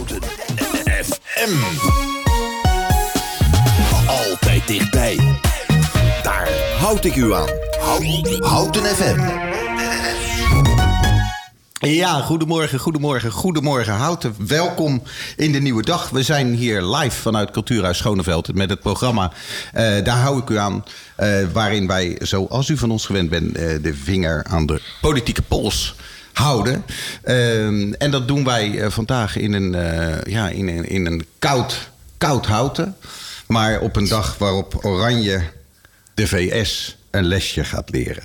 Houten 0.00 0.22
FM. 1.04 1.54
Altijd 4.06 4.66
dichtbij. 4.66 5.38
Daar 6.22 6.48
houd 6.78 7.04
ik 7.04 7.16
u 7.16 7.34
aan. 7.34 7.48
Houten 8.38 8.82
FM. 8.82 9.20
Ja, 11.86 12.20
goedemorgen, 12.20 12.78
goedemorgen, 12.78 13.30
goedemorgen. 13.30 13.92
Houten, 13.92 14.34
welkom 14.46 15.02
in 15.36 15.52
de 15.52 15.60
nieuwe 15.60 15.82
dag. 15.82 16.10
We 16.10 16.22
zijn 16.22 16.54
hier 16.54 16.82
live 16.82 17.20
vanuit 17.20 17.50
Cultuurhuis 17.50 17.98
Schoneveld 17.98 18.54
met 18.54 18.70
het 18.70 18.80
programma 18.80 19.32
uh, 19.74 20.04
Daar 20.04 20.18
hou 20.18 20.38
ik 20.38 20.50
u 20.50 20.56
aan. 20.56 20.84
Uh, 21.18 21.46
waarin 21.52 21.86
wij, 21.86 22.16
zoals 22.22 22.68
u 22.68 22.76
van 22.76 22.90
ons 22.90 23.06
gewend 23.06 23.30
bent, 23.30 23.58
uh, 23.58 23.82
de 23.82 23.94
vinger 23.94 24.44
aan 24.44 24.66
de 24.66 24.80
politieke 25.00 25.42
pols 25.42 25.94
houden. 26.40 26.84
en 27.98 28.10
dat 28.10 28.28
doen 28.28 28.44
wij 28.44 28.90
vandaag 28.90 29.36
in 29.36 29.52
een, 29.52 29.76
ja, 30.24 30.48
in 30.48 30.68
in 30.86 31.06
een 31.06 31.26
koud, 31.38 31.90
koud 32.18 32.46
houten. 32.46 32.96
Maar 33.46 33.80
op 33.80 33.96
een 33.96 34.08
dag 34.08 34.38
waarop 34.38 34.84
Oranje 34.84 35.42
de 36.14 36.26
VS 36.26 36.96
een 37.10 37.24
lesje 37.24 37.64
gaat 37.64 37.90
leren. 37.90 38.22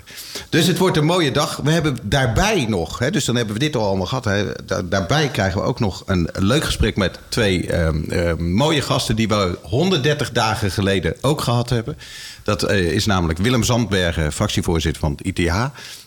Dus 0.49 0.67
het 0.67 0.77
wordt 0.77 0.98
een 0.98 1.05
mooie 1.05 1.31
dag. 1.31 1.59
We 1.63 1.71
hebben 1.71 1.98
daarbij 2.02 2.66
nog, 2.70 2.99
hè, 2.99 3.12
dus 3.12 3.26
dan 3.26 3.35
hebben 3.35 3.53
we 3.53 3.59
dit 3.59 3.76
al 3.76 3.88
allemaal 3.88 4.05
gehad. 4.05 4.26
Hè, 4.26 4.45
daarbij 4.85 5.30
krijgen 5.30 5.62
we 5.62 5.67
ook 5.67 5.80
nog 5.80 6.03
een 6.05 6.30
leuk 6.34 6.63
gesprek 6.63 6.95
met 6.95 7.20
twee 7.29 7.67
uh, 7.67 7.88
uh, 8.07 8.34
mooie 8.35 8.81
gasten 8.81 9.16
die 9.16 9.27
we 9.27 9.57
130 9.62 10.31
dagen 10.31 10.71
geleden 10.71 11.16
ook 11.21 11.41
gehad 11.41 11.70
hebben. 11.70 11.98
Dat 12.43 12.71
uh, 12.71 12.91
is 12.91 13.05
namelijk 13.05 13.40
Willem 13.40 13.63
Zandbergen, 13.63 14.31
fractievoorzitter 14.31 15.02
van 15.02 15.12
het 15.12 15.38
ITH. 15.38 15.54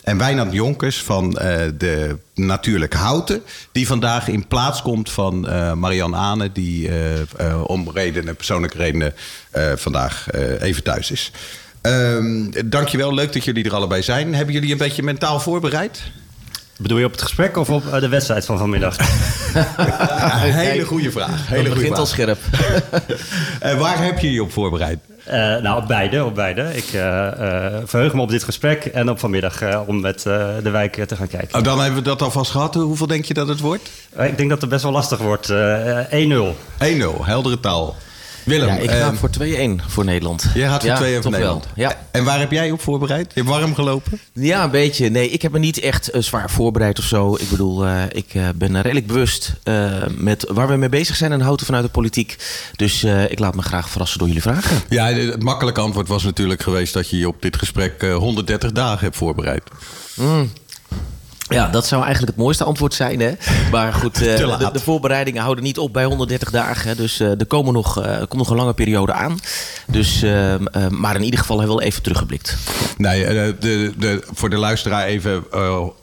En 0.03 0.19
Wijnand 0.19 0.53
Jonkers 0.53 1.03
van 1.03 1.31
de 1.79 2.17
Natuurlijk 2.35 2.95
Houten. 2.95 3.43
Die 3.73 3.87
vandaag 3.87 4.29
in 4.29 4.47
plaats 4.47 4.83
komt 4.83 5.11
van 5.11 5.41
Marian 5.79 6.15
Ane. 6.15 6.53
Die 6.53 6.91
om 7.67 7.91
redenen, 7.95 8.37
persoonlijke 8.37 8.77
redenen 8.77 9.15
vandaag 9.77 10.27
even 10.61 10.83
thuis 10.83 11.11
is. 11.11 11.33
Um, 11.89 12.51
dankjewel, 12.67 13.15
leuk 13.15 13.33
dat 13.33 13.45
jullie 13.45 13.65
er 13.65 13.75
allebei 13.75 14.03
zijn. 14.03 14.35
Hebben 14.35 14.55
jullie 14.55 14.73
een 14.73 14.79
beetje 14.79 15.03
mentaal 15.03 15.41
voorbereid? 15.41 16.03
Bedoel 16.79 16.99
je 16.99 17.05
op 17.05 17.13
het 17.13 17.23
gesprek 17.23 17.57
of 17.57 17.71
op 17.71 17.83
de 18.01 18.09
wedstrijd 18.09 18.45
van 18.45 18.59
vanmiddag? 18.59 18.97
ja, 19.55 20.37
hele 20.39 20.85
goede 20.85 21.11
vraag. 21.11 21.47
Hele 21.49 21.63
Dat 21.63 21.73
begint 21.73 21.89
vraag. 21.89 21.99
al 21.99 22.07
scherp. 22.07 22.39
uh, 23.65 23.79
waar 23.83 24.05
heb 24.05 24.19
je 24.19 24.33
je 24.33 24.43
op 24.43 24.53
voorbereid? 24.53 24.99
Uh, 25.29 25.35
nou, 25.35 25.83
op 25.83 25.89
beide. 25.89 26.25
Op 26.25 26.35
beide. 26.35 26.77
Ik 26.77 26.93
uh, 26.93 27.29
verheug 27.85 28.15
me 28.15 28.21
op 28.21 28.31
dit 28.31 28.45
gesprek 28.45 28.85
en 28.85 29.11
op 29.11 29.19
vanmiddag 29.19 29.87
om 29.87 30.01
met 30.01 30.23
de 30.63 30.71
wijk 30.71 31.05
te 31.07 31.17
gaan 31.17 31.29
kijken. 31.29 31.59
Oh, 31.59 31.65
dan 31.65 31.81
hebben 31.81 31.99
we 31.99 32.05
dat 32.05 32.23
alvast 32.23 32.51
gehad. 32.51 32.75
Hoeveel 32.75 33.07
denk 33.07 33.25
je 33.25 33.35
dat 33.35 33.49
het 33.49 33.61
wordt? 33.61 33.91
ik 34.19 34.37
denk 34.37 34.51
dat 34.51 34.61
het 34.61 34.71
best 34.71 34.83
wel 34.83 34.93
lastig 34.93 35.19
wordt. 35.19 35.53
1-0. 35.53 35.53
1-0, 35.53 35.55
heldere 37.23 37.61
taal. 37.61 37.97
Willem, 38.49 38.69
ja, 38.69 38.75
ik 38.75 38.91
ga 38.91 39.15
voor 39.15 39.31
2-1 39.31 39.85
voor 39.87 40.05
Nederland. 40.05 40.47
Je 40.55 40.63
gaat 40.63 40.83
voor 40.83 41.07
2-1 41.07 41.09
ja, 41.09 41.23
voor 41.23 41.31
Nederland. 41.31 41.65
Wel. 41.75 41.89
Ja. 41.89 42.07
En 42.11 42.25
waar 42.25 42.39
heb 42.39 42.51
jij 42.51 42.71
op 42.71 42.81
voorbereid? 42.81 43.27
Je 43.35 43.41
hebt 43.41 43.53
warm 43.53 43.75
gelopen? 43.75 44.21
Ja, 44.33 44.65
een 44.65 44.71
beetje. 44.71 45.09
Nee, 45.09 45.31
ik 45.31 45.43
heb 45.43 45.53
me 45.53 45.59
niet 45.59 45.79
echt 45.81 46.15
uh, 46.15 46.23
zwaar 46.23 46.51
voorbereid 46.51 46.99
of 46.99 47.05
zo. 47.05 47.35
Ik 47.35 47.51
bedoel, 47.51 47.87
uh, 47.87 48.03
ik 48.13 48.35
uh, 48.35 48.49
ben 48.55 48.81
redelijk 48.81 49.07
bewust 49.07 49.53
met 50.17 50.47
waar 50.49 50.69
we 50.69 50.77
mee 50.77 50.89
bezig 50.89 51.17
zijn 51.17 51.33
en 51.33 51.41
houden 51.41 51.67
vanuit 51.67 51.85
de 51.85 51.91
politiek. 51.91 52.37
Dus 52.77 53.05
ik 53.29 53.39
laat 53.39 53.55
me 53.55 53.63
graag 53.63 53.89
verrassen 53.89 54.19
door 54.19 54.27
jullie 54.27 54.43
vragen. 54.43 54.77
Ja, 54.89 55.13
het 55.13 55.43
makkelijke 55.43 55.81
antwoord 55.81 56.09
was 56.09 56.23
natuurlijk 56.23 56.63
geweest 56.63 56.93
dat 56.93 57.11
je 57.11 57.19
je 57.19 57.29
op 57.29 57.43
dit 57.43 57.57
gesprek 57.57 58.03
130 58.03 58.73
dagen 58.73 59.05
hebt 59.05 59.17
voorbereid. 59.17 59.63
Mm. 60.15 60.51
Ja, 61.49 61.69
dat 61.69 61.87
zou 61.87 62.03
eigenlijk 62.03 62.33
het 62.33 62.45
mooiste 62.45 62.65
antwoord 62.65 62.95
zijn. 62.95 63.21
Hè? 63.21 63.33
Maar 63.71 63.93
goed, 63.93 64.23
uh, 64.23 64.37
de, 64.37 64.71
de, 64.73 64.81
voorbereidingen 64.81 65.43
houden 65.43 65.65
niet 65.65 65.79
op 65.79 65.93
bij 65.93 66.05
130 66.05 66.51
dagen. 66.51 66.97
Dus 66.97 67.21
uh, 67.21 67.41
er 67.41 67.47
komen 67.47 67.73
nog, 67.73 68.05
uh, 68.05 68.17
komt 68.17 68.37
nog 68.37 68.51
een 68.51 68.57
lange 68.57 68.75
periode 68.75 69.13
aan. 69.13 69.39
Dus, 69.87 70.25
maar 70.89 71.17
in 71.17 71.23
ieder 71.23 71.41
geval 71.41 71.59
hebben 71.59 71.77
we 71.77 71.81
wel 71.81 71.91
even 71.91 72.03
teruggeblikt. 72.03 72.57
Nee, 72.97 73.25
de, 73.59 73.93
de, 73.99 74.23
voor 74.33 74.51
de 74.51 74.57
luisteraar 74.57 75.05
even. 75.07 75.45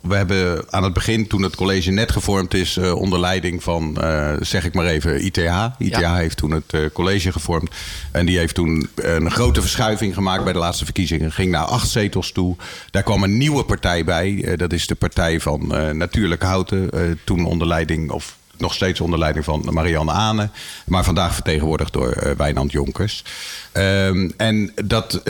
we 0.02 0.16
hebben 0.16 0.66
aan 0.70 0.84
het 0.84 0.94
begin, 0.94 1.28
toen 1.28 1.42
het 1.42 1.56
college 1.56 1.92
net 1.92 2.12
gevormd 2.12 2.54
is... 2.54 2.78
onder 2.78 3.20
leiding 3.20 3.64
van, 3.64 3.98
zeg 4.40 4.66
ik 4.66 4.74
maar 4.74 4.86
even, 4.86 5.26
ITH. 5.26 5.38
ITH 5.78 6.00
ja. 6.00 6.16
heeft 6.16 6.38
toen 6.38 6.52
het 6.52 6.92
college 6.94 7.32
gevormd. 7.32 7.70
En 8.12 8.26
die 8.26 8.38
heeft 8.38 8.56
toen 8.56 8.90
een 8.96 9.32
grote 9.32 9.62
verschuiving 9.62 10.14
gemaakt 10.14 10.44
bij 10.44 10.54
de 10.54 10.60
laatste 10.60 10.84
verkiezingen. 10.84 11.32
Ging 11.32 11.52
naar 11.52 11.66
acht 11.66 11.90
zetels 11.90 12.32
toe. 12.32 12.56
Daar 12.92 13.04
kwam 13.04 13.24
een 13.24 13.38
nieuwe 13.38 13.64
partij 13.64 14.04
bij. 14.04 14.54
dat 14.58 14.74
is 14.74 14.88
de 14.88 14.96
partij 14.96 15.35
van 15.42 15.72
uh, 15.72 15.90
Natuurlijk 15.90 16.44
Houten. 16.44 16.90
Uh, 16.94 17.16
toen 17.24 17.46
onder 17.46 17.68
leiding, 17.68 18.12
of 18.12 18.38
nog 18.58 18.74
steeds 18.74 19.02
onder 19.02 19.20
leiding 19.20 19.46
van 19.46 19.68
Marianne 19.70 20.12
Ane. 20.12 20.50
Maar 20.86 21.04
vandaag 21.04 21.34
vertegenwoordigd 21.34 21.94
door 21.94 22.18
uh, 22.24 22.32
Wijnand 22.32 22.72
Jonkers. 22.72 23.24
Um, 23.74 24.34
en 24.38 24.72
dat 24.86 25.22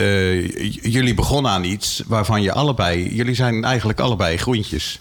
jullie 0.82 1.14
begonnen 1.14 1.50
aan 1.50 1.64
iets 1.64 2.02
waarvan 2.06 2.42
je 2.42 2.52
allebei... 2.52 3.14
Jullie 3.14 3.34
zijn 3.34 3.64
eigenlijk 3.64 4.00
allebei 4.00 4.36
groentjes. 4.36 4.98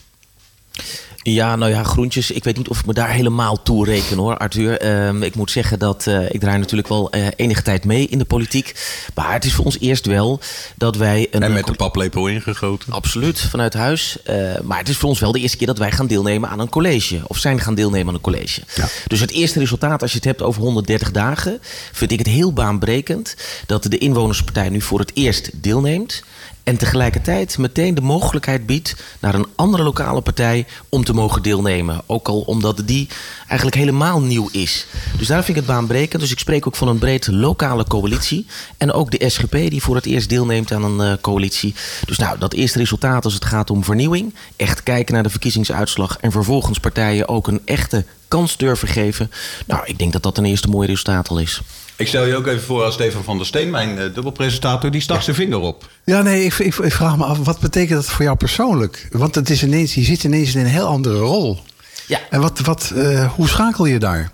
Ja, 1.31 1.55
nou 1.55 1.71
ja, 1.71 1.83
groentjes. 1.83 2.31
Ik 2.31 2.43
weet 2.43 2.57
niet 2.57 2.67
of 2.67 2.79
ik 2.79 2.85
me 2.85 2.93
daar 2.93 3.09
helemaal 3.09 3.63
toe 3.63 3.85
reken 3.85 4.17
hoor, 4.17 4.37
Arthur. 4.37 4.85
Uh, 5.13 5.21
ik 5.21 5.35
moet 5.35 5.51
zeggen 5.51 5.79
dat 5.79 6.05
uh, 6.05 6.29
ik 6.29 6.39
draai 6.39 6.57
natuurlijk 6.57 6.87
wel 6.87 7.15
uh, 7.15 7.27
enige 7.35 7.61
tijd 7.61 7.85
mee 7.85 8.07
in 8.07 8.17
de 8.17 8.25
politiek. 8.25 8.75
Maar 9.13 9.33
het 9.33 9.45
is 9.45 9.53
voor 9.53 9.65
ons 9.65 9.79
eerst 9.79 10.05
wel 10.05 10.39
dat 10.75 10.95
wij... 10.95 11.27
Een, 11.31 11.43
en 11.43 11.53
met 11.53 11.65
de 11.65 11.73
paplepel 11.73 12.27
ingegoten. 12.27 12.93
Absoluut, 12.93 13.39
vanuit 13.39 13.73
huis. 13.73 14.17
Uh, 14.29 14.59
maar 14.63 14.77
het 14.77 14.89
is 14.89 14.97
voor 14.97 15.09
ons 15.09 15.19
wel 15.19 15.31
de 15.31 15.39
eerste 15.39 15.57
keer 15.57 15.67
dat 15.67 15.77
wij 15.77 15.91
gaan 15.91 16.07
deelnemen 16.07 16.49
aan 16.49 16.59
een 16.59 16.69
college. 16.69 17.21
Of 17.27 17.37
zijn 17.37 17.59
gaan 17.59 17.75
deelnemen 17.75 18.07
aan 18.07 18.13
een 18.13 18.21
college. 18.21 18.61
Ja. 18.75 18.87
Dus 19.07 19.19
het 19.19 19.31
eerste 19.31 19.59
resultaat, 19.59 20.01
als 20.01 20.11
je 20.11 20.17
het 20.17 20.25
hebt 20.25 20.41
over 20.41 20.61
130 20.61 21.11
dagen... 21.11 21.59
vind 21.91 22.11
ik 22.11 22.19
het 22.19 22.27
heel 22.27 22.53
baanbrekend 22.53 23.35
dat 23.65 23.83
de 23.83 23.97
inwonerspartij 23.97 24.69
nu 24.69 24.81
voor 24.81 24.99
het 24.99 25.11
eerst 25.13 25.49
deelneemt... 25.53 26.23
En 26.65 26.77
tegelijkertijd 26.77 27.57
meteen 27.57 27.95
de 27.95 28.01
mogelijkheid 28.01 28.65
biedt 28.65 28.95
naar 29.19 29.35
een 29.35 29.47
andere 29.55 29.83
lokale 29.83 30.21
partij 30.21 30.65
om 30.89 31.03
te 31.03 31.13
mogen 31.13 31.41
deelnemen. 31.41 32.01
Ook 32.05 32.27
al 32.27 32.41
omdat 32.41 32.81
die 32.85 33.07
eigenlijk 33.47 33.77
helemaal 33.77 34.21
nieuw 34.21 34.49
is. 34.51 34.87
Dus 35.17 35.27
daar 35.27 35.43
vind 35.43 35.57
ik 35.57 35.63
het 35.63 35.73
baanbrekend. 35.73 36.21
Dus 36.21 36.31
ik 36.31 36.39
spreek 36.39 36.67
ook 36.67 36.75
van 36.75 36.87
een 36.87 36.97
breed 36.97 37.27
lokale 37.27 37.83
coalitie. 37.83 38.45
En 38.77 38.91
ook 38.91 39.11
de 39.11 39.29
SGP 39.29 39.51
die 39.51 39.81
voor 39.81 39.95
het 39.95 40.05
eerst 40.05 40.29
deelneemt 40.29 40.71
aan 40.71 40.83
een 40.83 41.11
uh, 41.11 41.17
coalitie. 41.21 41.75
Dus 42.05 42.17
nou, 42.17 42.37
dat 42.39 42.53
eerste 42.53 42.77
resultaat 42.77 43.23
als 43.25 43.33
het 43.33 43.45
gaat 43.45 43.69
om 43.69 43.83
vernieuwing. 43.83 44.35
Echt 44.55 44.83
kijken 44.83 45.13
naar 45.13 45.23
de 45.23 45.29
verkiezingsuitslag. 45.29 46.17
En 46.17 46.31
vervolgens 46.31 46.79
partijen 46.79 47.27
ook 47.27 47.47
een 47.47 47.61
echte 47.65 48.05
kans 48.27 48.57
durven 48.57 48.87
geven. 48.87 49.31
Nou, 49.65 49.81
ik 49.85 49.99
denk 49.99 50.13
dat 50.13 50.23
dat 50.23 50.37
een 50.37 50.45
eerste 50.45 50.67
mooi 50.69 50.87
resultaat 50.87 51.29
al 51.29 51.39
is. 51.39 51.61
Ik 51.97 52.07
stel 52.07 52.25
je 52.25 52.35
ook 52.35 52.47
even 52.47 52.61
voor 52.61 52.83
als 52.83 52.93
Stefan 52.93 53.23
van 53.23 53.37
der 53.37 53.45
Steen, 53.45 53.69
mijn 53.69 53.97
uh, 53.97 54.03
dubbelpresentator, 54.13 54.91
die 54.91 55.01
stak 55.01 55.17
ja. 55.17 55.23
zijn 55.23 55.35
vinger 55.35 55.59
op. 55.59 55.89
Ja, 56.05 56.21
nee, 56.21 56.43
ik, 56.43 56.53
ik, 56.53 56.75
ik, 56.75 56.91
vraag 56.91 57.17
me 57.17 57.23
af, 57.23 57.37
wat 57.37 57.59
betekent 57.59 58.01
dat 58.01 58.09
voor 58.09 58.25
jou 58.25 58.37
persoonlijk? 58.37 59.07
Want 59.11 59.35
het 59.35 59.49
is 59.49 59.63
ineens, 59.63 59.95
je 59.95 60.03
zit 60.03 60.23
ineens 60.23 60.55
in 60.55 60.61
een 60.61 60.71
heel 60.71 60.87
andere 60.87 61.17
rol. 61.17 61.59
Ja. 62.07 62.19
En 62.29 62.41
wat, 62.41 62.59
wat, 62.59 62.91
uh, 62.95 63.33
hoe 63.33 63.47
schakel 63.47 63.85
je 63.85 63.99
daar? 63.99 64.31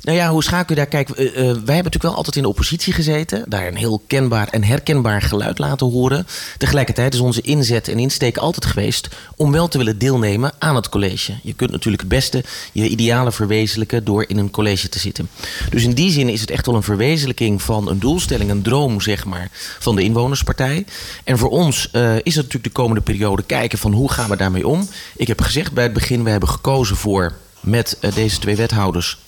Nou 0.00 0.16
ja, 0.16 0.30
hoe 0.30 0.42
schakel 0.42 0.66
je 0.68 0.74
daar? 0.74 0.86
Kijk, 0.86 1.08
uh, 1.08 1.16
wij 1.16 1.44
hebben 1.44 1.64
natuurlijk 1.66 2.02
wel 2.02 2.14
altijd 2.14 2.36
in 2.36 2.42
de 2.42 2.48
oppositie 2.48 2.92
gezeten. 2.92 3.44
Daar 3.48 3.66
een 3.66 3.76
heel 3.76 4.02
kenbaar 4.06 4.48
en 4.48 4.64
herkenbaar 4.64 5.22
geluid 5.22 5.58
laten 5.58 5.90
horen. 5.90 6.26
Tegelijkertijd 6.58 7.14
is 7.14 7.20
onze 7.20 7.40
inzet 7.40 7.88
en 7.88 7.98
insteek 7.98 8.36
altijd 8.36 8.64
geweest... 8.64 9.08
om 9.36 9.52
wel 9.52 9.68
te 9.68 9.78
willen 9.78 9.98
deelnemen 9.98 10.52
aan 10.58 10.76
het 10.76 10.88
college. 10.88 11.34
Je 11.42 11.52
kunt 11.52 11.70
natuurlijk 11.70 12.02
het 12.02 12.10
beste 12.10 12.44
je 12.72 12.88
idealen 12.88 13.32
verwezenlijken... 13.32 14.04
door 14.04 14.24
in 14.28 14.38
een 14.38 14.50
college 14.50 14.88
te 14.88 14.98
zitten. 14.98 15.28
Dus 15.70 15.82
in 15.82 15.92
die 15.92 16.10
zin 16.10 16.28
is 16.28 16.40
het 16.40 16.50
echt 16.50 16.66
wel 16.66 16.74
een 16.74 16.82
verwezenlijking 16.82 17.62
van 17.62 17.88
een 17.88 17.98
doelstelling... 17.98 18.50
een 18.50 18.62
droom, 18.62 19.00
zeg 19.00 19.24
maar, 19.24 19.48
van 19.78 19.96
de 19.96 20.02
inwonerspartij. 20.02 20.86
En 21.24 21.38
voor 21.38 21.50
ons 21.50 21.88
uh, 21.92 22.14
is 22.14 22.34
het 22.34 22.44
natuurlijk 22.44 22.64
de 22.64 22.80
komende 22.80 23.00
periode 23.00 23.42
kijken... 23.42 23.78
van 23.78 23.92
hoe 23.92 24.12
gaan 24.12 24.30
we 24.30 24.36
daarmee 24.36 24.68
om? 24.68 24.88
Ik 25.16 25.28
heb 25.28 25.40
gezegd 25.40 25.72
bij 25.72 25.84
het 25.84 25.92
begin, 25.92 26.24
we 26.24 26.30
hebben 26.30 26.48
gekozen 26.48 26.96
voor 26.96 27.10
met 27.60 27.96
uh, 28.00 28.14
deze 28.14 28.38
twee 28.38 28.56
wethouders 28.56 29.18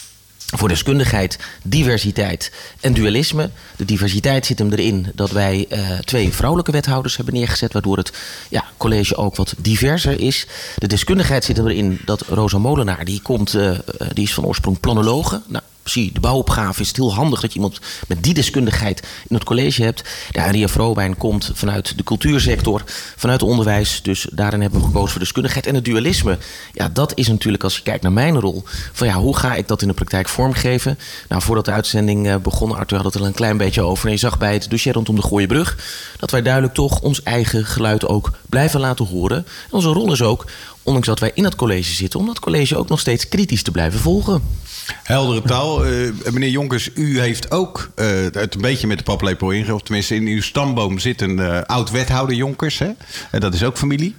voor 0.47 0.69
deskundigheid, 0.69 1.39
diversiteit 1.63 2.53
en 2.81 2.95
dualisme. 2.95 3.51
De 3.77 3.85
diversiteit 3.85 4.47
zit 4.47 4.59
hem 4.59 4.73
erin 4.73 5.13
dat 5.15 5.31
wij 5.31 5.67
uh, 5.69 5.99
twee 5.99 6.33
vrouwelijke 6.33 6.73
wethouders 6.73 7.17
hebben 7.17 7.35
neergezet, 7.35 7.73
waardoor 7.73 7.97
het 7.97 8.13
ja, 8.49 8.65
college 8.77 9.17
ook 9.17 9.37
wat 9.37 9.55
diverser 9.59 10.21
is. 10.21 10.47
De 10.77 10.87
deskundigheid 10.87 11.45
zit 11.45 11.57
hem 11.57 11.67
erin 11.67 12.01
dat 12.05 12.21
Rosa 12.21 12.59
Molenaar, 12.59 13.05
die, 13.05 13.23
komt, 13.23 13.55
uh, 13.55 13.79
die 14.13 14.25
is 14.25 14.35
van 14.35 14.45
oorsprong 14.45 14.81
planologe. 14.81 15.43
Nou, 15.47 15.65
zie 15.85 16.13
de 16.13 16.21
bouwopgave 16.21 16.81
is 16.81 16.89
het 16.89 16.97
heel 16.97 17.15
handig 17.15 17.41
dat 17.41 17.51
je 17.53 17.57
iemand 17.57 17.81
met 18.09 18.23
die 18.23 18.35
deskundigheid 18.35 19.03
in 19.29 19.35
het 19.35 19.45
college 19.45 19.83
hebt. 19.83 20.03
Ja, 20.31 20.51
Ria 20.51 20.69
Vrobijn 20.69 21.17
komt 21.17 21.51
vanuit 21.55 21.97
de 21.97 22.05
cultuursector, 22.05 22.83
vanuit 23.17 23.41
het 23.41 23.51
onderwijs. 23.51 24.01
Dus 24.03 24.27
daarin 24.33 24.61
hebben 24.61 24.81
we 24.81 24.87
gekozen 24.87 25.11
voor 25.11 25.21
deskundigheid. 25.21 25.67
En 25.67 25.75
het 25.75 25.85
dualisme, 25.85 26.39
ja, 26.73 26.89
dat 26.89 27.13
is 27.15 27.29
natuurlijk 27.29 27.65
als 27.65 27.77
je 27.77 27.83
kijkt 27.83 28.03
naar 28.03 28.13
mijn 28.13 28.41
rol. 28.41 28.63
Van 28.93 29.07
ja, 29.07 29.15
hoe 29.15 29.37
ga 29.37 29.55
ik 29.55 29.69
dat 29.69 29.83
in 29.83 29.89
de 29.89 29.95
praktijk 29.95 30.29
vormgeven? 30.29 30.99
Nou, 31.29 31.43
voordat 31.43 31.65
de 31.65 31.73
uitzending 31.73 32.27
uh, 32.27 32.37
begon, 32.37 32.77
Arthur 32.77 32.97
had 32.97 33.07
het 33.07 33.15
er 33.15 33.27
een 33.27 33.35
klein 33.35 33.57
beetje 33.57 33.83
over. 33.83 34.07
En 34.07 34.13
je 34.13 34.19
zag 34.19 34.39
bij 34.39 34.53
het 34.53 34.71
dossier 34.71 34.93
rondom 34.93 35.17
de 35.17 35.23
Gooienbrug 35.23 35.77
dat 36.19 36.31
wij 36.31 36.43
duidelijk 36.43 36.75
toch 36.75 37.01
ons 37.01 37.23
eigen 37.23 37.67
geluid 37.67 38.07
ook 38.07 38.33
blijven 38.49 38.81
laten 38.81 39.07
horen. 39.07 39.37
En 39.37 39.73
onze 39.73 39.89
rol 39.89 40.13
is 40.13 40.23
ook, 40.23 40.47
ondanks 40.83 41.07
dat 41.07 41.19
wij 41.19 41.31
in 41.35 41.45
het 41.45 41.55
college 41.55 41.95
zitten, 41.95 42.21
om 42.21 42.27
dat 42.27 42.41
college 42.41 42.77
ook 42.77 42.89
nog 42.89 43.01
steeds 43.01 43.29
kritisch 43.29 43.63
te 43.63 43.71
blijven 43.71 44.01
volgen. 44.01 44.43
Heldere 44.87 45.43
taal. 45.43 45.85
Eh, 45.85 46.11
meneer 46.33 46.51
Jonkers, 46.51 46.91
u 46.95 47.21
heeft 47.21 47.51
ook 47.51 47.91
eh, 47.95 48.07
het 48.33 48.55
een 48.55 48.61
beetje 48.61 48.87
met 48.87 48.99
de 48.99 49.05
paplepel. 49.05 49.75
Of 49.75 49.83
tenminste, 49.83 50.15
in 50.15 50.27
uw 50.27 50.43
stamboom 50.43 50.99
zit 50.99 51.21
een 51.21 51.39
eh, 51.39 51.61
oud-wethouder 51.63 52.37
Jonkers. 52.37 52.79
Hè? 52.79 52.91
En 53.31 53.41
dat 53.41 53.55
is 53.55 53.65
ook 53.65 53.79
familie. 53.79 54.15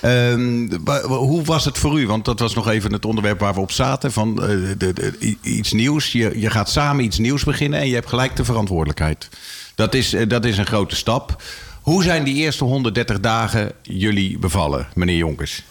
Ehm, 0.00 0.68
hoe 1.02 1.44
was 1.44 1.64
het 1.64 1.78
voor 1.78 2.00
u? 2.00 2.06
Want 2.06 2.24
dat 2.24 2.38
was 2.40 2.54
nog 2.54 2.68
even 2.68 2.92
het 2.92 3.04
onderwerp 3.04 3.40
waar 3.40 3.54
we 3.54 3.60
op 3.60 3.72
zaten. 3.72 4.12
Van 4.12 4.34
de, 4.34 5.36
iets 5.42 5.72
nieuws. 5.72 6.12
Je, 6.12 6.40
je 6.40 6.50
gaat 6.50 6.70
samen 6.70 7.04
iets 7.04 7.18
nieuws 7.18 7.44
beginnen 7.44 7.80
en 7.80 7.88
je 7.88 7.94
hebt 7.94 8.08
gelijk 8.08 8.36
de 8.36 8.44
verantwoordelijkheid. 8.44 9.28
Dat 9.74 9.94
is, 9.94 10.14
dat 10.28 10.44
is 10.44 10.58
een 10.58 10.66
grote 10.66 10.96
stap. 10.96 11.42
Hoe 11.82 12.02
zijn 12.02 12.24
die 12.24 12.34
eerste 12.34 12.64
130 12.64 13.20
dagen 13.20 13.72
jullie 13.82 14.38
bevallen, 14.38 14.86
meneer 14.94 15.16
Jonkers? 15.16 15.62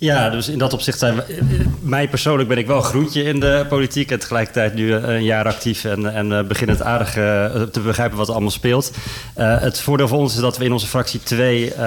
Ja, 0.00 0.30
dus 0.30 0.48
in 0.48 0.58
dat 0.58 0.72
opzicht 0.72 0.98
zijn 0.98 1.14
we, 1.16 1.22
eh, 1.22 1.38
mij 1.80 2.08
persoonlijk 2.08 2.48
ben 2.48 2.58
ik 2.58 2.66
wel 2.66 2.76
een 2.76 2.82
groentje 2.82 3.22
in 3.22 3.40
de 3.40 3.66
politiek. 3.68 4.10
En 4.10 4.18
tegelijkertijd 4.18 4.74
nu 4.74 4.92
eh, 4.94 5.02
een 5.14 5.24
jaar 5.24 5.46
actief 5.46 5.84
en, 5.84 6.14
en 6.14 6.32
eh, 6.32 6.44
begin 6.44 6.68
het 6.68 6.82
aardig 6.82 7.16
eh, 7.16 7.62
te 7.62 7.80
begrijpen 7.80 8.16
wat 8.18 8.26
er 8.26 8.32
allemaal 8.32 8.50
speelt. 8.50 8.90
Eh, 9.34 9.60
het 9.60 9.80
voordeel 9.80 10.08
voor 10.08 10.18
ons 10.18 10.34
is 10.34 10.40
dat 10.40 10.58
we 10.58 10.64
in 10.64 10.72
onze 10.72 10.86
fractie 10.86 11.20
twee 11.22 11.74
eh, 11.74 11.80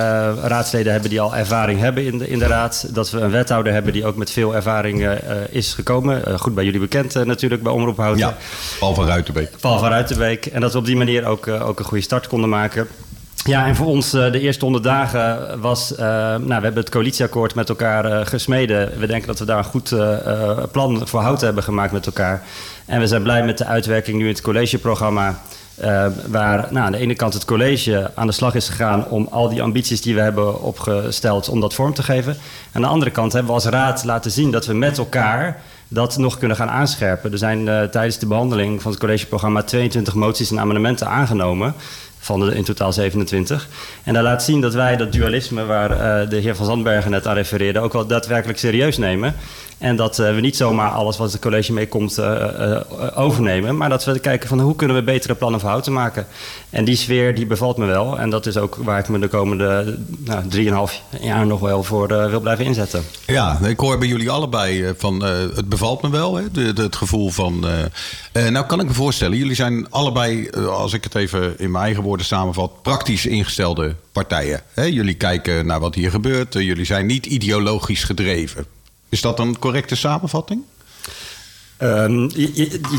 raadsleden 0.43 0.91
hebben 0.91 1.09
die 1.09 1.21
al 1.21 1.35
ervaring 1.35 1.79
hebben 1.79 2.05
in 2.05 2.17
de, 2.17 2.29
in 2.29 2.39
de 2.39 2.47
raad. 2.47 2.87
Dat 2.93 3.11
we 3.11 3.19
een 3.19 3.31
wethouder 3.31 3.73
hebben 3.73 3.93
die 3.93 4.05
ook 4.05 4.15
met 4.15 4.31
veel 4.31 4.55
ervaring 4.55 5.01
eh, 5.01 5.11
eh, 5.11 5.37
is 5.49 5.73
gekomen. 5.73 6.25
Eh, 6.25 6.39
goed 6.39 6.55
bij 6.55 6.63
jullie 6.65 6.79
bekend 6.79 7.15
eh, 7.15 7.23
natuurlijk, 7.23 7.63
bij 7.63 7.71
Omroep 7.71 7.97
Houten. 7.97 8.25
Ja, 8.27 8.37
Paul 8.79 8.93
van 8.93 9.05
Ruitenbeek. 9.07 9.49
Paul 9.59 9.79
van 9.79 9.89
Ruitenbeek. 9.89 10.45
En 10.45 10.61
dat 10.61 10.71
we 10.71 10.77
op 10.77 10.85
die 10.85 10.95
manier 10.97 11.25
ook, 11.25 11.47
eh, 11.47 11.67
ook 11.67 11.79
een 11.79 11.85
goede 11.85 12.03
start 12.03 12.27
konden 12.27 12.49
maken. 12.49 12.87
Ja, 13.43 13.67
en 13.67 13.75
voor 13.75 13.87
ons 13.87 14.13
eh, 14.13 14.31
de 14.31 14.39
eerste 14.39 14.63
honderd 14.63 14.83
dagen 14.83 15.59
was... 15.61 15.95
eh, 15.95 16.05
nou, 16.05 16.45
we 16.45 16.53
hebben 16.53 16.75
het 16.75 16.89
coalitieakkoord 16.89 17.55
met 17.55 17.69
elkaar 17.69 18.05
eh, 18.05 18.25
gesmeden. 18.25 18.99
We 18.99 19.07
denken 19.07 19.27
dat 19.27 19.39
we 19.39 19.45
daar 19.45 19.57
een 19.57 19.63
goed 19.63 19.95
plan 20.71 21.07
voor 21.07 21.21
hout 21.21 21.41
hebben 21.41 21.63
gemaakt 21.63 21.91
met 21.91 22.05
elkaar. 22.05 22.43
En 22.85 22.99
we 22.99 23.07
zijn 23.07 23.23
blij 23.23 23.45
met 23.45 23.57
de 23.57 23.65
uitwerking 23.65 24.17
nu 24.17 24.23
in 24.23 24.33
het 24.33 24.41
collegeprogramma... 24.41 25.41
waar 26.27 26.67
nou, 26.69 26.85
aan 26.85 26.91
de 26.91 26.97
ene 26.97 27.15
kant 27.15 27.33
het 27.33 27.45
college 27.45 28.11
aan 28.15 28.27
de 28.27 28.33
slag 28.33 28.55
is 28.55 28.69
gegaan... 28.69 29.07
om 29.07 29.27
al 29.31 29.49
die 29.49 29.61
ambities 29.61 30.01
die 30.01 30.15
we 30.15 30.21
hebben 30.21 30.61
opgesteld, 30.61 31.49
om 31.49 31.59
dat 31.59 31.73
vorm 31.73 31.93
te 31.93 32.03
geven. 32.03 32.37
Aan 32.71 32.81
de 32.81 32.87
andere 32.87 33.11
kant 33.11 33.33
hebben 33.33 33.51
we 33.51 33.57
als 33.57 33.71
raad 33.71 34.03
laten 34.03 34.31
zien 34.31 34.51
dat 34.51 34.65
we 34.65 34.73
met 34.73 34.97
elkaar 34.97 35.61
dat 35.87 36.17
nog 36.17 36.37
kunnen 36.37 36.57
gaan 36.57 36.69
aanscherpen. 36.69 37.31
Er 37.31 37.37
zijn 37.37 37.65
tijdens 37.91 38.17
de 38.17 38.27
behandeling 38.27 38.81
van 38.81 38.91
het 38.91 38.99
collegeprogramma 38.99 39.63
22 39.63 40.13
moties 40.13 40.51
en 40.51 40.59
amendementen 40.59 41.07
aangenomen. 41.07 41.75
Van 42.23 42.39
de 42.39 42.55
in 42.55 42.63
totaal 42.63 42.93
27. 42.93 43.67
En 44.03 44.13
dat 44.13 44.23
laat 44.23 44.43
zien 44.43 44.61
dat 44.61 44.73
wij 44.73 44.97
dat 44.97 45.13
dualisme 45.13 45.65
waar 45.65 45.91
eh, 45.91 46.29
de 46.29 46.35
heer 46.35 46.55
Van 46.55 46.65
Zandbergen 46.65 47.11
net 47.11 47.27
aan 47.27 47.35
refereerde, 47.35 47.79
ook 47.79 47.93
wel 47.93 48.07
daadwerkelijk 48.07 48.59
serieus 48.59 48.97
nemen. 48.97 49.35
En 49.81 49.95
dat 49.95 50.19
eh, 50.19 50.35
we 50.35 50.41
niet 50.41 50.55
zomaar 50.55 50.89
alles 50.89 51.17
wat 51.17 51.31
het 51.31 51.41
college 51.41 51.73
meekomt 51.73 52.17
eh, 52.17 52.75
eh, 52.75 52.81
overnemen. 53.15 53.77
Maar 53.77 53.89
dat 53.89 54.05
we 54.05 54.19
kijken 54.19 54.49
van 54.49 54.59
hoe 54.59 54.75
kunnen 54.75 54.95
we 54.95 55.03
betere 55.03 55.35
plannen 55.35 55.59
voor 55.59 55.69
houten 55.69 55.93
maken. 55.93 56.27
En 56.69 56.85
die 56.85 56.95
sfeer 56.95 57.35
die 57.35 57.45
bevalt 57.45 57.77
me 57.77 57.85
wel. 57.85 58.19
En 58.19 58.29
dat 58.29 58.45
is 58.45 58.57
ook 58.57 58.75
waar 58.75 58.99
ik 58.99 59.09
me 59.09 59.19
de 59.19 59.27
komende 59.27 59.97
nou, 60.17 60.47
drieënhalf 60.47 61.01
jaar 61.21 61.45
nog 61.45 61.59
wel 61.59 61.83
voor 61.83 62.07
wil 62.07 62.39
blijven 62.39 62.65
inzetten. 62.65 63.03
Ja, 63.25 63.59
ik 63.63 63.79
hoor 63.79 63.97
bij 63.97 64.07
jullie 64.07 64.29
allebei 64.29 64.93
van 64.97 65.23
het 65.23 65.69
bevalt 65.69 66.01
me 66.01 66.09
wel. 66.09 66.35
Hè? 66.35 66.43
Het 66.75 66.95
gevoel 66.95 67.29
van. 67.29 67.65
nou 68.49 68.65
kan 68.65 68.79
ik 68.79 68.87
me 68.87 68.93
voorstellen, 68.93 69.37
jullie 69.37 69.55
zijn 69.55 69.89
allebei, 69.89 70.49
als 70.49 70.93
ik 70.93 71.03
het 71.03 71.15
even 71.15 71.59
in 71.59 71.71
mijn 71.71 71.83
eigen 71.83 72.03
woorden 72.11 72.29
samenvat, 72.29 72.81
praktisch 72.81 73.25
ingestelde 73.25 73.95
partijen. 74.11 74.61
Jullie 74.75 75.13
kijken 75.13 75.65
naar 75.65 75.79
wat 75.79 75.95
hier 75.95 76.11
gebeurt. 76.11 76.55
eh, 76.55 76.61
jullie 76.61 76.85
zijn 76.85 77.05
niet 77.05 77.25
ideologisch 77.25 78.03
gedreven. 78.03 78.65
Is 79.09 79.21
dat 79.21 79.39
een 79.39 79.59
correcte 79.59 79.95
samenvatting? 79.95 80.63
Ehm, 81.77 82.29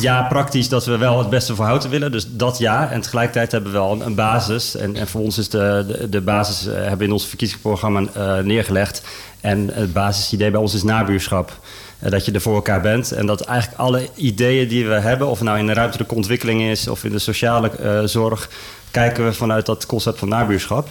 ja, 0.00 0.23
praktisch 0.23 0.69
dat 0.69 0.85
we 0.85 0.97
wel 0.97 1.19
het 1.19 1.31
beste 1.31 1.55
voor 1.55 1.64
houten 1.64 1.91
willen. 1.91 2.12
Dus 2.12 2.26
dat 2.29 2.59
ja. 2.59 2.91
En 2.91 3.00
tegelijkertijd 3.00 3.53
hebben 3.53 3.73
we 3.73 3.79
wel 3.79 4.03
een, 4.03 4.14
basis. 4.14 4.76
En, 4.76 4.97
en 4.97 5.09
voor 5.09 5.20
ons 5.20 5.38
is 5.38 5.49
de, 5.49 5.85
de, 5.87 6.08
de 6.08 6.20
basis, 6.20 6.67
eh, 6.67 6.75
hebben 6.75 6.99
we 6.99 7.05
in 7.05 7.12
ons 7.12 7.26
verkiezingsprogramma 7.26 8.03
eh, 8.15 8.38
neergelegd. 8.38 9.03
En 9.41 9.70
het 9.73 9.93
basisidee 9.93 10.50
bij 10.50 10.61
ons 10.61 10.75
is 10.75 10.82
nabuurschap. 10.82 11.61
Dat 11.99 12.25
je 12.25 12.32
er 12.32 12.41
voor 12.41 12.55
elkaar 12.55 12.81
bent. 12.81 13.12
En 13.12 13.26
dat 13.26 13.41
eigenlijk 13.41 13.81
alle 13.81 14.08
ideeën 14.15 14.69
die 14.69 14.87
we 14.87 14.94
hebben, 14.94 15.26
of 15.29 15.41
nou 15.41 15.58
in 15.58 15.67
de 15.67 15.73
ruimtelijke 15.73 16.15
ontwikkeling 16.15 16.62
is 16.62 16.88
of 16.88 17.05
in 17.05 17.12
de 17.12 17.19
sociale 17.19 18.03
zorg, 18.05 18.49
kijken 18.93 19.25
we 19.25 19.33
vanuit 19.33 19.67
dat 19.67 19.87
concept 19.87 20.19
van 20.19 20.29
nabuurschap. 20.29 20.89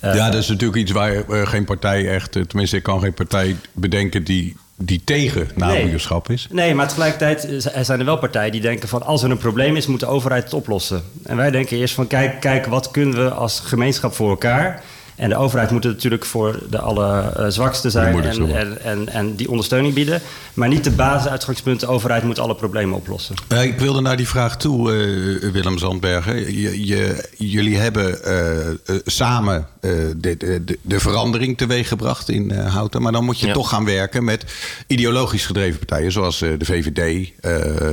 Eh, 0.00 0.14
ja, 0.14 0.30
dat 0.30 0.42
is 0.42 0.48
natuurlijk 0.48 0.78
iets 0.78 0.92
waar 0.92 1.12
eh, 1.12 1.46
geen 1.46 1.64
partij 1.64 2.08
echt, 2.08 2.36
eh, 2.36 2.42
tenminste, 2.42 2.76
ik 2.76 2.82
kan 2.82 3.00
geen 3.00 3.14
partij 3.14 3.56
bedenken 3.72 4.24
die, 4.24 4.56
die 4.76 5.00
tegen 5.04 5.48
nabuurschap 5.54 6.30
is. 6.30 6.46
Nee, 6.50 6.74
maar 6.74 6.88
tegelijkertijd 6.88 7.72
zijn 7.82 7.98
er 7.98 8.04
wel 8.04 8.18
partijen 8.18 8.52
die 8.52 8.60
denken 8.60 8.88
van... 8.88 9.02
als 9.02 9.22
er 9.22 9.30
een 9.30 9.38
probleem 9.38 9.76
is, 9.76 9.86
moet 9.86 10.00
de 10.00 10.06
overheid 10.06 10.44
het 10.44 10.54
oplossen. 10.54 11.02
En 11.22 11.36
wij 11.36 11.50
denken 11.50 11.76
eerst 11.76 11.94
van 11.94 12.06
kijk, 12.06 12.40
kijk 12.40 12.66
wat 12.66 12.90
kunnen 12.90 13.24
we 13.24 13.30
als 13.30 13.60
gemeenschap 13.60 14.14
voor 14.14 14.30
elkaar... 14.30 14.82
En 15.20 15.28
de 15.28 15.36
overheid 15.36 15.70
moet 15.70 15.84
natuurlijk 15.84 16.24
voor 16.24 16.58
de 16.70 16.78
allerzwakste 16.78 17.90
zijn 17.90 18.10
moeilijkste 18.12 18.42
en, 18.44 18.52
en, 18.52 18.78
en, 18.82 19.08
en 19.08 19.34
die 19.34 19.50
ondersteuning 19.50 19.94
bieden. 19.94 20.20
Maar 20.54 20.68
niet 20.68 20.84
de 20.84 20.90
basisuitgangspunt, 20.90 21.80
de 21.80 21.86
overheid 21.86 22.22
moet 22.22 22.38
alle 22.38 22.54
problemen 22.54 22.96
oplossen. 22.96 23.34
Ja, 23.48 23.56
ik 23.60 23.78
wilde 23.78 24.00
naar 24.00 24.16
die 24.16 24.28
vraag 24.28 24.56
toe, 24.56 24.90
eh, 24.92 25.50
Willem 25.52 25.78
Zandbergen. 25.78 26.36
Je, 26.60 26.86
je- 26.86 27.28
jullie 27.36 27.76
hebben 27.76 28.24
eh, 28.24 28.68
eh, 28.68 28.74
samen 29.04 29.66
eh, 29.80 29.90
de, 30.16 30.36
de, 30.36 30.64
de- 30.64 30.78
de 30.82 31.00
verandering 31.00 31.56
teweeggebracht 31.58 32.28
in 32.28 32.50
eh, 32.50 32.74
Houten. 32.74 33.02
Maar 33.02 33.12
dan 33.12 33.24
moet 33.24 33.40
je 33.40 33.46
Ja. 33.46 33.52
toch 33.52 33.68
gaan 33.68 33.84
werken 33.84 34.24
met 34.24 34.44
ideologisch 34.86 35.46
gedreven 35.46 35.78
partijen... 35.78 36.12
zoals 36.12 36.42
eh, 36.42 36.50
de 36.58 36.64
VVD, 36.64 37.30
eh, 37.40 37.52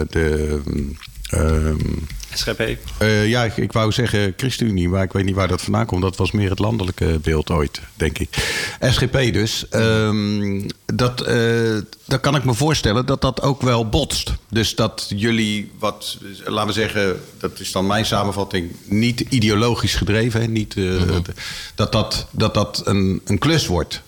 de... 0.09 0.59
mm, 0.65 0.97
ehm, 1.29 1.77
SGP. 2.33 2.61
eh, 2.97 3.27
ja, 3.29 3.43
ik, 3.43 3.57
ik 3.57 3.71
wou 3.71 3.91
zeggen 3.91 4.33
ChristenUnie, 4.37 4.89
maar 4.89 5.03
ik 5.03 5.11
weet 5.11 5.25
niet 5.25 5.35
waar 5.35 5.47
dat 5.47 5.61
vandaan 5.61 5.85
komt. 5.85 6.01
Dat 6.01 6.15
was 6.17 6.31
meer 6.31 6.49
het 6.49 6.59
landelijke 6.59 7.19
beeld 7.21 7.49
ooit, 7.49 7.81
denk 7.95 8.17
ik. 8.19 8.29
SGP 8.81 9.33
dus. 9.33 9.65
Ehm, 9.69 10.61
dat, 10.85 11.21
eh, 11.21 11.77
dan 12.05 12.19
kan 12.19 12.35
ik 12.35 12.43
me 12.43 12.53
voorstellen 12.53 13.05
dat 13.05 13.21
dat 13.21 13.41
ook 13.41 13.61
wel 13.61 13.89
botst. 13.89 14.33
Dus 14.49 14.75
dat 14.75 15.05
jullie 15.15 15.71
wat, 15.79 16.17
laten 16.45 16.67
we 16.67 16.73
zeggen, 16.73 17.19
dat 17.39 17.59
is 17.59 17.71
dan 17.71 17.87
mijn 17.87 18.05
samenvatting, 18.05 18.71
niet 18.85 19.19
ideologisch 19.19 19.95
gedreven. 19.95 20.41
Hè? 20.41 20.47
Niet, 20.47 20.75
eh, 20.77 20.83
Dat 21.75 21.91
dat, 21.91 22.27
dat, 22.31 22.53
dat 22.53 22.81
een, 22.85 23.21
een 23.25 23.37
klus 23.39 23.67
wordt. 23.67 24.01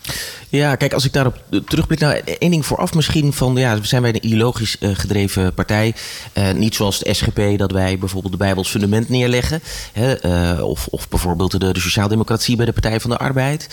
Ja, 0.51 0.75
kijk, 0.75 0.93
als 0.93 1.05
ik 1.05 1.13
daarop 1.13 1.43
terugblik. 1.65 1.99
Nou, 1.99 2.21
één 2.39 2.51
ding 2.51 2.65
vooraf 2.65 2.93
misschien 2.93 3.33
van. 3.33 3.55
Ja, 3.55 3.77
zijn 3.81 4.01
wij 4.01 4.13
een 4.13 4.25
ideologisch 4.25 4.77
eh, 4.77 4.89
gedreven 4.93 5.53
partij? 5.53 5.95
Eh, 6.33 6.51
niet 6.51 6.75
zoals 6.75 6.99
de 6.99 7.13
SGP, 7.13 7.57
dat 7.57 7.71
wij 7.71 7.97
bijvoorbeeld 7.97 8.31
de 8.31 8.39
Bijbel 8.39 8.57
als 8.57 8.69
fundament 8.69 9.09
neerleggen. 9.09 9.61
Hè, 9.93 10.13
eh, 10.13 10.63
of, 10.63 10.87
of 10.87 11.09
bijvoorbeeld 11.09 11.51
de, 11.51 11.73
de 11.73 11.79
sociaaldemocratie 11.79 12.55
bij 12.55 12.65
de 12.65 12.71
Partij 12.71 12.99
van 12.99 13.09
de 13.09 13.17
Arbeid. 13.17 13.67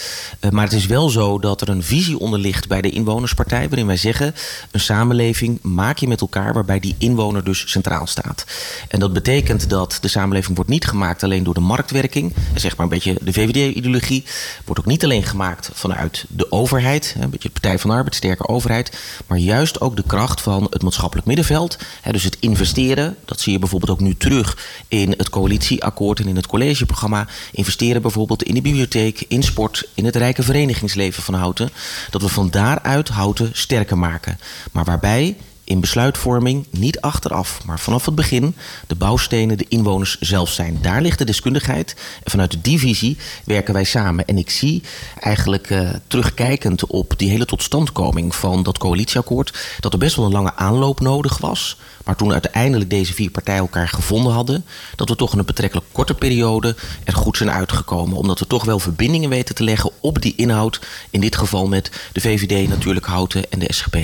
Maar 0.50 0.64
het 0.64 0.72
is 0.72 0.86
wel 0.86 1.08
zo 1.08 1.38
dat 1.38 1.60
er 1.60 1.68
een 1.68 1.82
visie 1.82 2.18
onder 2.18 2.38
ligt 2.38 2.68
bij 2.68 2.80
de 2.80 2.90
Inwonerspartij. 2.90 3.68
Waarin 3.68 3.86
wij 3.86 3.96
zeggen: 3.96 4.34
een 4.70 4.80
samenleving 4.80 5.58
maak 5.62 5.98
je 5.98 6.08
met 6.08 6.20
elkaar 6.20 6.52
waarbij 6.52 6.80
die 6.80 6.94
inwoner 6.98 7.44
dus 7.44 7.70
centraal 7.70 8.06
staat. 8.06 8.44
En 8.88 9.00
dat 9.00 9.12
betekent 9.12 9.70
dat 9.70 9.98
de 10.00 10.08
samenleving 10.08 10.56
wordt 10.56 10.70
niet 10.70 10.86
gemaakt 10.86 11.22
alleen 11.22 11.44
door 11.44 11.54
de 11.54 11.60
marktwerking. 11.60 12.34
Zeg 12.54 12.76
maar 12.76 12.86
een 12.86 12.92
beetje 12.92 13.16
de 13.22 13.32
VVD-ideologie. 13.32 14.24
Wordt 14.64 14.80
ook 14.80 14.86
niet 14.86 15.04
alleen 15.04 15.22
gemaakt 15.22 15.70
vanuit 15.72 16.24
de 16.28 16.52
overheid. 16.52 16.64
Hè, 16.70 16.98
Een 17.20 17.30
beetje 17.30 17.48
de 17.48 17.60
Partij 17.60 17.78
van 17.78 17.90
de 17.90 17.96
Arbeid, 17.96 18.14
sterke 18.14 18.48
overheid. 18.48 18.98
Maar 19.26 19.38
juist 19.38 19.80
ook 19.80 19.96
de 19.96 20.04
kracht 20.06 20.40
van 20.40 20.66
het 20.70 20.82
maatschappelijk 20.82 21.26
middenveld. 21.26 21.78
Dus 22.10 22.24
het 22.24 22.36
investeren. 22.40 23.16
Dat 23.24 23.40
zie 23.40 23.52
je 23.52 23.58
bijvoorbeeld 23.58 23.90
ook 23.90 24.00
nu 24.00 24.16
terug 24.16 24.58
in 24.88 25.14
het 25.16 25.30
coalitieakkoord 25.30 26.20
en 26.20 26.28
in 26.28 26.36
het 26.36 26.46
collegeprogramma. 26.46 27.26
Investeren 27.52 28.02
bijvoorbeeld 28.02 28.42
in 28.42 28.54
de 28.54 28.62
bibliotheek, 28.62 29.24
in 29.28 29.42
sport, 29.42 29.88
in 29.94 30.04
het 30.04 30.16
rijke 30.16 30.42
verenigingsleven 30.42 31.22
van 31.22 31.34
Houten. 31.34 31.70
Dat 32.10 32.22
we 32.22 32.28
van 32.28 32.50
daaruit 32.50 33.08
Houten 33.08 33.50
sterker 33.52 33.98
maken. 33.98 34.38
Maar 34.72 34.84
waarbij 34.84 35.36
in 35.66 35.80
besluitvorming 35.80 36.66
niet 36.70 37.00
achteraf, 37.00 37.64
maar 37.64 37.80
vanaf 37.80 38.04
het 38.04 38.14
begin 38.14 38.54
de 38.86 38.94
bouwstenen 38.94 39.58
de 39.58 39.66
inwoners 39.68 40.16
zelf 40.20 40.50
zijn. 40.50 40.78
Daar 40.82 41.02
ligt 41.02 41.18
de 41.18 41.24
deskundigheid. 41.24 41.96
En 42.24 42.30
vanuit 42.30 42.58
die 42.62 42.78
visie 42.78 43.16
werken 43.44 43.74
wij 43.74 43.84
samen. 43.84 44.24
En 44.24 44.38
ik 44.38 44.50
zie 44.50 44.82
eigenlijk 45.20 45.70
eh, 45.70 45.88
terugkijkend 46.06 46.86
op 46.86 47.14
die 47.16 47.30
hele 47.30 47.44
totstandkoming 47.44 48.34
van 48.34 48.62
dat 48.62 48.78
coalitieakkoord, 48.78 49.58
dat 49.80 49.92
er 49.92 49.98
best 49.98 50.16
wel 50.16 50.24
een 50.24 50.32
lange 50.32 50.54
aanloop 50.54 51.00
nodig 51.00 51.38
was. 51.38 51.76
Maar 52.04 52.16
toen 52.16 52.32
uiteindelijk 52.32 52.90
deze 52.90 53.14
vier 53.14 53.30
partijen 53.30 53.60
elkaar 53.60 53.88
gevonden 53.88 54.32
hadden, 54.32 54.64
dat 54.96 55.08
we 55.08 55.16
toch 55.16 55.32
in 55.32 55.38
een 55.38 55.44
betrekkelijk 55.44 55.86
korte 55.92 56.14
periode 56.14 56.76
er 57.04 57.14
goed 57.14 57.36
zijn 57.36 57.50
uitgekomen. 57.50 58.16
Omdat 58.16 58.38
we 58.38 58.46
toch 58.46 58.64
wel 58.64 58.78
verbindingen 58.78 59.30
weten 59.30 59.54
te 59.54 59.64
leggen 59.64 59.90
op 60.00 60.22
die 60.22 60.34
inhoud. 60.36 60.80
In 61.10 61.20
dit 61.20 61.36
geval 61.36 61.66
met 61.66 61.90
de 62.12 62.20
VVD, 62.20 62.68
natuurlijk 62.68 63.06
Houten 63.06 63.50
en 63.50 63.58
de 63.58 63.72
SGP. 63.72 63.96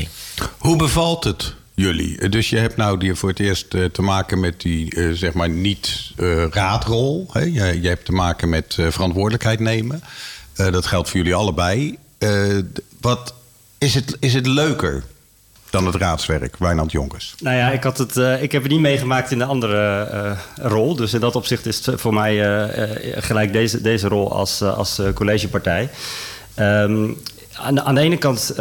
Hoe 0.58 0.76
bevalt 0.76 1.24
het 1.24 1.54
jullie? 1.74 2.28
Dus 2.28 2.50
je 2.50 2.58
hebt 2.58 2.76
nou 2.76 2.98
die 2.98 3.14
voor 3.14 3.28
het 3.28 3.40
eerst 3.40 3.74
eh, 3.74 3.84
te 3.84 4.02
maken 4.02 4.40
met 4.40 4.60
die, 4.60 4.94
eh, 4.94 5.10
zeg 5.10 5.32
maar, 5.32 5.48
niet 5.48 6.10
eh? 6.16 7.54
Je, 7.54 7.88
hebt 7.88 8.04
te 8.04 8.12
maken 8.12 8.48
met 8.48 8.76
verantwoordelijkheid 8.88 9.60
nemen. 9.60 10.02
Dat 10.54 10.86
geldt 10.86 11.08
voor 11.08 11.18
jullie 11.18 11.34
allebei. 11.34 11.98
Wat 13.00 13.34
is 13.78 13.94
het, 13.94 14.16
is 14.20 14.34
het 14.34 14.46
leuker? 14.46 15.04
dan 15.70 15.86
het 15.86 15.94
raadswerk, 15.94 16.56
Wijnand 16.58 16.92
Jonkers? 16.92 17.34
Nou 17.38 17.56
ja, 17.56 17.70
ik, 17.70 17.82
had 17.82 17.98
het, 17.98 18.16
ik 18.16 18.52
heb 18.52 18.62
het 18.62 18.72
niet 18.72 18.80
meegemaakt 18.80 19.30
in 19.30 19.38
de 19.38 19.44
andere 19.44 20.36
rol. 20.56 20.96
Dus 20.96 21.14
in 21.14 21.20
dat 21.20 21.36
opzicht 21.36 21.66
is 21.66 21.86
het 21.86 22.00
voor 22.00 22.14
mij 22.14 22.36
gelijk 23.14 23.52
deze, 23.52 23.80
deze 23.80 24.08
rol 24.08 24.32
als, 24.32 24.62
als 24.62 25.00
collegepartij. 25.14 25.90
Ehm, 26.54 27.10
aan 27.52 27.74
de, 27.74 27.82
aan 27.82 27.94
de, 27.94 28.00
ene 28.00 28.16
kant 28.16 28.54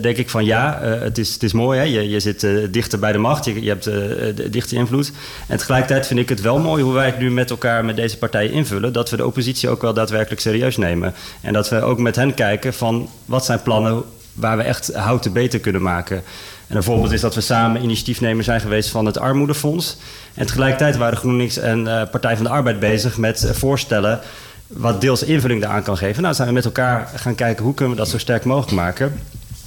denk 0.00 0.16
ik 0.16 0.30
van 0.30 0.44
ja, 0.44 0.78
het, 0.82 1.18
is, 1.18 1.32
het 1.32 1.42
is 1.42 1.52
mooi. 1.52 1.78
Hè? 1.78 1.84
Je, 1.84 2.08
je 2.08 2.20
zit 2.20 2.46
dichter 2.70 2.98
bij 2.98 3.12
de 3.12 3.18
macht, 3.18 3.44
je, 3.44 3.62
je 3.62 3.68
hebt 3.68 3.84
de 3.84 4.48
dichte 4.50 4.76
invloed. 4.76 5.12
En 5.46 5.58
tegelijkertijd 5.58 6.06
vind 6.06 6.20
ik 6.20 6.28
het 6.28 6.40
wel 6.40 6.58
mooi 6.58 6.82
hoe 6.82 6.92
wij 6.92 7.06
het 7.06 7.18
nu 7.18 7.30
met 7.30 7.50
elkaar 7.50 7.84
met 7.84 7.96
deze 7.96 8.18
partijen 8.18 8.52
invullen. 8.52 8.92
Dat 8.92 9.10
we 9.10 9.16
de 9.16 9.26
oppositie 9.26 9.68
ook 9.68 9.82
wel 9.82 9.94
daadwerkelijk 9.94 10.40
serieus 10.40 10.76
nemen. 10.76 11.14
En 11.40 11.52
dat 11.52 11.68
we 11.68 11.80
ook 11.80 11.98
met 11.98 12.16
hen 12.16 12.34
kijken 12.34 12.74
van 12.74 13.08
wat 13.24 13.44
zijn 13.44 13.62
plannen 13.62 14.02
waar 14.32 14.56
we 14.56 14.62
echt 14.62 14.94
houten 14.94 15.32
beter 15.32 15.60
kunnen 15.60 15.82
maken. 15.82 16.22
En 16.66 16.76
een 16.76 16.82
voorbeeld 16.82 17.12
is 17.12 17.20
dat 17.20 17.34
we 17.34 17.40
samen 17.40 17.82
initiatiefnemer 17.82 18.44
zijn 18.44 18.60
geweest 18.60 18.88
van 18.88 19.06
het 19.06 19.18
Armoedefonds. 19.18 19.96
En 20.34 20.46
tegelijkertijd 20.46 20.96
waren 20.96 21.18
GroenLinks 21.18 21.58
en 21.58 22.08
Partij 22.10 22.36
van 22.36 22.44
de 22.44 22.50
Arbeid 22.50 22.80
bezig 22.80 23.16
met 23.16 23.50
voorstellen 23.52 24.20
wat 24.68 25.00
deels 25.00 25.22
invulling 25.22 25.60
daaraan 25.60 25.82
kan 25.82 25.96
geven. 25.96 26.22
Nou 26.22 26.34
zijn 26.34 26.48
we 26.48 26.54
met 26.54 26.64
elkaar 26.64 27.10
gaan 27.14 27.34
kijken 27.34 27.64
hoe 27.64 27.74
kunnen 27.74 27.94
we 27.94 28.00
dat 28.00 28.10
zo 28.10 28.18
sterk 28.18 28.44
mogelijk 28.44 28.72
maken. 28.72 29.20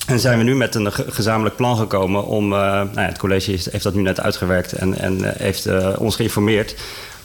En 0.08 0.20
zijn 0.20 0.38
we 0.38 0.44
nu 0.44 0.56
met 0.56 0.76
een 0.76 0.92
gezamenlijk 0.92 1.56
plan 1.56 1.78
gekomen 1.78 2.26
om... 2.26 2.44
Uh, 2.44 2.60
nou 2.60 2.90
ja, 2.94 3.02
het 3.02 3.18
college 3.18 3.52
heeft 3.52 3.84
dat 3.84 3.94
nu 3.94 4.02
net 4.02 4.20
uitgewerkt 4.20 4.74
en, 4.74 4.98
en 4.98 5.38
heeft 5.38 5.68
ons 5.98 6.16
geïnformeerd... 6.16 6.76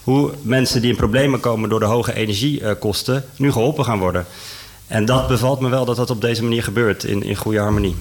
hoe 0.03 0.31
mensen 0.43 0.81
die 0.81 0.91
in 0.91 0.97
problemen 0.97 1.41
komen 1.41 1.69
door 1.69 1.81
de 1.81 1.87
hoge 1.87 2.15
energiekosten 2.15 3.25
nu 3.37 3.53
geholpen 3.53 3.85
gaan 3.85 3.99
worden. 3.99 4.27
En 4.87 5.05
dat 5.05 5.29
bevalt 5.29 5.61
me 5.61 5.69
wel 5.69 5.85
dat 5.85 5.97
dat 5.97 6.11
op 6.11 6.21
deze 6.21 6.43
manier 6.43 6.63
gebeurt 6.63 7.05
in, 7.05 7.23
in 7.23 7.37
goede 7.37 7.59
harmonie. 7.59 7.97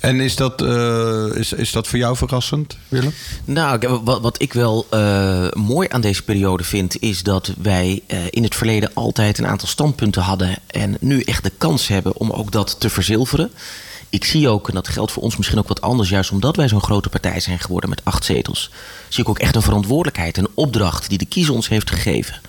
En 0.00 0.20
is 0.20 0.36
dat, 0.36 0.62
uh, 0.62 1.26
is, 1.34 1.52
is 1.52 1.72
dat 1.72 1.86
voor 1.86 1.98
jou 1.98 2.16
verrassend, 2.16 2.78
Willem? 2.88 3.12
Nou, 3.44 4.00
wat, 4.04 4.20
wat 4.20 4.42
ik 4.42 4.52
wel 4.52 4.86
uh, 4.94 5.48
mooi 5.50 5.88
aan 5.90 6.00
deze 6.00 6.22
periode 6.22 6.64
vind, 6.64 7.00
is 7.00 7.22
dat 7.22 7.52
wij 7.62 8.02
uh, 8.08 8.18
in 8.30 8.42
het 8.42 8.54
verleden 8.54 8.90
altijd 8.94 9.38
een 9.38 9.46
aantal 9.46 9.68
standpunten 9.68 10.22
hadden. 10.22 10.56
En 10.66 10.96
nu 11.00 11.20
echt 11.20 11.44
de 11.44 11.52
kans 11.58 11.88
hebben 11.88 12.16
om 12.16 12.30
ook 12.30 12.52
dat 12.52 12.80
te 12.80 12.90
verzilveren 12.90 13.50
ik 14.10 14.24
zie 14.24 14.48
ook, 14.48 14.68
en 14.68 14.74
dat 14.74 14.88
geldt 14.88 15.12
voor 15.12 15.22
ons 15.22 15.36
misschien 15.36 15.58
ook 15.58 15.68
wat 15.68 15.80
anders, 15.80 16.08
juist 16.08 16.30
omdat 16.30 16.56
wij 16.56 16.68
zo'n 16.68 16.80
grote 16.80 17.08
partij 17.08 17.40
zijn 17.40 17.58
geworden 17.58 17.90
met 17.90 18.00
acht 18.04 18.24
zetels, 18.24 18.70
zie 19.08 19.22
ik 19.22 19.28
ook 19.28 19.38
echt 19.38 19.56
een 19.56 19.62
verantwoordelijkheid, 19.62 20.36
een 20.36 20.48
opdracht 20.54 21.08
die 21.08 21.18
de 21.18 21.24
kiezer 21.24 21.54
ons 21.54 21.68
heeft 21.68 21.90
gegeven. 21.90 22.40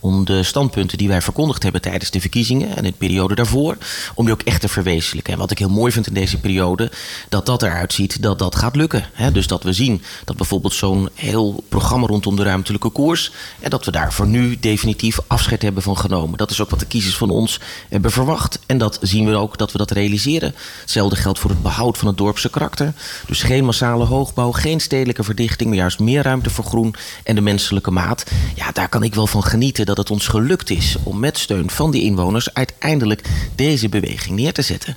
Om 0.00 0.24
de 0.24 0.42
standpunten 0.42 0.98
die 0.98 1.08
wij 1.08 1.22
verkondigd 1.22 1.62
hebben 1.62 1.80
tijdens 1.80 2.10
de 2.10 2.20
verkiezingen 2.20 2.68
en 2.68 2.84
in 2.84 2.90
de 2.90 2.96
periode 2.98 3.34
daarvoor, 3.34 3.76
om 4.14 4.24
die 4.24 4.34
ook 4.34 4.42
echt 4.42 4.60
te 4.60 4.68
verwezenlijken. 4.68 5.32
En 5.32 5.38
wat 5.38 5.50
ik 5.50 5.58
heel 5.58 5.68
mooi 5.68 5.92
vind 5.92 6.06
in 6.06 6.14
deze 6.14 6.38
periode, 6.38 6.92
dat 7.28 7.46
dat 7.46 7.62
eruit 7.62 7.92
ziet 7.92 8.22
dat 8.22 8.38
dat 8.38 8.56
gaat 8.56 8.76
lukken. 8.76 9.06
Dus 9.32 9.46
dat 9.46 9.62
we 9.62 9.72
zien 9.72 10.02
dat 10.24 10.36
bijvoorbeeld 10.36 10.74
zo'n 10.74 11.08
heel 11.14 11.64
programma 11.68 12.06
rondom 12.06 12.36
de 12.36 12.42
ruimtelijke 12.42 12.90
koers, 12.90 13.32
en 13.60 13.70
dat 13.70 13.84
we 13.84 13.90
daar 13.90 14.12
voor 14.12 14.26
nu 14.26 14.56
definitief 14.60 15.18
afscheid 15.26 15.62
hebben 15.62 15.82
van 15.82 15.98
genomen. 15.98 16.38
Dat 16.38 16.50
is 16.50 16.60
ook 16.60 16.70
wat 16.70 16.80
de 16.80 16.86
kiezers 16.86 17.16
van 17.16 17.30
ons 17.30 17.60
hebben 17.88 18.10
verwacht. 18.10 18.58
En 18.66 18.78
dat 18.78 18.98
zien 19.02 19.26
we 19.26 19.36
ook 19.36 19.58
dat 19.58 19.72
we 19.72 19.78
dat 19.78 19.90
realiseren. 19.90 20.54
Hetzelfde 20.80 21.07
Hetzelfde 21.08 21.38
geldt 21.38 21.38
voor 21.38 21.50
het 21.50 21.76
behoud 21.76 21.98
van 21.98 22.08
het 22.08 22.16
dorpse 22.16 22.50
karakter. 22.50 22.92
Dus 23.26 23.42
geen 23.42 23.64
massale 23.64 24.04
hoogbouw, 24.04 24.52
geen 24.52 24.80
stedelijke 24.80 25.24
verdichting, 25.24 25.68
maar 25.68 25.78
juist 25.78 25.98
meer 25.98 26.22
ruimte 26.22 26.50
voor 26.50 26.64
groen 26.64 26.94
en 27.24 27.34
de 27.34 27.40
menselijke 27.40 27.90
maat. 27.90 28.24
Ja, 28.54 28.72
daar 28.72 28.88
kan 28.88 29.02
ik 29.02 29.14
wel 29.14 29.26
van 29.26 29.44
genieten 29.44 29.86
dat 29.86 29.96
het 29.96 30.10
ons 30.10 30.26
gelukt 30.26 30.70
is 30.70 30.96
om 31.02 31.18
met 31.18 31.38
steun 31.38 31.70
van 31.70 31.90
die 31.90 32.02
inwoners 32.02 32.54
uiteindelijk 32.54 33.28
deze 33.54 33.88
beweging 33.88 34.36
neer 34.36 34.52
te 34.52 34.62
zetten. 34.62 34.96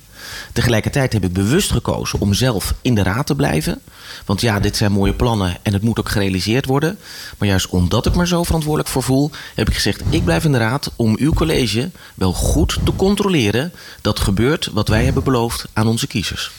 Tegelijkertijd 0.52 1.12
heb 1.12 1.24
ik 1.24 1.32
bewust 1.32 1.70
gekozen 1.70 2.20
om 2.20 2.34
zelf 2.34 2.74
in 2.82 2.94
de 2.94 3.02
raad 3.02 3.26
te 3.26 3.34
blijven. 3.34 3.80
Want 4.26 4.40
ja, 4.40 4.60
dit 4.60 4.76
zijn 4.76 4.92
mooie 4.92 5.14
plannen 5.14 5.56
en 5.62 5.72
het 5.72 5.82
moet 5.82 5.98
ook 5.98 6.08
gerealiseerd 6.08 6.66
worden. 6.66 6.98
Maar 7.38 7.48
juist 7.48 7.66
omdat 7.66 8.06
ik 8.06 8.14
me 8.14 8.26
zo 8.26 8.42
verantwoordelijk 8.42 8.90
voor 8.90 9.02
voel, 9.02 9.30
heb 9.54 9.68
ik 9.68 9.74
gezegd: 9.74 10.02
ik 10.10 10.24
blijf 10.24 10.44
in 10.44 10.52
de 10.52 10.58
raad 10.58 10.90
om 10.96 11.16
uw 11.18 11.32
college 11.32 11.90
wel 12.14 12.32
goed 12.32 12.78
te 12.84 12.96
controleren 12.96 13.72
dat 14.00 14.20
gebeurt 14.20 14.68
wat 14.72 14.88
wij 14.88 15.04
hebben 15.04 15.24
beloofd 15.24 15.64
aan 15.72 15.86
onze 15.86 16.06
kiezers. 16.06 16.50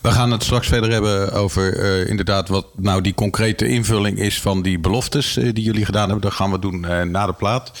We 0.00 0.10
gaan 0.10 0.30
het 0.30 0.42
straks 0.42 0.68
verder 0.68 0.90
hebben 0.90 1.32
over 1.32 1.76
uh, 1.76 2.08
inderdaad 2.08 2.48
wat 2.48 2.66
nou 2.76 3.00
die 3.00 3.14
concrete 3.14 3.68
invulling 3.68 4.18
is 4.18 4.40
van 4.40 4.62
die 4.62 4.78
beloftes 4.78 5.36
uh, 5.36 5.50
die 5.52 5.64
jullie 5.64 5.84
gedaan 5.84 6.04
hebben. 6.04 6.20
Dat 6.20 6.32
gaan 6.32 6.50
we 6.50 6.58
doen 6.58 6.84
uh, 6.88 7.02
na 7.02 7.26
de 7.26 7.32
plaat. 7.32 7.72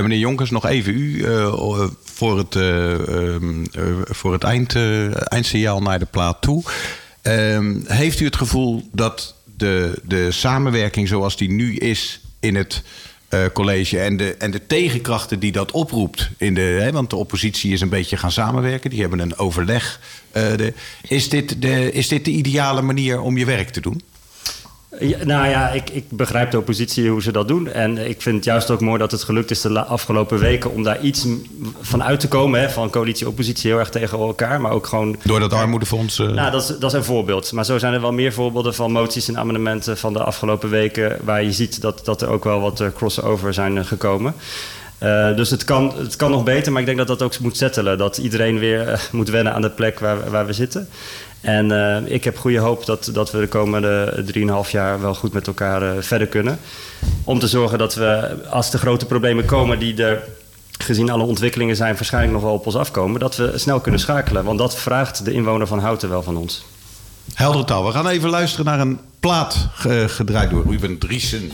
Meneer 0.00 0.18
Jonkers, 0.18 0.50
nog 0.50 0.66
even 0.66 0.94
u 0.94 1.24
voor 2.04 2.38
het, 2.38 2.54
um, 2.54 3.66
voor 4.04 4.32
het 4.32 4.42
eind, 4.42 4.76
eindsignaal 5.14 5.80
naar 5.80 5.98
de 5.98 6.06
plaat 6.10 6.42
toe. 6.42 6.62
Ehm, 7.22 7.80
heeft 7.86 8.20
u 8.20 8.24
het 8.24 8.36
gevoel 8.36 8.88
dat 8.92 9.34
de, 9.56 10.00
de 10.04 10.30
samenwerking 10.30 11.08
zoals 11.08 11.36
die 11.36 11.50
nu 11.50 11.76
is 11.76 12.20
in 12.40 12.54
het 12.54 12.82
college 13.52 13.98
en 13.98 14.16
de, 14.16 14.34
en 14.34 14.50
de 14.50 14.66
tegenkrachten 14.66 15.38
die 15.38 15.52
dat 15.52 15.70
oproept. 15.70 16.30
In 16.36 16.54
de, 16.54 16.60
hè, 16.60 16.92
want 16.92 17.10
de 17.10 17.16
oppositie 17.16 17.72
is 17.72 17.80
een 17.80 17.88
beetje 17.88 18.16
gaan 18.16 18.32
samenwerken. 18.32 18.90
Die 18.90 19.00
hebben 19.00 19.18
een 19.18 19.36
overleg. 19.36 20.00
Is, 21.08 21.28
dit 21.28 21.62
de, 21.62 21.92
is 21.92 22.08
dit 22.08 22.24
de 22.24 22.30
ideale 22.30 22.82
manier 22.82 23.20
om 23.20 23.38
je 23.38 23.44
werk 23.44 23.68
te 23.68 23.80
doen? 23.80 24.02
Nou 25.00 25.48
ja, 25.48 25.68
ik, 25.68 25.90
ik, 25.90 26.04
begrijp 26.08 26.50
de 26.50 26.58
oppositie 26.58 27.08
hoe 27.08 27.22
ze 27.22 27.32
dat 27.32 27.48
doen. 27.48 27.68
En 27.68 27.98
ik 28.08 28.22
vind 28.22 28.36
het 28.36 28.44
juist 28.44 28.70
ook 28.70 28.80
mooi 28.80 28.98
dat 28.98 29.10
het 29.10 29.22
gelukt 29.22 29.50
is 29.50 29.60
de 29.60 29.84
afgelopen 29.84 30.38
weken 30.38 30.72
om 30.72 30.82
daar 30.82 31.00
iets 31.00 31.26
van 31.80 32.02
uit 32.02 32.20
te 32.20 32.28
komen. 32.28 32.60
Hè, 32.60 32.70
van 32.70 32.90
coalitie-oppositie 32.90 33.70
heel 33.70 33.78
erg 33.78 33.88
tegen 33.88 34.18
elkaar. 34.18 34.60
Maar 34.60 34.72
ook 34.72 34.86
gewoon. 34.86 35.16
Door 35.24 35.40
dat 35.40 35.52
armoedefonds. 35.52 36.18
Uh... 36.18 36.28
Nou, 36.28 36.50
dat 36.50 36.62
is, 36.62 36.68
dat 36.78 36.92
is 36.92 36.98
een 36.98 37.04
voorbeeld. 37.04 37.52
Maar 37.52 37.64
zo 37.64 37.78
zijn 37.78 37.94
er 37.94 38.00
wel 38.00 38.12
meer 38.12 38.32
voorbeelden 38.32 38.74
van 38.74 38.92
moties 38.92 39.28
en 39.28 39.38
amendementen 39.38 39.98
van 39.98 40.12
de 40.12 40.22
afgelopen 40.24 40.70
weken. 40.70 41.18
Waar 41.24 41.42
je 41.42 41.52
ziet 41.52 41.80
dat, 41.80 42.04
dat 42.04 42.22
er 42.22 42.28
ook 42.28 42.44
wel 42.44 42.60
wat 42.60 42.80
uh, 42.80 42.88
crossover 42.94 43.54
zijn 43.54 43.84
gekomen. 43.84 44.34
Uh, 45.02 45.36
dus 45.36 45.50
het 45.50 45.64
kan, 45.64 45.92
het 45.96 46.16
kan 46.16 46.30
nog 46.30 46.44
beter, 46.44 46.72
maar 46.72 46.80
ik 46.80 46.86
denk 46.86 46.98
dat 46.98 47.06
dat 47.06 47.22
ook 47.22 47.38
moet 47.38 47.56
settelen. 47.56 47.98
Dat 47.98 48.18
iedereen 48.18 48.58
weer 48.58 48.88
uh, 48.88 48.98
moet 49.12 49.28
wennen 49.28 49.54
aan 49.54 49.62
de 49.62 49.70
plek 49.70 49.98
waar, 49.98 50.30
waar 50.30 50.46
we 50.46 50.52
zitten. 50.52 50.88
En 51.42 51.70
uh, 51.70 51.96
ik 52.04 52.24
heb 52.24 52.38
goede 52.38 52.58
hoop 52.58 52.86
dat, 52.86 53.10
dat 53.12 53.30
we 53.30 53.40
de 53.40 53.48
komende 53.48 54.24
3,5 54.64 54.70
jaar 54.70 55.00
wel 55.00 55.14
goed 55.14 55.32
met 55.32 55.46
elkaar 55.46 55.82
uh, 55.82 56.02
verder 56.02 56.26
kunnen. 56.26 56.58
Om 57.24 57.38
te 57.38 57.48
zorgen 57.48 57.78
dat 57.78 57.94
we, 57.94 58.36
als 58.50 58.70
de 58.70 58.78
grote 58.78 59.06
problemen 59.06 59.44
komen 59.44 59.78
die 59.78 60.04
er 60.04 60.22
gezien 60.78 61.10
alle 61.10 61.24
ontwikkelingen 61.24 61.76
zijn, 61.76 61.94
waarschijnlijk 61.94 62.32
nog 62.32 62.42
wel 62.42 62.52
op 62.52 62.66
ons 62.66 62.76
afkomen, 62.76 63.20
dat 63.20 63.36
we 63.36 63.52
snel 63.54 63.80
kunnen 63.80 64.00
schakelen. 64.00 64.44
Want 64.44 64.58
dat 64.58 64.76
vraagt 64.76 65.24
de 65.24 65.32
inwoner 65.32 65.66
van 65.66 65.78
Houten 65.78 66.08
wel 66.08 66.22
van 66.22 66.36
ons. 66.36 66.64
Helder 67.34 67.64
taal. 67.64 67.84
We 67.86 67.92
gaan 67.92 68.08
even 68.08 68.30
luisteren 68.30 68.64
naar 68.64 68.80
een 68.80 68.98
plaat 69.20 69.68
gedraaid 70.06 70.50
door 70.50 70.64
Ruben 70.66 70.98
Driesen. 70.98 71.50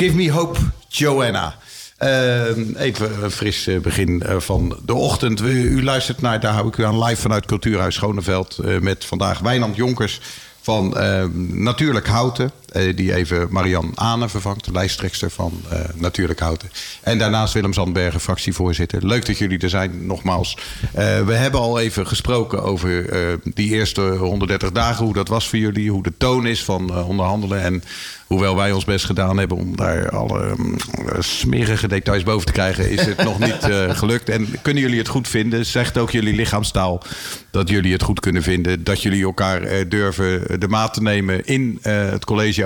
Give 0.00 0.16
Me 0.16 0.32
Hope, 0.32 0.58
Joanna. 0.88 1.56
Ehm, 1.96 2.74
even 2.76 3.22
een 3.24 3.30
fris 3.30 3.66
eh, 3.66 3.78
begin 3.78 4.22
eh, 4.22 4.36
van 4.38 4.78
de 4.84 4.94
ochtend. 4.94 5.40
U, 5.40 5.82
luistert 5.84 6.20
naar, 6.20 6.40
daar 6.40 6.52
hou 6.52 6.68
ik 6.68 6.76
u 6.76 6.84
aan, 6.84 7.02
live 7.04 7.20
vanuit 7.20 7.46
Cultuurhuis 7.46 7.94
Schoneveld. 7.94 8.58
eh, 8.58 8.78
met 8.78 9.04
vandaag 9.04 9.38
Wijnand 9.38 9.76
Jonkers 9.76 10.20
van 10.60 10.96
ehm, 10.96 11.62
Natuurlijk 11.62 12.06
Houten. 12.06 12.50
Eh, 12.72 12.96
die 12.96 13.14
even 13.14 13.46
Marian 13.50 13.92
Ane 13.94 14.28
vervangt, 14.28 14.68
lijsttrekster 14.72 15.30
van 15.30 15.62
eh, 15.70 15.78
Natuurlijk 15.94 16.40
Houten. 16.40 16.70
En 17.02 17.18
daarnaast 17.18 17.54
Willem 17.54 17.72
Zandbergen, 17.72 18.20
fractievoorzitter. 18.20 19.06
Leuk 19.06 19.26
dat 19.26 19.38
jullie 19.38 19.58
er 19.58 19.68
zijn, 19.68 20.06
nogmaals. 20.06 20.56
Eh, 20.92 21.20
we 21.20 21.34
hebben 21.34 21.60
al 21.60 21.78
even 21.78 22.06
gesproken 22.06 22.62
over 22.62 23.08
die 23.54 23.70
eerste 23.70 24.00
130 24.00 24.72
dagen. 24.72 25.04
Hoe 25.04 25.14
dat 25.14 25.28
was 25.28 25.48
voor 25.48 25.58
jullie, 25.58 25.90
hoe 25.90 26.02
de 26.02 26.12
toon 26.18 26.46
is 26.46 26.64
van 26.64 27.04
onderhandelen. 27.04 27.62
En 27.62 27.82
hoewel 28.26 28.56
wij 28.56 28.72
ons 28.72 28.84
best 28.84 29.04
gedaan 29.04 29.38
hebben 29.38 29.56
om 29.56 29.76
daar 29.76 30.10
alle 30.10 30.54
mm, 30.56 30.76
smerige 31.18 31.88
details 31.88 32.22
boven 32.22 32.46
te 32.46 32.52
krijgen, 32.52 32.90
is 32.90 33.06
het 33.06 33.24
nog 33.24 33.38
niet 33.38 33.68
gelukt. 34.00 34.28
En 34.28 34.48
kunnen 34.62 34.82
jullie 34.82 34.98
het 34.98 35.08
goed 35.08 35.28
vinden? 35.28 35.66
Zegt 35.66 35.98
ook 35.98 36.10
jullie 36.10 36.34
lichaamstaal 36.34 37.02
dat 37.50 37.68
jullie 37.68 37.92
het 37.92 38.02
goed 38.02 38.20
kunnen 38.20 38.42
vinden. 38.42 38.84
Dat 38.84 39.02
jullie 39.02 39.24
elkaar 39.24 39.88
durven 39.88 40.60
de 40.60 40.68
maat 40.68 40.94
te 40.94 41.02
nemen 41.02 41.44
in 41.46 41.78
het 41.82 42.24
collegeoverleg. 42.24 42.59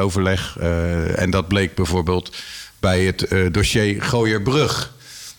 Eh, 0.61 1.21
en 1.21 1.31
dat 1.31 1.49
bleek 1.49 1.75
bijvoorbeeld 1.75 2.37
bij 2.81 3.05
het 3.05 3.23
eh, 3.23 3.53
dossier 3.53 4.03
Gooierbrug. 4.03 4.93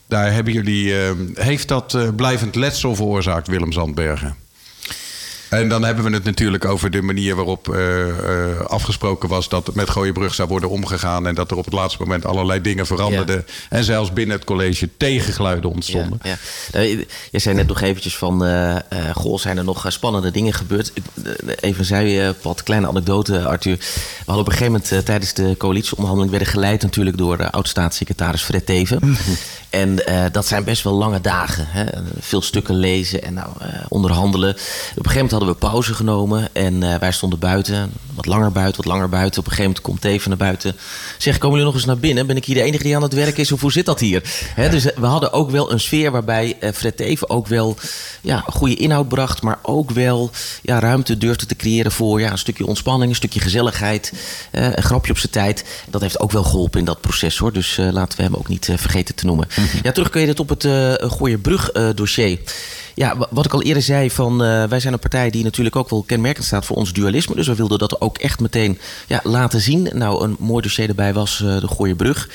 Daar 0.07 0.33
hebben 0.33 0.53
jullie, 0.53 0.99
eh, 0.99 1.11
heeft 1.33 1.67
dat 1.67 2.15
blijvend 2.15 2.55
letsel 2.55 2.95
veroorzaakt, 2.95 3.47
Willem 3.47 3.71
Zandbergen? 3.71 4.44
En 5.55 5.69
dan 5.69 5.83
hebben 5.83 6.03
we 6.03 6.11
het 6.11 6.23
natuurlijk 6.23 6.65
over 6.65 6.91
de 6.91 7.01
manier 7.01 7.35
waarop 7.35 7.73
eh, 7.73 8.09
eh, 8.09 8.59
afgesproken 8.59 9.29
was 9.29 9.49
dat 9.49 9.67
het 9.67 9.75
met 9.75 9.89
Gooienbrug 9.89 10.33
zou 10.33 10.47
worden 10.47 10.69
omgegaan. 10.69 11.27
En 11.27 11.35
dat 11.35 11.51
er 11.51 11.57
op 11.57 11.65
het 11.65 11.73
laatste 11.73 12.01
moment 12.01 12.25
allerlei 12.25 12.61
dingen 12.61 12.85
veranderden. 12.85 13.45
En 13.69 13.83
zelfs 13.83 14.13
binnen 14.13 14.35
het 14.35 14.45
college 14.45 14.89
tegengeluiden 14.97 15.69
ontstonden. 15.69 16.19
Ja, 16.23 16.29
ja. 16.29 16.37
Nou, 16.71 17.05
je 17.31 17.39
zei 17.39 17.55
net 17.55 17.67
nog 17.67 17.81
eventjes 17.81 18.17
van, 18.17 18.45
eh, 18.45 18.75
goh, 19.13 19.39
zijn 19.39 19.57
er 19.57 19.63
nog 19.63 19.85
spannende 19.87 20.31
dingen 20.31 20.53
gebeurd? 20.53 20.93
Even 21.59 21.85
zei 21.85 22.09
je, 22.09 22.35
wat 22.41 22.63
kleine 22.63 22.87
anekdote, 22.87 23.45
Arthur. 23.45 23.77
We 23.77 23.85
hadden 24.25 24.45
op 24.45 24.51
een 24.51 24.57
gegeven 24.57 24.81
moment 24.81 25.05
tijdens 25.05 25.33
de 25.33 25.55
coalitieonderhandeling... 25.57 26.31
werden 26.31 26.53
geleid 26.53 26.81
natuurlijk 26.81 27.17
door 27.17 27.39
uh, 27.39 27.49
oud-staatssecretaris 27.49 28.41
Fred 28.41 28.65
Teven. 28.65 28.99
En 29.75 30.05
eh, 30.05 30.23
dat 30.31 30.47
zijn 30.47 30.63
best 30.63 30.83
wel 30.83 30.93
lange 30.93 31.21
dagen. 31.21 31.65
Hè? 31.67 31.85
Veel 32.19 32.41
stukken 32.41 32.75
lezen 32.75 33.23
en 33.23 33.33
nou, 33.33 33.49
onderhandelen. 33.87 34.49
Op 34.49 34.57
een 34.57 34.65
gegeven 34.95 35.13
moment 35.13 35.31
hadden 35.31 35.44
we 35.45 35.53
pauze 35.53 35.93
genomen 35.93 36.49
en 36.53 36.83
eh, 36.83 36.99
wij 36.99 37.11
stonden 37.11 37.39
buiten. 37.39 37.91
Wat 38.13 38.25
langer 38.25 38.51
buiten, 38.51 38.83
wat 38.83 38.91
langer 38.91 39.09
buiten. 39.09 39.39
Op 39.39 39.45
een 39.45 39.51
gegeven 39.51 39.63
moment 39.63 39.81
komt 39.81 40.01
Teven 40.01 40.29
naar 40.29 40.37
buiten. 40.37 40.75
Zeg, 41.17 41.37
komen 41.37 41.49
jullie 41.49 41.65
nog 41.65 41.75
eens 41.75 41.85
naar 41.85 41.97
binnen? 41.97 42.27
Ben 42.27 42.35
ik 42.35 42.45
hier 42.45 42.55
de 42.55 42.61
enige 42.61 42.83
die 42.83 42.95
aan 42.95 43.01
het 43.01 43.13
werk 43.13 43.37
is? 43.37 43.51
Of 43.51 43.61
hoe 43.61 43.71
zit 43.71 43.85
dat 43.85 43.99
hier? 43.99 44.21
Hè, 44.55 44.69
dus 44.69 44.91
eh, 44.91 44.97
we 44.97 45.05
hadden 45.05 45.33
ook 45.33 45.51
wel 45.51 45.71
een 45.71 45.79
sfeer 45.79 46.11
waarbij 46.11 46.57
eh, 46.59 46.73
Fred 46.73 46.97
Teven 46.97 47.29
ook 47.29 47.47
wel 47.47 47.77
ja, 48.21 48.43
goede 48.47 48.75
inhoud 48.75 49.07
bracht. 49.07 49.41
Maar 49.41 49.59
ook 49.61 49.91
wel 49.91 50.31
ja, 50.61 50.79
ruimte 50.79 51.17
durfde 51.17 51.45
te 51.45 51.55
creëren 51.55 51.91
voor 51.91 52.19
ja, 52.19 52.31
een 52.31 52.37
stukje 52.37 52.65
ontspanning, 52.65 53.09
een 53.09 53.15
stukje 53.15 53.39
gezelligheid. 53.39 54.13
een 54.51 54.83
grapje 54.83 55.11
op 55.11 55.17
zijn 55.17 55.31
tijd. 55.31 55.65
Dat 55.89 56.01
heeft 56.01 56.19
ook 56.19 56.31
wel 56.31 56.43
geholpen 56.43 56.79
in 56.79 56.85
dat 56.85 57.01
proces 57.01 57.37
hoor. 57.37 57.53
Dus 57.53 57.77
laten 57.77 58.17
we 58.17 58.23
hem 58.23 58.35
ook 58.35 58.47
niet 58.47 58.69
vergeten 58.75 59.15
te 59.15 59.25
noemen. 59.25 59.47
Ja, 59.83 59.91
terugkerend 59.91 60.39
op 60.39 60.49
het 60.49 60.63
uh, 60.63 60.93
Gooierbrug 60.97 61.73
uh, 61.73 61.89
dossier. 61.95 62.39
Ja, 62.95 63.15
wat 63.29 63.45
ik 63.45 63.53
al 63.53 63.61
eerder 63.61 63.83
zei, 63.83 64.11
van, 64.11 64.43
uh, 64.43 64.63
wij 64.63 64.79
zijn 64.79 64.93
een 64.93 64.99
partij 64.99 65.29
die 65.29 65.43
natuurlijk 65.43 65.75
ook 65.75 65.89
wel 65.89 66.03
kenmerkend 66.03 66.45
staat 66.45 66.65
voor 66.65 66.75
ons 66.75 66.93
dualisme. 66.93 67.35
Dus 67.35 67.47
we 67.47 67.55
wilden 67.55 67.79
dat 67.79 68.01
ook 68.01 68.17
echt 68.17 68.39
meteen 68.39 68.79
ja, 69.07 69.19
laten 69.23 69.61
zien. 69.61 69.89
Nou, 69.93 70.23
een 70.23 70.35
mooi 70.39 70.61
dossier 70.61 70.89
erbij 70.89 71.13
was 71.13 71.41
uh, 71.43 71.59
de 71.59 71.67
Gooierbrug. 71.67 72.29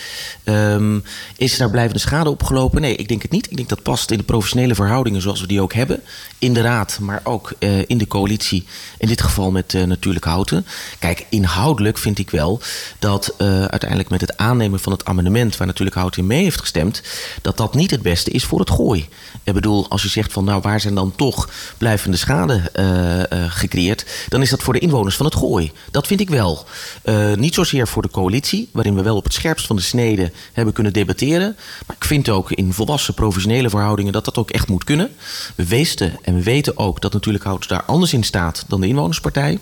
Um, 0.45 1.05
is 1.37 1.57
daar 1.57 1.71
blijvende 1.71 1.99
schade 1.99 2.31
opgelopen? 2.31 2.81
Nee, 2.81 2.97
ik 2.97 3.09
denk 3.09 3.23
het 3.23 3.31
niet. 3.31 3.51
Ik 3.51 3.57
denk 3.57 3.69
dat 3.69 3.83
past 3.83 4.11
in 4.11 4.19
de 4.19 4.25
professionele 4.25 4.75
verhoudingen 4.75 5.23
zoals 5.23 5.41
we 5.41 5.47
die 5.47 5.63
ook 5.63 5.73
hebben. 5.73 6.03
In 6.39 6.53
de 6.53 6.61
raad, 6.61 6.99
maar 7.01 7.21
ook 7.25 7.53
uh, 7.59 7.79
in 7.87 7.99
de 7.99 8.07
coalitie. 8.07 8.65
In 8.99 9.09
dit 9.09 9.23
geval 9.23 9.51
met 9.51 9.73
natuurlijk 9.87 10.25
Houten. 10.25 10.67
Kijk, 10.99 11.27
inhoudelijk 11.29 11.99
vind 11.99 12.19
ik 12.19 12.31
wel 12.31 12.61
dat 12.99 13.35
uiteindelijk 13.39 14.11
met 14.11 14.21
het 14.21 14.37
aannemen 14.37 14.81
van 14.81 14.93
het 14.93 15.05
amendement... 15.05 15.57
waar 15.57 15.67
natuurlijk 15.67 15.97
Houten 15.97 16.21
in 16.21 16.27
mee 16.27 16.43
heeft 16.43 16.61
gestemd... 16.61 17.03
dat 17.43 17.57
dat 17.57 17.75
niet 17.75 17.91
het 17.91 18.03
beste 18.03 18.31
is 18.31 18.45
voor 18.45 18.59
het 18.59 18.71
gooi. 18.71 19.09
Ik 19.43 19.53
bedoel, 19.55 19.87
als 19.89 20.03
je 20.03 20.09
zegt 20.09 20.33
van 20.33 20.45
nou, 20.51 20.63
waar 20.63 20.81
zijn 20.81 20.95
dan 20.95 21.13
toch 21.17 21.49
blijvende 21.79 22.17
schade 22.17 22.71
uh, 22.75 23.39
uh, 23.39 23.51
gecreëerd? 23.53 24.05
Dan 24.29 24.43
is 24.43 24.51
dat 24.51 24.63
voor 24.63 24.73
de 24.73 24.79
inwoners 24.79 25.17
van 25.17 25.27
het 25.27 25.35
gooi. 25.35 25.73
Dat 25.91 26.07
vind 26.07 26.21
ik 26.21 26.31
wel. 26.31 26.67
Uh, 27.05 27.35
niet 27.35 27.55
zozeer 27.55 27.89
voor 27.89 28.03
de 28.03 28.11
coalitie, 28.11 28.69
waarin 28.73 28.95
we 28.95 29.03
wel 29.03 29.17
op 29.17 29.25
het 29.25 29.33
scherpst 29.33 29.67
van 29.67 29.77
de 29.77 29.83
snede 29.83 30.33
hebben 30.53 30.75
kunnen 30.75 30.93
debatteren. 30.93 31.57
Maar 31.87 31.97
ik 31.97 32.05
vind 32.05 32.29
ook 32.29 32.51
in 32.53 32.73
volwassen 32.73 33.15
professionele 33.15 33.71
verhoudingen 33.71 34.13
dat 34.13 34.25
dat 34.25 34.39
ook 34.39 34.51
echt 34.51 34.69
moet 34.69 34.85
kunnen. 34.85 35.11
We 35.55 35.67
wisten 35.67 36.19
en 36.23 36.35
we 36.35 36.43
weten 36.43 36.77
ook 36.79 37.01
dat 37.01 37.13
natuurlijk 37.13 37.45
Hout 37.45 37.69
daar 37.69 37.85
anders 37.85 38.13
in 38.13 38.25
staat 38.25 38.65
dan 38.69 38.81
de 38.81 38.87
inwonerspartij. 38.87 39.59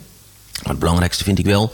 Maar 0.63 0.71
het 0.71 0.79
belangrijkste 0.79 1.25
vind 1.25 1.39
ik 1.39 1.45
wel 1.45 1.73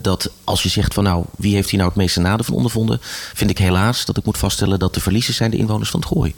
dat 0.00 0.30
als 0.44 0.62
je 0.62 0.68
zegt 0.68 0.94
van 0.94 1.04
nou, 1.04 1.24
wie 1.36 1.54
heeft 1.54 1.70
hier 1.70 1.78
nou 1.78 1.90
het 1.90 1.98
meeste 1.98 2.20
nadeel 2.20 2.44
van 2.44 2.54
ondervonden, 2.54 2.98
vind 3.34 3.50
ik 3.50 3.58
helaas 3.58 4.04
dat 4.04 4.16
ik 4.16 4.24
moet 4.24 4.38
vaststellen 4.38 4.78
dat 4.78 4.94
de 4.94 5.00
verliezers 5.00 5.36
zijn 5.36 5.50
de 5.50 5.56
inwoners 5.56 5.90
van 5.90 6.00
het 6.00 6.08
gooi. 6.08 6.34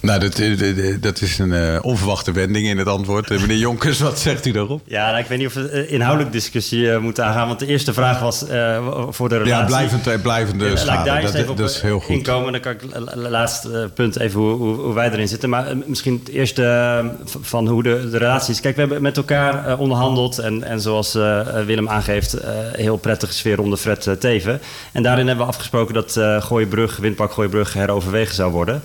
Nou, 0.00 0.20
dat, 0.20 0.38
eh, 0.38 0.94
dat 1.00 1.20
is 1.20 1.38
een 1.38 1.52
eh, 1.52 1.78
onverwachte 1.82 2.32
wending 2.32 2.66
in 2.66 2.78
het 2.78 2.86
antwoord. 2.88 3.30
Eh, 3.30 3.40
meneer 3.40 3.56
Jonkers, 3.56 4.00
wat 4.00 4.18
zegt 4.20 4.46
u 4.46 4.50
daarop? 4.52 4.80
Ja, 4.84 5.06
nou, 5.06 5.18
ik 5.18 5.26
weet 5.26 5.38
niet 5.38 5.46
of 5.46 5.54
we 5.54 5.68
eh, 5.68 5.92
inhoudelijk 5.92 6.32
discussie 6.32 6.90
eh, 6.92 6.98
moeten 6.98 7.24
aangaan. 7.24 7.46
Want 7.46 7.58
de 7.58 7.66
eerste 7.66 7.92
vraag 7.92 8.20
was 8.20 8.46
eh, 8.46 8.86
voor 9.08 9.28
de 9.28 9.34
relatie. 9.38 9.60
Ja, 9.60 9.64
blijvend, 9.66 10.06
eh, 10.06 10.20
blijvende 10.22 10.64
Ja, 10.64 10.70
laat 10.70 10.78
ik 10.80 10.84
schade. 10.86 11.04
daar 11.10 11.22
Dat, 11.22 11.34
even 11.34 11.50
op 11.50 11.56
dat 11.56 11.70
is 11.70 11.80
heel 11.80 12.00
goed. 12.00 12.16
inkomen. 12.16 12.52
Dan 12.52 12.60
kan 12.60 12.72
ik 12.72 12.80
la- 12.94 13.14
la- 13.14 13.28
laatste 13.30 13.80
eh, 13.80 13.84
punt 13.94 14.18
even 14.18 14.40
hoe, 14.40 14.50
hoe, 14.56 14.74
hoe 14.76 14.94
wij 14.94 15.10
erin 15.10 15.28
zitten. 15.28 15.48
Maar 15.48 15.66
eh, 15.66 15.76
misschien 15.86 16.20
het 16.24 16.34
eerste 16.34 16.64
eh, 16.64 17.06
van 17.40 17.68
hoe 17.68 17.82
de, 17.82 18.08
de 18.10 18.18
relatie 18.18 18.54
is. 18.54 18.60
Kijk, 18.60 18.74
we 18.74 18.80
hebben 18.80 19.02
met 19.02 19.16
elkaar 19.16 19.66
eh, 19.66 19.80
onderhandeld. 19.80 20.38
En, 20.38 20.62
en 20.62 20.80
zoals 20.80 21.14
eh, 21.14 21.40
eh, 21.40 21.66
Willem 21.66 21.88
aangeeft, 21.88 22.32
eh 22.32 22.50
heel 22.72 22.96
prettige 22.96 23.32
sfeer 23.32 23.60
onder 23.60 23.78
Fred 23.78 24.06
eh, 24.06 24.14
Teven. 24.14 24.60
En 24.92 25.02
daarin 25.02 25.26
hebben 25.26 25.44
we 25.46 25.50
afgesproken 25.52 25.94
dat 25.94 26.16
eh 26.16 26.42
Gooibrug, 26.42 26.96
Windpark 26.96 27.32
Gooibrug 27.32 27.72
heroverwegen 27.74 28.34
zou 28.34 28.52
worden. 28.52 28.82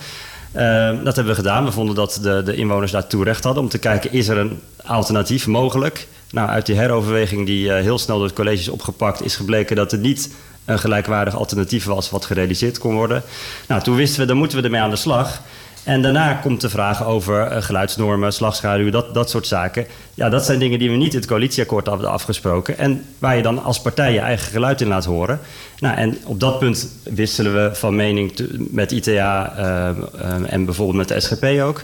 Eh, 0.57 0.89
dat 1.03 1.15
hebben 1.15 1.33
we 1.33 1.39
gedaan. 1.39 1.65
We 1.65 1.71
vonden 1.71 1.95
dat 1.95 2.19
de, 2.21 2.41
de 2.43 2.55
inwoners 2.55 2.91
daartoe 2.91 3.23
recht 3.23 3.43
hadden 3.43 3.63
om 3.63 3.69
te 3.69 3.77
kijken, 3.77 4.11
is 4.11 4.27
er 4.27 4.37
een 4.37 4.59
alternatief 4.85 5.47
mogelijk? 5.47 6.07
Nou, 6.31 6.49
uit 6.49 6.65
die 6.65 6.75
heroverweging 6.75 7.45
die 7.45 7.73
eh, 7.73 7.81
heel 7.81 7.97
snel 7.97 8.17
door 8.17 8.25
het 8.25 8.35
college 8.35 8.59
is 8.59 8.69
opgepakt, 8.69 9.23
is 9.23 9.35
gebleken 9.35 9.75
dat 9.75 9.91
er 9.91 9.97
niet 9.97 10.33
een 10.65 10.79
gelijkwaardig 10.79 11.35
alternatief 11.35 11.85
was 11.85 12.09
wat 12.09 12.25
gerealiseerd 12.25 12.77
kon 12.77 12.95
worden. 12.95 13.23
Nou, 13.67 13.81
toen 13.81 13.95
wisten 13.95 14.19
we, 14.19 14.25
dan 14.25 14.37
moeten 14.37 14.57
we 14.57 14.63
ermee 14.63 14.81
aan 14.81 14.89
de 14.89 14.95
slag. 14.95 15.41
En 15.87 16.01
daarna 16.01 16.33
komt 16.33 16.61
de 16.61 16.69
vraag 16.69 17.05
over 17.05 17.41
eh, 17.41 17.61
geluidsnormen, 17.61 18.33
slagschaduw, 18.33 18.89
dat, 18.89 19.13
dat 19.13 19.29
soort 19.29 19.47
zaken. 19.47 19.85
Ja, 20.13 20.29
dat 20.29 20.45
zijn 20.45 20.59
dingen 20.59 20.79
die 20.79 20.89
we 20.89 20.95
niet 20.95 21.13
in 21.13 21.19
het 21.19 21.27
coalitieakkoord 21.27 21.87
hadden 21.87 22.09
afgesproken. 22.09 22.77
En 22.77 23.05
waar 23.19 23.35
je 23.35 23.41
dan 23.41 23.63
als 23.63 23.81
partij 23.81 24.13
je 24.13 24.19
eigen 24.19 24.51
geluid 24.51 24.81
in 24.81 24.87
laat 24.87 25.05
horen. 25.05 25.39
Nou, 25.79 25.95
en 25.97 26.17
op 26.25 26.39
dat 26.39 26.59
punt 26.59 26.89
wisselen 27.03 27.53
we 27.53 27.75
van 27.75 27.95
mening 27.95 28.33
met 28.71 28.91
ITA 28.91 29.53
eh, 29.57 29.89
eh, 29.89 30.53
en 30.53 30.65
bijvoorbeeld 30.65 30.97
met 30.97 31.07
de 31.07 31.19
SGP 31.19 31.61
ook. 31.61 31.83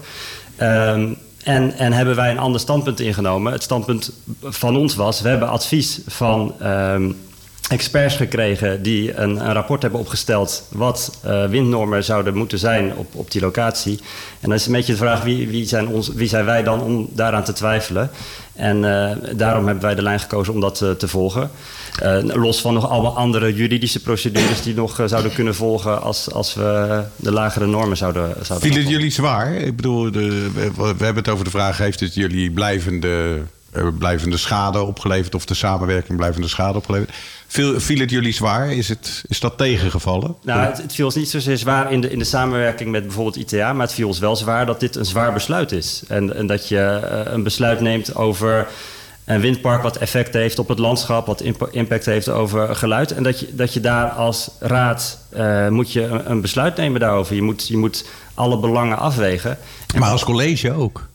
Ehm, 0.56 1.14
en, 1.44 1.74
en 1.78 1.94
hebben 1.94 2.16
wij 2.16 2.32
een 2.32 2.40
ander 2.40 2.60
standpunt 2.62 3.00
ingenomen. 3.00 3.52
Het 3.52 3.64
standpunt 3.64 4.12
van 4.42 4.78
ons 4.78 4.96
was, 4.96 5.22
we 5.22 5.30
hebben 5.30 5.50
advies 5.50 6.00
van... 6.08 6.54
ehm, 6.60 7.12
experts 7.70 8.16
gekregen 8.16 8.82
die 8.82 9.18
een, 9.18 9.46
een 9.46 9.54
rapport 9.54 9.82
hebben 9.82 10.00
opgesteld 10.00 10.64
wat 10.70 11.18
eh, 11.22 11.46
windnormen 11.46 12.04
zouden 12.04 12.36
moeten 12.36 12.60
zijn 12.60 12.96
op, 12.96 13.16
op 13.16 13.32
die 13.32 13.42
locatie. 13.42 14.00
En 14.40 14.50
dan 14.50 14.54
is 14.54 14.66
een 14.66 14.72
beetje 14.72 14.92
de 14.92 14.98
vraag 14.98 15.24
wie, 15.24 15.48
wie, 15.48 15.66
zijn, 15.66 15.88
ons, 15.88 16.08
wie 16.08 16.28
zijn 16.28 16.46
wij 16.46 16.64
dan 16.64 16.82
om 16.82 17.10
daaraan 17.12 17.44
te 17.44 17.54
twijfelen. 17.54 18.10
En 18.54 18.76
eh, 18.76 19.18
daarom 19.36 19.66
hebben 19.66 19.84
wij 19.84 19.96
de 19.96 20.02
lijn 20.02 20.20
gekozen 20.20 20.54
om 20.54 20.60
dat 20.60 20.82
eh, 20.82 20.92
te 20.92 21.08
volgen. 21.08 21.52
Los 22.24 22.62
van 22.62 22.74
nog 22.74 22.90
allemaal 22.90 23.18
andere 23.18 23.54
juridische 23.54 24.00
procedures 24.02 24.62
die 24.62 24.76
nog 24.76 25.02
zouden 25.06 25.34
kunnen 25.34 25.56
volgen 25.56 26.02
als, 26.02 26.32
als 26.32 26.54
we 26.54 27.04
de 27.16 27.32
lagere 27.32 27.66
normen 27.66 27.98
zouden, 27.98 28.22
zouden 28.22 28.70
afvolgen. 28.70 28.90
jullie 28.90 29.12
zwaar? 29.12 29.54
Ik 29.54 29.76
bedoel, 29.76 30.12
de, 30.12 30.52
we, 30.54 30.72
we 30.76 31.06
hebben 31.06 31.24
het 31.24 31.30
over 31.30 31.46
de 31.46 31.52
vraag: 31.52 31.78
heeft 31.78 32.00
het 32.00 32.14
jullie 32.14 32.52
blijvende, 32.52 33.42
blijvende 33.98 34.38
schade 34.38 34.82
opgeleverd 34.82 35.36
of 35.36 35.46
de 35.46 35.54
samenwerking 35.54 36.18
blijvende 36.18 36.48
schade 36.48 36.78
opgeleverd? 36.78 37.12
Viel, 37.48 37.80
viel 37.80 38.00
het 38.00 38.10
jullie 38.10 38.34
zwaar? 38.34 38.74
Is, 38.74 38.90
het, 38.90 39.24
is 39.28 39.40
dat 39.40 39.58
tegengevallen? 39.58 40.36
Nou, 40.44 40.60
het, 40.60 40.78
het 40.78 40.94
viel 40.94 41.06
ons 41.06 41.16
niet 41.16 41.30
zozeer 41.30 41.58
zwaar 41.58 41.92
in 41.92 42.02
de, 42.02 42.10
in 42.10 42.20
de 42.20 42.26
samenwerking 42.26 42.92
met 42.92 43.04
bijvoorbeeld 43.04 43.36
ITA, 43.36 43.74
maar 43.74 43.86
het 43.86 43.96
viel 43.96 44.08
ons 44.08 44.20
wel 44.20 44.36
zwaar 44.36 44.66
dat 44.66 44.80
dit 44.80 44.96
een 44.96 45.06
zwaar 45.06 45.34
besluit 45.34 45.72
is. 45.72 46.04
En, 46.08 46.36
en 46.36 46.48
dat 46.48 46.68
je 46.68 46.80
eh, 46.80 47.34
een 47.34 47.44
besluit 47.44 47.80
neemt 47.80 48.16
over 48.16 48.68
een 49.26 49.42
windpark 49.42 49.82
wat 49.82 49.98
effect 49.98 50.34
heeft 50.34 50.60
op 50.60 50.68
het 50.68 50.80
landschap, 50.80 51.26
wat 51.26 51.42
impa- 51.42 51.68
impact 51.72 52.06
heeft 52.06 52.30
over 52.30 52.76
geluid. 52.76 53.12
En 53.12 53.24
dat 53.24 53.40
je, 53.40 53.56
dat 53.56 53.74
je 53.74 53.80
daar 53.80 54.10
als 54.10 54.50
raad 54.60 55.20
eh, 55.30 55.68
moet 55.68 55.92
je 55.92 56.02
een, 56.02 56.32
een 56.32 56.42
besluit 56.42 56.76
nemen 56.78 57.00
daarover. 57.00 57.36
Je 57.36 57.42
moet, 57.42 57.68
je 57.68 57.78
moet 57.78 58.06
alle 58.34 58.60
belangen 58.60 58.98
afwegen. 58.98 59.58
Maar 59.98 60.10
als 60.10 60.24
college 60.24 60.72
ook. 60.74 61.08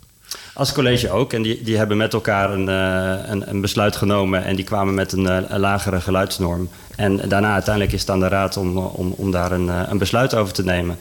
Als 0.59 0.73
college 0.73 1.11
ook. 1.11 1.33
En 1.33 1.43
die, 1.43 1.63
die 1.63 1.77
hebben 1.77 1.97
met 1.97 2.13
elkaar 2.13 2.53
een, 2.53 2.69
eh, 2.69 3.41
een, 3.47 3.61
besluit 3.61 3.97
genomen. 3.97 4.45
En 4.45 4.57
die 4.57 4.65
kwamen 4.65 4.95
met 4.95 5.13
een, 5.13 5.29
eh, 5.29 5.37
een 5.49 5.61
lagere 5.61 6.01
geluidsnorm. 6.01 6.69
En 6.97 7.17
daarna 7.29 7.53
uiteindelijk 7.53 7.95
is 7.95 8.01
het 8.01 8.11
aan 8.11 8.21
de 8.21 8.29
raad 8.29 8.57
om, 8.57 8.79
om, 8.79 9.15
om 9.17 9.31
daar 9.31 9.53
een, 9.53 9.69
eh, 9.69 9.81
een 9.89 9.99
besluit 9.99 10.35
over 10.35 10.55
te 10.55 10.65
nemen. 10.65 10.99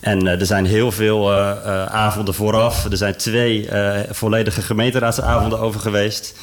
En 0.00 0.26
er 0.26 0.46
zijn 0.46 0.66
heel 0.66 0.92
veel 0.92 1.32
avonden 1.90 2.34
vooraf. 2.34 2.84
Er 2.84 2.96
zijn 2.96 3.16
twee 3.16 3.68
volledige 4.10 4.62
gemeenteraadsavonden 4.62 5.60
over 5.60 5.80
geweest. 5.80 6.34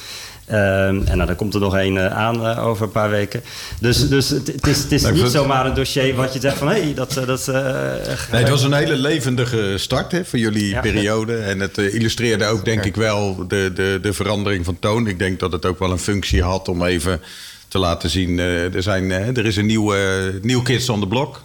Ehm, 0.46 1.00
en 1.04 1.16
nou, 1.16 1.26
dan 1.26 1.36
komt 1.36 1.54
er 1.54 1.60
nog 1.60 1.76
één 1.76 1.96
eh, 1.96 2.16
aan 2.16 2.46
eh, 2.46 2.66
over 2.66 2.84
een 2.84 2.90
paar 2.90 3.10
weken. 3.10 3.42
Dus, 3.80 4.08
dus 4.08 4.28
het, 4.28 4.46
het 4.46 4.66
is, 4.66 4.78
het 4.78 4.92
is 4.92 5.10
niet 5.10 5.30
zomaar 5.30 5.66
een 5.66 5.74
dossier 5.74 6.14
wat 6.14 6.32
je 6.32 6.40
zegt 6.40 6.56
van... 6.56 6.68
hé, 6.68 6.82
hey, 6.82 6.94
dat... 6.94 7.16
eh, 7.16 7.26
dat 7.26 7.46
Nee, 7.46 8.40
het 8.40 8.48
was 8.48 8.62
een 8.62 8.72
hele 8.72 8.96
levendige 8.96 9.74
start 9.76 10.12
hè, 10.12 10.24
voor 10.24 10.38
jullie 10.38 10.68
Ja. 10.68 10.80
periode. 10.80 11.36
En 11.36 11.60
het 11.60 11.78
illustreerde 11.78 12.46
ook, 12.46 12.64
denk 12.64 12.84
ik, 12.84 12.96
wel 12.96 13.46
de, 13.48 13.70
de, 13.74 13.98
de 14.02 14.12
verandering 14.12 14.64
van 14.64 14.78
toon. 14.78 15.06
Ik 15.06 15.18
denk 15.18 15.40
dat 15.40 15.52
het 15.52 15.66
ook 15.66 15.78
wel 15.78 15.90
een 15.90 15.98
functie 15.98 16.42
had 16.42 16.68
om 16.68 16.84
even 16.84 17.20
te 17.68 17.78
laten 17.78 18.10
zien... 18.10 18.38
er, 18.38 18.82
zijn, 18.82 19.10
er 19.10 19.46
is 19.46 19.56
een 19.56 19.66
nieuw, 19.66 19.94
nieuw 20.42 20.62
Kids 20.62 20.88
on 20.88 21.00
the 21.00 21.06
Block. 21.06 21.42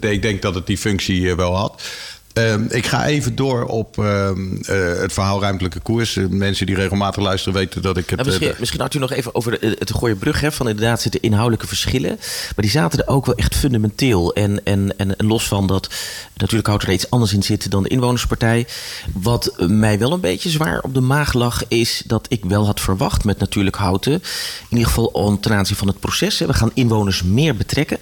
Ik 0.00 0.22
denk 0.22 0.42
dat 0.42 0.54
het 0.54 0.66
die 0.66 0.78
functie 0.78 1.34
wel 1.34 1.56
had. 1.56 1.82
Ehm, 2.32 2.64
ik 2.68 2.86
ga 2.86 3.06
even 3.06 3.34
door 3.34 3.64
op 3.64 3.98
ehm, 3.98 4.56
eh, 4.56 5.00
het 5.00 5.12
verhaal 5.12 5.40
ruimtelijke 5.40 5.80
koers. 5.80 6.16
Eh, 6.16 6.26
mensen 6.26 6.66
die 6.66 6.74
regelmatig 6.74 7.22
luisteren 7.22 7.58
weten 7.58 7.82
dat 7.82 7.96
ik 7.96 8.10
het... 8.10 8.18
Nou, 8.18 8.28
misschien, 8.28 8.52
eh, 8.52 8.58
misschien 8.58 8.80
had 8.80 8.94
u 8.94 8.98
nog 8.98 9.12
even 9.12 9.34
over 9.34 9.60
de, 9.60 9.76
het 9.78 9.94
gooien 9.94 10.18
brug. 10.18 10.40
Hè, 10.40 10.52
van 10.52 10.68
inderdaad 10.68 11.00
zitten 11.00 11.22
inhoudelijke 11.22 11.66
verschillen. 11.66 12.16
Maar 12.18 12.52
die 12.56 12.70
zaten 12.70 12.98
er 12.98 13.08
ook 13.08 13.26
wel 13.26 13.34
echt 13.34 13.54
fundamenteel. 13.54 14.32
En, 14.34 14.64
en, 14.64 14.94
en, 14.96 15.16
en 15.16 15.26
los 15.26 15.48
van 15.48 15.66
dat 15.66 15.88
natuurlijk 16.36 16.68
houdt 16.68 16.82
er 16.82 16.92
iets 16.92 17.10
anders 17.10 17.32
in 17.32 17.42
zitten 17.42 17.70
dan 17.70 17.82
de 17.82 17.88
inwonerspartij. 17.88 18.66
Wat 19.12 19.54
mij 19.56 19.98
wel 19.98 20.12
een 20.12 20.20
beetje 20.20 20.50
zwaar 20.50 20.80
op 20.80 20.94
de 20.94 21.00
maag 21.00 21.32
lag, 21.32 21.62
is 21.68 22.02
dat 22.06 22.26
ik 22.28 22.44
wel 22.44 22.66
had 22.66 22.80
verwacht 22.80 23.24
met 23.24 23.38
natuurlijk 23.38 23.76
houten. 23.76 24.12
In 24.12 24.76
ieder 24.76 24.86
geval 24.86 25.38
ten 25.40 25.52
aanzien 25.52 25.76
van 25.76 25.88
het 25.88 26.00
proces. 26.00 26.38
Hè, 26.38 26.46
we 26.46 26.54
gaan 26.54 26.70
inwoners 26.74 27.22
meer 27.22 27.56
betrekken. 27.56 27.98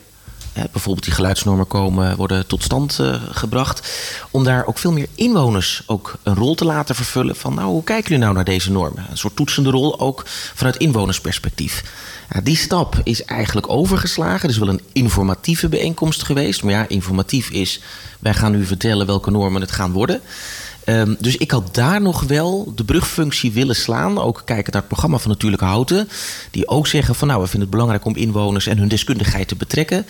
Hè, 0.53 0.65
bijvoorbeeld 0.73 1.05
die 1.05 1.15
geluidsnormen 1.15 1.67
komen, 1.67 2.17
worden 2.17 2.47
tot 2.47 2.63
stand 2.63 2.99
eh, 2.99 3.15
gebracht. 3.31 3.91
Om 4.31 4.45
daar 4.45 4.67
ook 4.67 4.79
veel 4.79 4.93
meer 4.93 5.09
inwoners 5.15 5.83
ook 5.87 6.19
een 6.23 6.35
rol 6.35 6.55
te 6.55 6.65
laten 6.65 6.95
vervullen. 6.95 7.37
Van 7.37 7.55
nou, 7.55 7.69
hoe 7.69 7.85
kijken 7.85 8.09
jullie 8.09 8.25
nou 8.25 8.35
naar 8.35 8.45
deze 8.45 8.71
normen? 8.71 9.07
Een 9.11 9.19
soort 9.19 9.37
toetsende 9.37 9.71
rol 9.71 10.01
ook 10.01 10.23
vanuit 10.55 10.77
inwonersperspectief. 10.77 11.85
Die 12.43 12.57
stap 12.57 13.01
is 13.05 13.25
eigenlijk 13.25 13.69
overgeslagen. 13.69 14.41
Het 14.41 14.51
is 14.51 14.59
wel 14.59 14.69
een 14.69 14.83
informatieve 14.93 15.69
bijeenkomst 15.69 16.23
geweest. 16.23 16.63
Maar 16.63 16.73
ja, 16.73 16.89
informatief 16.89 17.51
is, 17.51 17.81
wij 18.19 18.35
gaan 18.35 18.55
u 18.55 18.65
vertellen 18.65 19.07
welke 19.07 19.31
normen 19.31 19.61
het 19.61 19.73
gaan 19.73 19.93
worden. 19.93 20.21
Ehm, 20.91 21.15
dus 21.19 21.37
ik 21.37 21.51
had 21.51 21.75
daar 21.75 22.01
nog 22.01 22.23
wel 22.23 22.73
de 22.75 22.85
brugfunctie 22.85 23.53
willen 23.53 23.77
slaan. 23.77 24.19
Ook 24.19 24.43
kijken 24.45 24.73
naar 24.73 24.81
het 24.81 24.91
programma 24.91 25.19
van 25.19 25.31
Natuurlijke 25.31 25.65
Houten. 25.65 26.09
Die 26.51 26.69
ook 26.69 26.87
zeggen 26.87 27.15
van 27.15 27.29
nou, 27.29 27.41
we 27.41 27.47
vinden 27.47 27.69
het 27.69 27.71
belangrijk 27.71 28.05
om 28.05 28.17
inwoners 28.17 28.67
en 28.67 28.79
hun 28.79 28.89
deskundigheid 28.89 29.49
te 29.49 29.57
betrekken. 29.57 30.07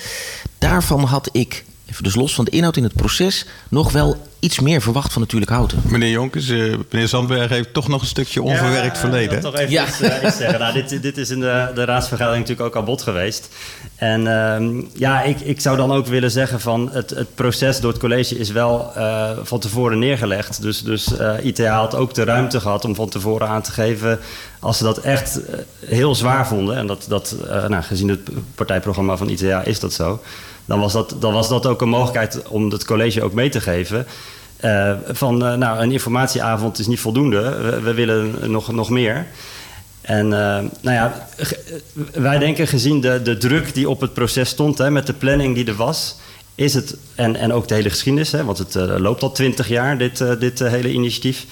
Daarvan 0.58 1.04
had 1.04 1.28
ik, 1.32 1.64
even 1.90 2.04
dus 2.04 2.14
los 2.14 2.34
van 2.34 2.44
de 2.44 2.50
inhoud 2.50 2.76
in 2.76 2.82
het 2.82 2.94
proces, 2.94 3.46
nog 3.68 3.92
wel 3.92 4.28
iets 4.40 4.60
meer 4.60 4.82
verwacht 4.82 5.12
van 5.12 5.22
Natuurlijk 5.22 5.50
Houten. 5.50 5.82
Meneer 5.84 6.10
Jonkers, 6.10 6.48
eh, 6.48 6.74
meneer 6.90 7.08
Zandberg 7.08 7.48
heeft 7.48 7.74
toch 7.74 7.88
nog 7.88 8.00
een 8.00 8.06
stukje 8.06 8.42
onverwerkt 8.42 8.94
Ja, 8.94 9.00
verleden. 9.00 9.36
Ik 9.36 9.42
wil 9.42 9.50
toch 9.50 9.60
even 9.60 9.72
Ja. 9.72 9.86
iets, 9.86 10.00
eh, 10.00 10.22
iets 10.26 10.36
zeggen. 10.36 10.58
Nou, 10.58 10.72
dit, 10.72 11.02
dit 11.02 11.16
is 11.16 11.30
in 11.30 11.40
de, 11.40 11.70
de 11.74 11.84
raadsvergadering 11.84 12.40
natuurlijk 12.40 12.68
ook 12.68 12.80
aan 12.80 12.84
bod 12.84 13.02
geweest. 13.02 13.48
En 13.96 14.26
ehm, 14.26 14.82
ja, 14.94 15.22
ik, 15.22 15.40
ik 15.40 15.60
zou 15.60 15.76
dan 15.76 15.92
ook 15.92 16.06
willen 16.06 16.30
zeggen 16.30 16.60
van 16.60 16.90
het, 16.92 17.10
het 17.10 17.34
proces 17.34 17.80
door 17.80 17.90
het 17.90 18.00
college 18.00 18.38
is 18.38 18.50
wel 18.50 18.92
eh, 18.94 19.30
van 19.42 19.58
tevoren 19.58 19.98
neergelegd. 19.98 20.62
Dus, 20.62 20.82
dus 20.82 21.16
eh, 21.16 21.34
ITA 21.42 21.76
had 21.76 21.94
ook 21.94 22.14
de 22.14 22.24
ruimte 22.24 22.60
gehad 22.60 22.84
om 22.84 22.94
van 22.94 23.08
tevoren 23.08 23.48
aan 23.48 23.62
te 23.62 23.72
geven 23.72 24.18
als 24.60 24.78
ze 24.78 24.84
dat 24.84 24.98
echt 24.98 25.40
heel 25.86 26.14
zwaar 26.14 26.46
vonden. 26.46 26.76
En 26.76 26.86
dat, 26.86 27.04
dat 27.08 27.36
nou, 27.68 27.82
gezien 27.82 28.08
het 28.08 28.20
partijprogramma 28.54 29.16
van 29.16 29.28
ITA 29.28 29.62
is 29.62 29.80
dat 29.80 29.92
zo. 29.92 30.20
Dan 30.70 30.80
was 30.80 30.92
dat, 30.92 31.14
dan 31.18 31.32
was 31.32 31.48
dat 31.48 31.66
ook 31.66 31.80
een 31.80 31.88
mogelijkheid 31.88 32.48
om 32.48 32.70
het 32.70 32.84
college 32.84 33.22
ook 33.22 33.32
mee 33.32 33.48
te 33.48 33.60
geven. 33.60 34.06
Eh, 34.56 34.92
van 35.06 35.44
eh, 35.44 35.54
nou, 35.54 35.80
een 35.80 35.92
informatieavond 35.92 36.78
is 36.78 36.86
niet 36.86 37.00
voldoende. 37.00 37.40
We, 37.82 37.94
willen 37.94 38.50
nog, 38.50 38.72
nog 38.72 38.90
meer. 38.90 39.26
En 40.00 40.24
eh, 40.24 40.64
nou 40.80 40.96
ja, 40.96 41.26
wij 42.12 42.38
denken 42.38 42.66
gezien 42.66 43.00
de, 43.00 43.22
de 43.22 43.36
druk 43.36 43.74
die 43.74 43.88
op 43.88 44.00
het 44.00 44.12
proces 44.12 44.48
stond, 44.48 44.78
hè, 44.78 44.90
met 44.90 45.06
de 45.06 45.12
planning 45.12 45.54
die 45.54 45.66
er 45.66 45.74
was, 45.74 46.16
is 46.54 46.74
het, 46.74 46.96
en, 47.14 47.36
en 47.36 47.52
ook 47.52 47.68
de 47.68 47.74
hele 47.74 47.90
geschiedenis, 47.90 48.32
hè, 48.32 48.44
want 48.44 48.58
het 48.58 48.74
loopt 48.74 49.22
al 49.22 49.32
twintig 49.32 49.68
jaar, 49.68 49.98
dit, 49.98 50.24
dit 50.40 50.58
hele 50.58 50.92
initiatief. 50.92 51.46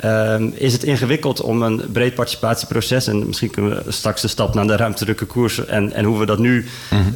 Ehm, 0.00 0.50
is 0.54 0.72
het 0.72 0.82
ingewikkeld 0.82 1.40
om 1.40 1.62
een 1.62 1.82
breed 1.92 2.14
participatieproces... 2.14 3.06
en 3.06 3.26
misschien 3.26 3.50
kunnen 3.50 3.84
we 3.84 3.92
straks 3.92 4.22
de 4.22 4.28
stap 4.28 4.54
naar 4.54 4.66
de 4.66 4.76
ruimtelijke 4.76 5.24
koers... 5.24 5.64
en, 5.66 5.92
en 5.92 6.04
hoe 6.04 6.18
we 6.18 6.26
dat 6.26 6.38
nu 6.38 6.66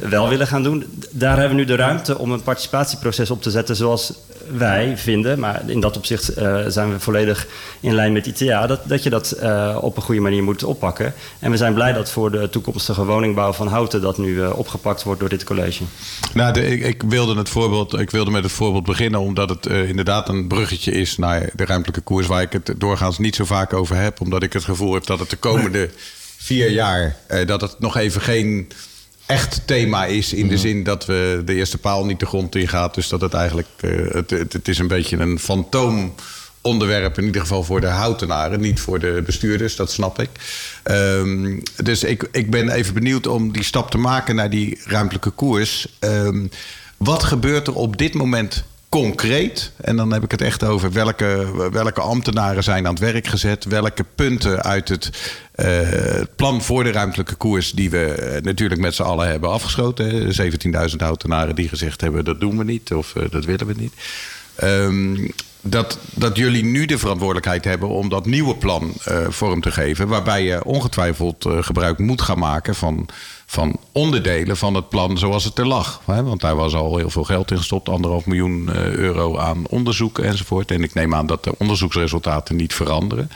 wel 0.09 0.29
willen 0.29 0.47
gaan 0.47 0.63
doen. 0.63 0.85
Daar 1.11 1.37
hebben 1.37 1.55
we 1.57 1.61
nu 1.63 1.67
de 1.67 1.75
ruimte 1.75 2.17
om 2.17 2.31
een 2.31 2.43
participatieproces 2.43 3.31
op 3.31 3.41
te 3.41 3.51
zetten... 3.51 3.75
zoals 3.75 4.13
wij 4.57 4.97
vinden, 4.97 5.39
maar 5.39 5.61
in 5.65 5.79
dat 5.79 5.97
opzicht 5.97 6.27
eh, 6.27 6.57
zijn 6.67 6.91
we 6.91 6.99
volledig 6.99 7.47
in 7.79 7.93
lijn 7.93 8.13
met 8.13 8.25
ITA... 8.25 8.67
dat, 8.67 8.79
dat 8.85 9.03
je 9.03 9.09
dat 9.09 9.31
eh, 9.31 9.77
op 9.81 9.97
een 9.97 10.03
goede 10.03 10.21
manier 10.21 10.43
moet 10.43 10.63
oppakken. 10.63 11.13
En 11.39 11.51
we 11.51 11.57
zijn 11.57 11.73
blij 11.73 11.93
dat 11.93 12.09
voor 12.09 12.31
de 12.31 12.49
toekomstige 12.49 13.05
woningbouw 13.05 13.53
van 13.53 13.67
Houten... 13.67 14.01
dat 14.01 14.17
nu 14.17 14.41
eh, 14.41 14.57
opgepakt 14.57 15.03
wordt 15.03 15.19
door 15.19 15.29
dit 15.29 15.43
college. 15.43 15.83
Nou, 16.33 16.53
de- 16.53 16.67
ik, 16.67 16.83
ik, 16.83 17.03
wilde 17.07 17.37
het 17.37 17.49
voorbeeld, 17.49 17.99
ik 17.99 18.11
wilde 18.11 18.31
met 18.31 18.43
het 18.43 18.51
voorbeeld 18.51 18.85
beginnen, 18.85 19.19
omdat 19.19 19.49
het 19.49 19.65
inderdaad 19.65 20.29
een 20.29 20.47
bruggetje 20.47 20.91
is 20.91 21.17
naar 21.17 21.49
de 21.53 21.65
ruimtelijke 21.65 22.01
koers, 22.01 22.27
waar 22.27 22.41
ik 22.41 22.51
het 22.51 22.74
doorgaans 22.77 23.17
niet 23.17 23.35
zo 23.35 23.45
vaak 23.45 23.73
over 23.73 23.95
heb, 23.95 24.21
omdat 24.21 24.43
ik 24.43 24.53
het 24.53 24.63
gevoel 24.63 24.93
heb 24.93 25.05
dat 25.05 25.19
het 25.19 25.29
de 25.29 25.35
komende 25.35 25.89
vier 26.37 26.69
jaar 26.69 27.15
eh, 27.27 27.47
dat 27.47 27.61
het 27.61 27.79
nog 27.79 27.97
even 27.97 28.21
geen 28.21 28.71
echt 29.25 29.61
thema 29.67 30.05
is 30.05 30.33
in 30.33 30.47
de 30.47 30.57
zin 30.57 30.83
dat 30.83 31.05
we 31.05 31.41
de 31.45 31.53
eerste 31.53 31.77
paal 31.77 32.05
niet 32.05 32.19
de 32.19 32.25
grond 32.25 32.55
in 32.55 32.67
gaat. 32.67 32.95
Dus 32.95 33.07
dat 33.07 33.21
het 33.21 33.33
eigenlijk 33.33 33.67
eh, 33.79 33.91
het, 34.07 34.29
het, 34.29 34.53
het 34.53 34.67
is 34.67 34.77
een 34.77 34.87
beetje 34.87 35.17
een 35.17 35.39
fantoom 35.39 36.13
onderwerp, 36.61 37.17
in 37.17 37.25
ieder 37.25 37.41
geval 37.41 37.63
voor 37.63 37.81
de 37.81 37.87
houtenaren, 37.87 38.59
niet 38.59 38.79
voor 38.79 38.99
de 38.99 39.23
bestuurders, 39.25 39.75
dat 39.75 39.91
snap 39.91 40.19
ik. 40.19 40.29
Ehm, 40.83 41.59
dus 41.83 42.03
ik, 42.03 42.27
ik 42.31 42.51
ben 42.51 42.69
even 42.69 42.93
benieuwd 42.93 43.27
om 43.27 43.51
die 43.51 43.63
stap 43.63 43.91
te 43.91 43.97
maken 43.97 44.35
naar 44.35 44.49
die 44.49 44.79
ruimtelijke 44.83 45.29
koers. 45.29 45.87
Ehm, 45.99 46.47
wat 46.97 47.23
gebeurt 47.23 47.67
er 47.67 47.75
op 47.75 47.97
dit 47.97 48.13
moment 48.13 48.63
concreet? 49.01 49.71
En 49.81 49.95
dan 49.95 50.13
heb 50.13 50.23
ik 50.23 50.31
het 50.31 50.41
echt 50.41 50.63
over 50.63 50.91
welke, 50.91 51.47
welke 51.71 52.01
ambtenaren 52.01 52.63
zijn 52.63 52.87
aan 52.87 52.93
het 52.93 53.03
werk 53.03 53.27
gezet, 53.27 53.65
welke 53.65 54.05
punten 54.15 54.63
uit 54.63 54.89
het 54.89 55.09
eh, 55.51 56.21
plan 56.35 56.61
voor 56.61 56.83
de 56.83 56.91
ruimtelijke 56.91 57.35
koers, 57.35 57.71
die 57.71 57.89
we 57.89 58.05
eh, 58.05 58.41
natuurlijk 58.41 58.81
met 58.81 58.95
z'n 58.95 59.01
allen 59.01 59.27
hebben 59.27 59.49
afgeschoten. 59.49 60.09
hè. 60.09 60.49
17.000 60.89 60.95
houtenaren 60.97 61.55
die 61.55 61.67
gezegd 61.67 62.01
hebben: 62.01 62.25
dat 62.25 62.39
doen 62.39 62.57
we 62.57 62.63
niet 62.63 62.93
of 62.93 63.15
eh, 63.15 63.23
dat 63.29 63.45
willen 63.45 63.67
we 63.67 63.73
niet. 63.77 63.93
Ehm, 64.55 65.27
dat, 65.61 65.99
dat 66.13 66.37
jullie 66.37 66.63
nu 66.63 66.85
de 66.85 66.97
verantwoordelijkheid 66.97 67.63
hebben 67.63 67.89
om 67.89 68.09
dat 68.09 68.25
nieuwe 68.25 68.55
plan 68.55 68.93
vorm 69.29 69.61
te 69.61 69.71
geven. 69.71 70.07
Waarbij 70.07 70.43
je 70.43 70.63
ongetwijfeld 70.63 71.45
gebruik 71.59 71.97
moet 71.97 72.21
gaan 72.21 72.39
maken 72.39 72.75
van, 72.75 73.09
van 73.45 73.79
onderdelen 73.91 74.57
van 74.57 74.73
het 74.73 74.89
plan 74.89 75.17
zoals 75.17 75.43
het 75.43 75.57
er 75.57 75.67
lag. 75.67 76.01
Want 76.05 76.41
daar 76.41 76.55
was 76.55 76.73
al 76.73 76.97
heel 76.97 77.09
veel 77.09 77.23
geld 77.23 77.51
in 77.51 77.57
gestopt, 77.57 77.89
anderhalf 77.89 78.25
miljoen 78.25 78.69
eh, 78.73 78.85
euro 78.91 79.37
aan 79.37 79.67
onderzoek 79.67 80.19
enzovoort. 80.19 80.71
En 80.71 80.83
ik 80.83 80.93
neem 80.93 81.13
aan 81.15 81.27
dat 81.27 81.43
de 81.43 81.57
onderzoeksresultaten 81.57 82.55
niet 82.55 82.73
veranderen. 82.73 83.31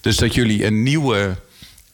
Dus 0.00 0.16
dat 0.16 0.34
jullie 0.34 0.64
een 0.64 0.82
nieuwe 0.82 1.36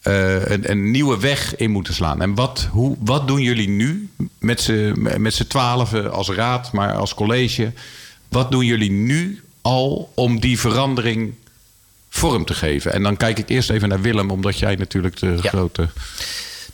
eh, 0.01 0.49
een, 0.49 0.71
een 0.71 0.91
nieuwe 0.91 1.19
weg 1.19 1.55
in 1.55 1.71
moeten 1.71 1.93
slaan. 1.93 2.21
En 2.21 2.35
wat, 2.35 2.67
hoe, 2.71 2.95
wat 2.99 3.27
doen 3.27 3.41
jullie 3.41 3.69
nu 3.69 4.09
met 4.39 4.61
z'n 4.61 5.07
met 5.17 5.33
z'n 5.33 5.47
twaalfen 5.47 6.11
als 6.11 6.29
raad, 6.29 6.71
maar 6.71 6.93
als 6.93 7.13
college? 7.13 7.71
Wat 8.29 8.51
doen 8.51 8.65
jullie 8.65 8.91
nu 8.91 9.43
al 9.61 10.11
om 10.15 10.39
die 10.39 10.59
verandering 10.59 11.33
vorm 12.09 12.45
te 12.45 12.53
geven? 12.53 12.93
En 12.93 13.03
dan 13.03 13.17
kijk 13.17 13.39
ik 13.39 13.49
eerst 13.49 13.69
even 13.69 13.89
naar 13.89 14.01
Willem, 14.01 14.31
omdat 14.31 14.59
jij 14.59 14.75
natuurlijk 14.75 15.19
de 15.19 15.37
Ja. 15.41 15.49
grote... 15.49 15.89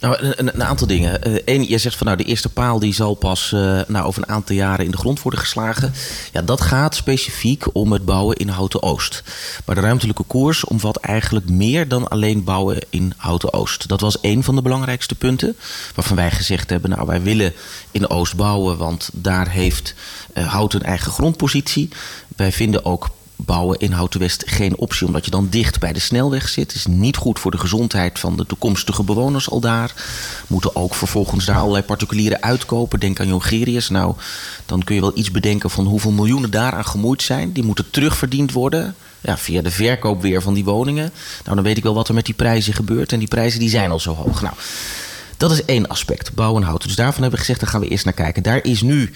Nou, 0.01 0.17
een, 0.19 0.63
aantal 0.63 0.87
dingen. 0.87 1.41
Eén, 1.45 1.69
je 1.69 1.77
zegt 1.77 1.95
van 1.95 2.05
nou, 2.05 2.17
de 2.17 2.23
eerste 2.23 2.49
paal 2.49 2.79
die 2.79 2.93
zal 2.93 3.13
pas 3.13 3.51
eh, 3.53 3.79
nou, 3.87 4.05
over 4.05 4.21
een 4.21 4.33
aantal 4.33 4.55
jaren 4.55 4.85
in 4.85 4.91
de 4.91 4.97
grond 4.97 5.21
worden 5.21 5.39
geslagen. 5.39 5.93
Ja, 6.31 6.41
dat 6.41 6.61
gaat 6.61 6.95
specifiek 6.95 7.75
om 7.75 7.91
het 7.91 8.05
bouwen 8.05 8.35
in 8.35 8.47
Houten 8.47 8.83
Oost. 8.83 9.23
Maar 9.65 9.75
de 9.75 9.81
ruimtelijke 9.81 10.23
koers 10.23 10.65
omvat 10.65 10.97
eigenlijk 10.97 11.49
meer 11.49 11.87
dan 11.87 12.07
alleen 12.07 12.43
bouwen 12.43 12.77
in 12.89 13.13
Houten 13.17 13.53
Oost. 13.53 13.87
Dat 13.87 14.01
was 14.01 14.19
één 14.19 14.43
van 14.43 14.55
de 14.55 14.61
belangrijkste 14.61 15.15
punten. 15.15 15.57
Waarvan 15.95 16.15
wij 16.15 16.31
gezegd 16.31 16.69
hebben, 16.69 16.89
nou, 16.89 17.05
wij 17.05 17.21
willen 17.21 17.53
in 17.91 18.09
Oost 18.09 18.35
bouwen, 18.35 18.77
want 18.77 19.09
daar 19.13 19.49
heeft 19.49 19.93
eh, 20.33 20.47
Houten 20.47 20.79
een 20.79 20.85
eigen 20.85 21.11
grondpositie. 21.11 21.89
Wij 22.35 22.51
vinden 22.51 22.85
ook 22.85 23.09
bouwen 23.45 23.79
in 23.79 23.91
Houten 23.91 24.19
West 24.19 24.43
geen 24.45 24.77
optie, 24.77 25.07
omdat 25.07 25.25
je 25.25 25.31
dan 25.31 25.47
dicht 25.49 25.79
bij 25.79 25.93
de 25.93 25.99
snelweg 25.99 26.49
zit. 26.49 26.73
Is 26.73 26.85
niet 26.85 27.17
goed 27.17 27.39
voor 27.39 27.51
de 27.51 27.57
gezondheid 27.57 28.19
van 28.19 28.37
de 28.37 28.45
toekomstige 28.45 29.03
bewoners 29.03 29.49
al 29.49 29.59
daar. 29.59 29.93
Moeten 30.47 30.75
ook 30.75 30.95
vervolgens 30.95 31.45
daar 31.45 31.57
allerlei 31.57 31.83
particulieren 31.83 32.41
uitkopen. 32.41 32.99
Denk 32.99 33.19
aan 33.19 33.27
Jongerius. 33.27 33.89
Nou, 33.89 34.15
dan 34.65 34.83
kun 34.83 34.95
je 34.95 35.01
wel 35.01 35.17
iets 35.17 35.31
bedenken 35.31 35.69
van 35.69 35.85
hoeveel 35.85 36.11
miljoenen 36.11 36.51
daaraan 36.51 36.85
gemoeid 36.85 37.21
zijn. 37.21 37.51
Die 37.51 37.63
moeten 37.63 37.89
terugverdiend 37.89 38.51
worden. 38.51 38.95
Ja, 39.21 39.37
via 39.37 39.61
de 39.61 39.71
verkoop 39.71 40.21
weer 40.21 40.41
van 40.41 40.53
die 40.53 40.63
woningen. 40.63 41.11
Nou, 41.43 41.55
dan 41.55 41.63
weet 41.63 41.77
ik 41.77 41.83
wel 41.83 41.93
wat 41.93 42.07
er 42.07 42.13
met 42.13 42.25
die 42.25 42.35
prijzen 42.35 42.73
gebeurt. 42.73 43.11
En 43.11 43.19
die 43.19 43.27
prijzen 43.27 43.59
die 43.59 43.69
zijn 43.69 43.91
al 43.91 43.99
zo 43.99 44.13
hoog. 44.13 44.41
Nou, 44.41 44.55
dat 45.37 45.51
is 45.51 45.65
één 45.65 45.87
aspect, 45.87 46.33
bouwen 46.33 46.61
en 46.61 46.67
houten. 46.67 46.87
Dus 46.87 46.97
daarvan 46.97 47.21
hebben 47.21 47.39
we 47.39 47.45
gezegd, 47.45 47.59
daar 47.59 47.69
gaan 47.69 47.81
we 47.81 47.87
eerst 47.87 48.05
naar 48.05 48.13
kijken. 48.13 48.43
Daar 48.43 48.63
is 48.63 48.81
nu 48.81 49.11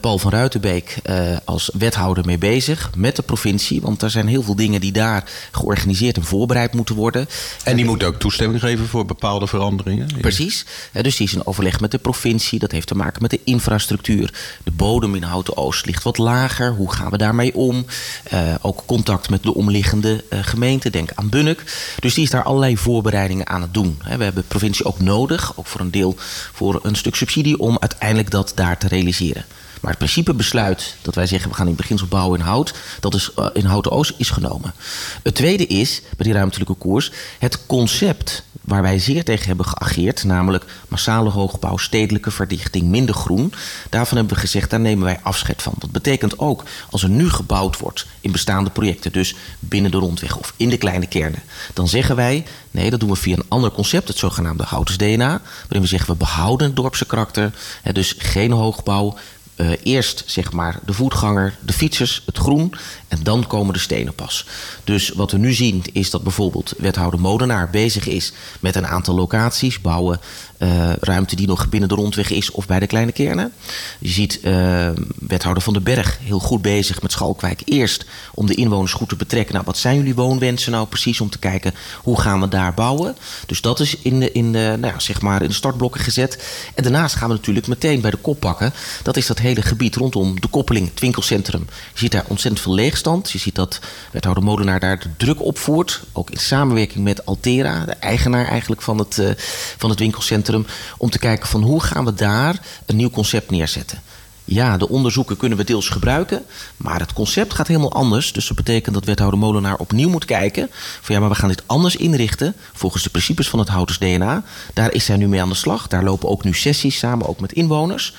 Paul 0.00 0.18
van 0.18 0.30
Ruitenbeek 0.30 0.98
eh, 1.02 1.36
als 1.44 1.70
wethouder 1.72 2.24
mee 2.24 2.38
bezig 2.38 2.90
met 2.96 3.16
de 3.16 3.22
provincie. 3.22 3.80
Want 3.80 4.02
er 4.02 4.10
zijn 4.10 4.26
heel 4.26 4.42
veel 4.42 4.56
dingen 4.56 4.80
die 4.80 4.92
daar 4.92 5.24
georganiseerd 5.50 6.16
en 6.16 6.24
voorbereid 6.24 6.72
moeten 6.72 6.94
worden. 6.94 7.28
En 7.64 7.76
die 7.76 7.84
moet 7.84 8.04
ook 8.04 8.18
toestemming 8.18 8.60
geven 8.60 8.86
voor 8.86 9.06
bepaalde 9.06 9.46
veranderingen. 9.46 10.08
Precies. 10.20 10.66
Dus 10.92 11.16
die 11.16 11.26
is 11.26 11.34
in 11.34 11.46
overleg 11.46 11.80
met 11.80 11.90
de 11.90 11.98
provincie. 11.98 12.58
Dat 12.58 12.70
heeft 12.70 12.86
te 12.86 12.94
maken 12.94 13.22
met 13.22 13.30
de 13.30 13.40
infrastructuur. 13.44 14.32
De 14.64 14.70
bodem 14.70 15.14
in 15.14 15.22
Houten 15.22 15.56
Oost 15.56 15.86
ligt 15.86 16.02
wat 16.02 16.18
lager. 16.18 16.72
Hoe 16.72 16.92
gaan 16.92 17.10
we 17.10 17.18
daarmee 17.18 17.54
om? 17.54 17.86
Eh, 18.22 18.54
ook 18.60 18.82
contact 18.86 19.30
met 19.30 19.42
de 19.42 19.54
omliggende 19.54 20.24
eh, 20.28 20.38
gemeenten. 20.42 20.92
Denk 20.92 21.10
aan 21.14 21.28
Bunnik. 21.28 21.62
Dus 21.98 22.14
die 22.14 22.24
is 22.24 22.30
daar 22.30 22.42
allerlei 22.42 22.76
voorbereidingen 22.76 23.48
aan 23.48 23.62
het 23.62 23.74
doen. 23.74 23.98
We 24.02 24.08
hebben 24.08 24.34
de 24.34 24.42
provincie 24.42 24.84
ook 24.84 25.00
nodig. 25.00 25.52
Ook 25.56 25.66
voor 25.66 25.80
een 25.80 25.90
deel 25.90 26.14
voor 26.52 26.80
een 26.82 26.96
stuk 26.96 27.14
subsidie. 27.14 27.58
Om 27.58 27.76
uiteindelijk 27.80 28.30
dat 28.30 28.52
daar 28.54 28.78
te 28.78 28.88
realiseren. 28.88 29.44
Maar 29.84 29.92
het 29.92 30.02
principebesluit 30.02 30.96
dat 31.02 31.14
wij 31.14 31.26
zeggen 31.26 31.50
we 31.50 31.56
gaan 31.56 31.68
in 31.68 31.74
beginsel 31.74 32.06
bouwen 32.06 32.38
in 32.38 32.44
hout, 32.44 32.74
dat 33.00 33.14
is 33.14 33.30
eh, 33.36 33.46
in 33.52 33.64
Houten 33.64 33.92
Oost 33.92 34.14
is 34.16 34.30
genomen. 34.30 34.74
Het 35.22 35.34
tweede 35.34 35.66
is 35.66 36.02
bij 36.16 36.26
die 36.26 36.32
ruimtelijke 36.32 36.74
koers 36.74 37.12
het 37.38 37.66
concept 37.66 38.42
waar 38.64 38.82
wij 38.82 38.98
zeer 38.98 39.24
tegen 39.24 39.46
hebben 39.46 39.66
geageerd, 39.66 40.24
namelijk 40.24 40.64
massale 40.88 41.30
hoogbouw, 41.30 41.76
stedelijke 41.76 42.30
verdichting, 42.30 42.88
minder 42.88 43.14
groen. 43.14 43.52
Daarvan 43.90 44.16
hebben 44.16 44.34
we 44.34 44.40
gezegd, 44.40 44.70
daar 44.70 44.80
nemen 44.80 45.04
wij 45.04 45.18
afscheid 45.22 45.62
van. 45.62 45.74
Dat 45.78 45.90
betekent 45.90 46.38
ook 46.38 46.62
als 46.90 47.02
er 47.02 47.08
nu 47.08 47.30
gebouwd 47.30 47.78
wordt 47.78 48.06
in 48.20 48.32
bestaande 48.32 48.70
projecten, 48.70 49.12
dus 49.12 49.34
binnen 49.58 49.90
de 49.90 49.96
rondweg 49.96 50.36
of 50.36 50.54
in 50.56 50.68
de 50.68 50.78
kleine 50.78 51.06
kernen, 51.06 51.42
dan 51.72 51.88
zeggen 51.88 52.16
wij, 52.16 52.44
nee, 52.70 52.90
dat 52.90 53.00
doen 53.00 53.10
we 53.10 53.16
via 53.16 53.36
een 53.36 53.44
ander 53.48 53.70
concept, 53.70 54.08
het 54.08 54.18
zogenaamde 54.18 54.64
Houtens 54.64 54.98
DNA, 54.98 55.40
waarin 55.62 55.80
we 55.80 55.86
zeggen 55.86 56.10
we 56.10 56.16
behouden 56.16 56.66
het 56.66 56.76
dorpse 56.76 57.06
karakter, 57.06 57.52
dus 57.92 58.14
geen 58.18 58.52
hoogbouw, 58.52 59.16
eh, 59.56 59.70
eerst 59.82 60.22
zeg 60.26 60.52
maar 60.52 60.78
de 60.86 60.92
voetganger, 60.92 61.54
de 61.60 61.72
fietsers, 61.72 62.22
het 62.26 62.38
groen 62.38 62.74
en 63.08 63.22
dan 63.22 63.46
komen 63.46 63.72
de 63.72 63.78
stenen 63.78 64.14
pas. 64.14 64.46
Dus 64.84 65.08
wat 65.08 65.30
we 65.30 65.38
nu 65.38 65.52
zien 65.52 65.84
is 65.92 66.10
dat 66.10 66.22
bijvoorbeeld 66.22 66.74
wethouder 66.78 67.20
Modenaar 67.20 67.70
bezig 67.70 68.06
is 68.06 68.32
met 68.60 68.76
een 68.76 68.86
aantal 68.86 69.14
locaties, 69.14 69.80
bouwen 69.80 70.20
eh, 70.64 70.92
ruimte 71.00 71.36
die 71.36 71.46
nog 71.46 71.68
binnen 71.68 71.88
de 71.88 71.94
rondweg 71.94 72.30
is 72.30 72.50
of 72.50 72.66
bij 72.66 72.80
de 72.80 72.86
kleine 72.86 73.12
kernen. 73.12 73.52
Je 73.98 74.08
ziet 74.08 74.40
eh, 74.40 74.88
wethouder 75.18 75.62
van 75.62 75.72
den 75.72 75.82
Berg 75.82 76.18
heel 76.22 76.38
goed 76.38 76.62
bezig 76.62 77.02
met 77.02 77.12
Schalkwijk 77.12 77.62
eerst 77.64 78.04
om 78.34 78.46
de 78.46 78.54
inwoners 78.54 78.92
goed 78.92 79.08
te 79.08 79.16
betrekken. 79.16 79.54
Nou, 79.54 79.66
wat 79.66 79.78
zijn 79.78 79.96
jullie 79.96 80.14
woonwensen 80.14 80.72
nou 80.72 80.86
precies 80.86 81.20
om 81.20 81.30
te 81.30 81.38
kijken 81.38 81.74
hoe 82.02 82.20
gaan 82.20 82.40
we 82.40 82.48
daar 82.48 82.74
bouwen? 82.74 83.16
Dus 83.46 83.60
dat 83.60 83.80
is 83.80 83.96
in 83.96 84.20
de, 84.20 84.32
in 84.32 84.52
de, 84.52 84.76
nou 84.80 84.92
ja, 84.92 84.98
zeg 84.98 85.20
maar 85.20 85.42
in 85.42 85.48
de 85.48 85.54
startblokken 85.54 86.00
gezet. 86.00 86.44
En 86.74 86.82
daarnaast 86.82 87.14
gaan 87.14 87.28
we 87.28 87.34
natuurlijk 87.34 87.66
meteen 87.66 88.00
bij 88.00 88.10
de 88.10 88.16
kop 88.16 88.40
pakken. 88.40 88.72
Dat 89.02 89.16
is 89.16 89.26
dat 89.26 89.38
hele 89.38 89.62
gebied 89.62 89.96
rondom 89.96 90.40
de 90.40 90.48
koppeling, 90.48 90.90
het 90.90 91.00
winkelcentrum. 91.00 91.66
Je 91.92 91.98
ziet 91.98 92.12
daar 92.12 92.24
ontzettend 92.28 92.62
veel 92.62 92.74
leegstand. 92.74 93.30
Je 93.30 93.38
ziet 93.38 93.54
dat 93.54 93.80
wethouder 94.12 94.44
Molenaar 94.44 94.80
daar 94.80 94.98
de 94.98 95.08
druk 95.16 95.42
opvoert. 95.42 96.02
Ook 96.12 96.30
in 96.30 96.38
samenwerking 96.38 97.04
met 97.04 97.26
Altera, 97.26 97.84
de 97.84 97.92
eigenaar 97.92 98.46
eigenlijk 98.46 98.82
van 98.82 98.98
het, 98.98 99.18
eh, 99.18 99.30
van 99.78 99.90
het 99.90 99.98
winkelcentrum. 99.98 100.53
Om 100.98 101.10
te 101.10 101.18
kijken 101.18 101.48
van 101.48 101.62
hoe 101.62 101.80
gaan 101.82 102.04
we 102.04 102.14
daar 102.14 102.60
een 102.86 102.96
nieuw 102.96 103.10
concept 103.10 103.50
neerzetten. 103.50 104.02
Ja, 104.46 104.76
de 104.76 104.88
onderzoeken 104.88 105.36
kunnen 105.36 105.58
we 105.58 105.64
deels 105.64 105.88
gebruiken, 105.88 106.42
maar 106.76 107.00
het 107.00 107.12
concept 107.12 107.54
gaat 107.54 107.66
helemaal 107.66 107.92
anders. 107.92 108.32
Dus 108.32 108.46
dat 108.46 108.56
betekent 108.56 108.94
dat 108.94 109.04
wethouder 109.04 109.38
Molenaar 109.38 109.76
opnieuw 109.76 110.08
moet 110.08 110.24
kijken. 110.24 110.68
Van 111.00 111.14
ja, 111.14 111.20
maar 111.20 111.30
we 111.30 111.34
gaan 111.34 111.48
dit 111.48 111.62
anders 111.66 111.96
inrichten 111.96 112.54
volgens 112.72 113.02
de 113.02 113.10
principes 113.10 113.48
van 113.48 113.58
het 113.58 113.68
Houters 113.68 113.98
DNA. 113.98 114.42
Daar 114.74 114.92
is 114.92 115.04
zij 115.04 115.16
nu 115.16 115.28
mee 115.28 115.40
aan 115.42 115.48
de 115.48 115.54
slag. 115.54 115.86
Daar 115.86 116.04
lopen 116.04 116.28
ook 116.28 116.44
nu 116.44 116.54
sessies 116.54 116.98
samen, 116.98 117.28
ook 117.28 117.40
met 117.40 117.52
inwoners. 117.52 118.14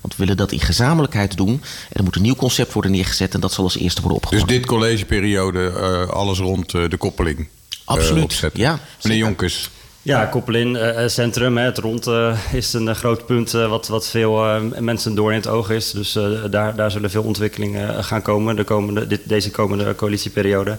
Want 0.00 0.14
we 0.16 0.18
willen 0.22 0.36
dat 0.36 0.52
in 0.52 0.60
gezamenlijkheid 0.60 1.36
doen. 1.36 1.48
En 1.88 1.96
er 1.96 2.04
moet 2.04 2.16
een 2.16 2.22
nieuw 2.22 2.34
concept 2.34 2.72
worden 2.72 2.90
neergezet 2.90 3.34
en 3.34 3.40
dat 3.40 3.52
zal 3.52 3.64
als 3.64 3.76
eerste 3.76 4.00
worden 4.02 4.20
Dus 4.20 4.28
opgepakt. 4.30 4.58
dit 4.58 4.66
collegeperiode, 4.66 5.68
eh, 5.70 6.08
alles 6.14 6.38
rond 6.38 6.74
eh, 6.74 6.88
de 6.88 6.96
koppeling. 6.96 7.38
eh, 7.38 7.46
Absoluut, 7.84 8.42
ja, 8.54 8.78
Meneer. 9.02 9.18
Jonkers. 9.18 9.70
Ja, 10.02 10.24
Koppelin 10.24 10.76
eh, 10.76 11.08
Centrum, 11.08 11.56
hè, 11.56 11.64
het 11.64 11.78
rond 11.78 12.06
eh, 12.06 12.36
is 12.52 12.72
een 12.72 12.94
groot 12.96 13.26
punt 13.26 13.50
wat, 13.50 13.88
wat 13.88 14.08
veel 14.08 14.44
mensen 14.78 15.14
door 15.14 15.30
in 15.30 15.36
het 15.38 15.48
oog 15.48 15.70
is. 15.70 15.90
Dus 15.90 16.18
daar, 16.50 16.74
daar 16.74 16.90
zullen 16.90 17.10
veel 17.10 17.22
ontwikkelingen 17.22 18.04
gaan 18.04 18.22
komen 18.22 18.56
de 18.56 18.64
komende, 18.64 19.06
dit, 19.06 19.20
deze 19.24 19.50
komende 19.50 19.94
coalitieperiode. 19.94 20.76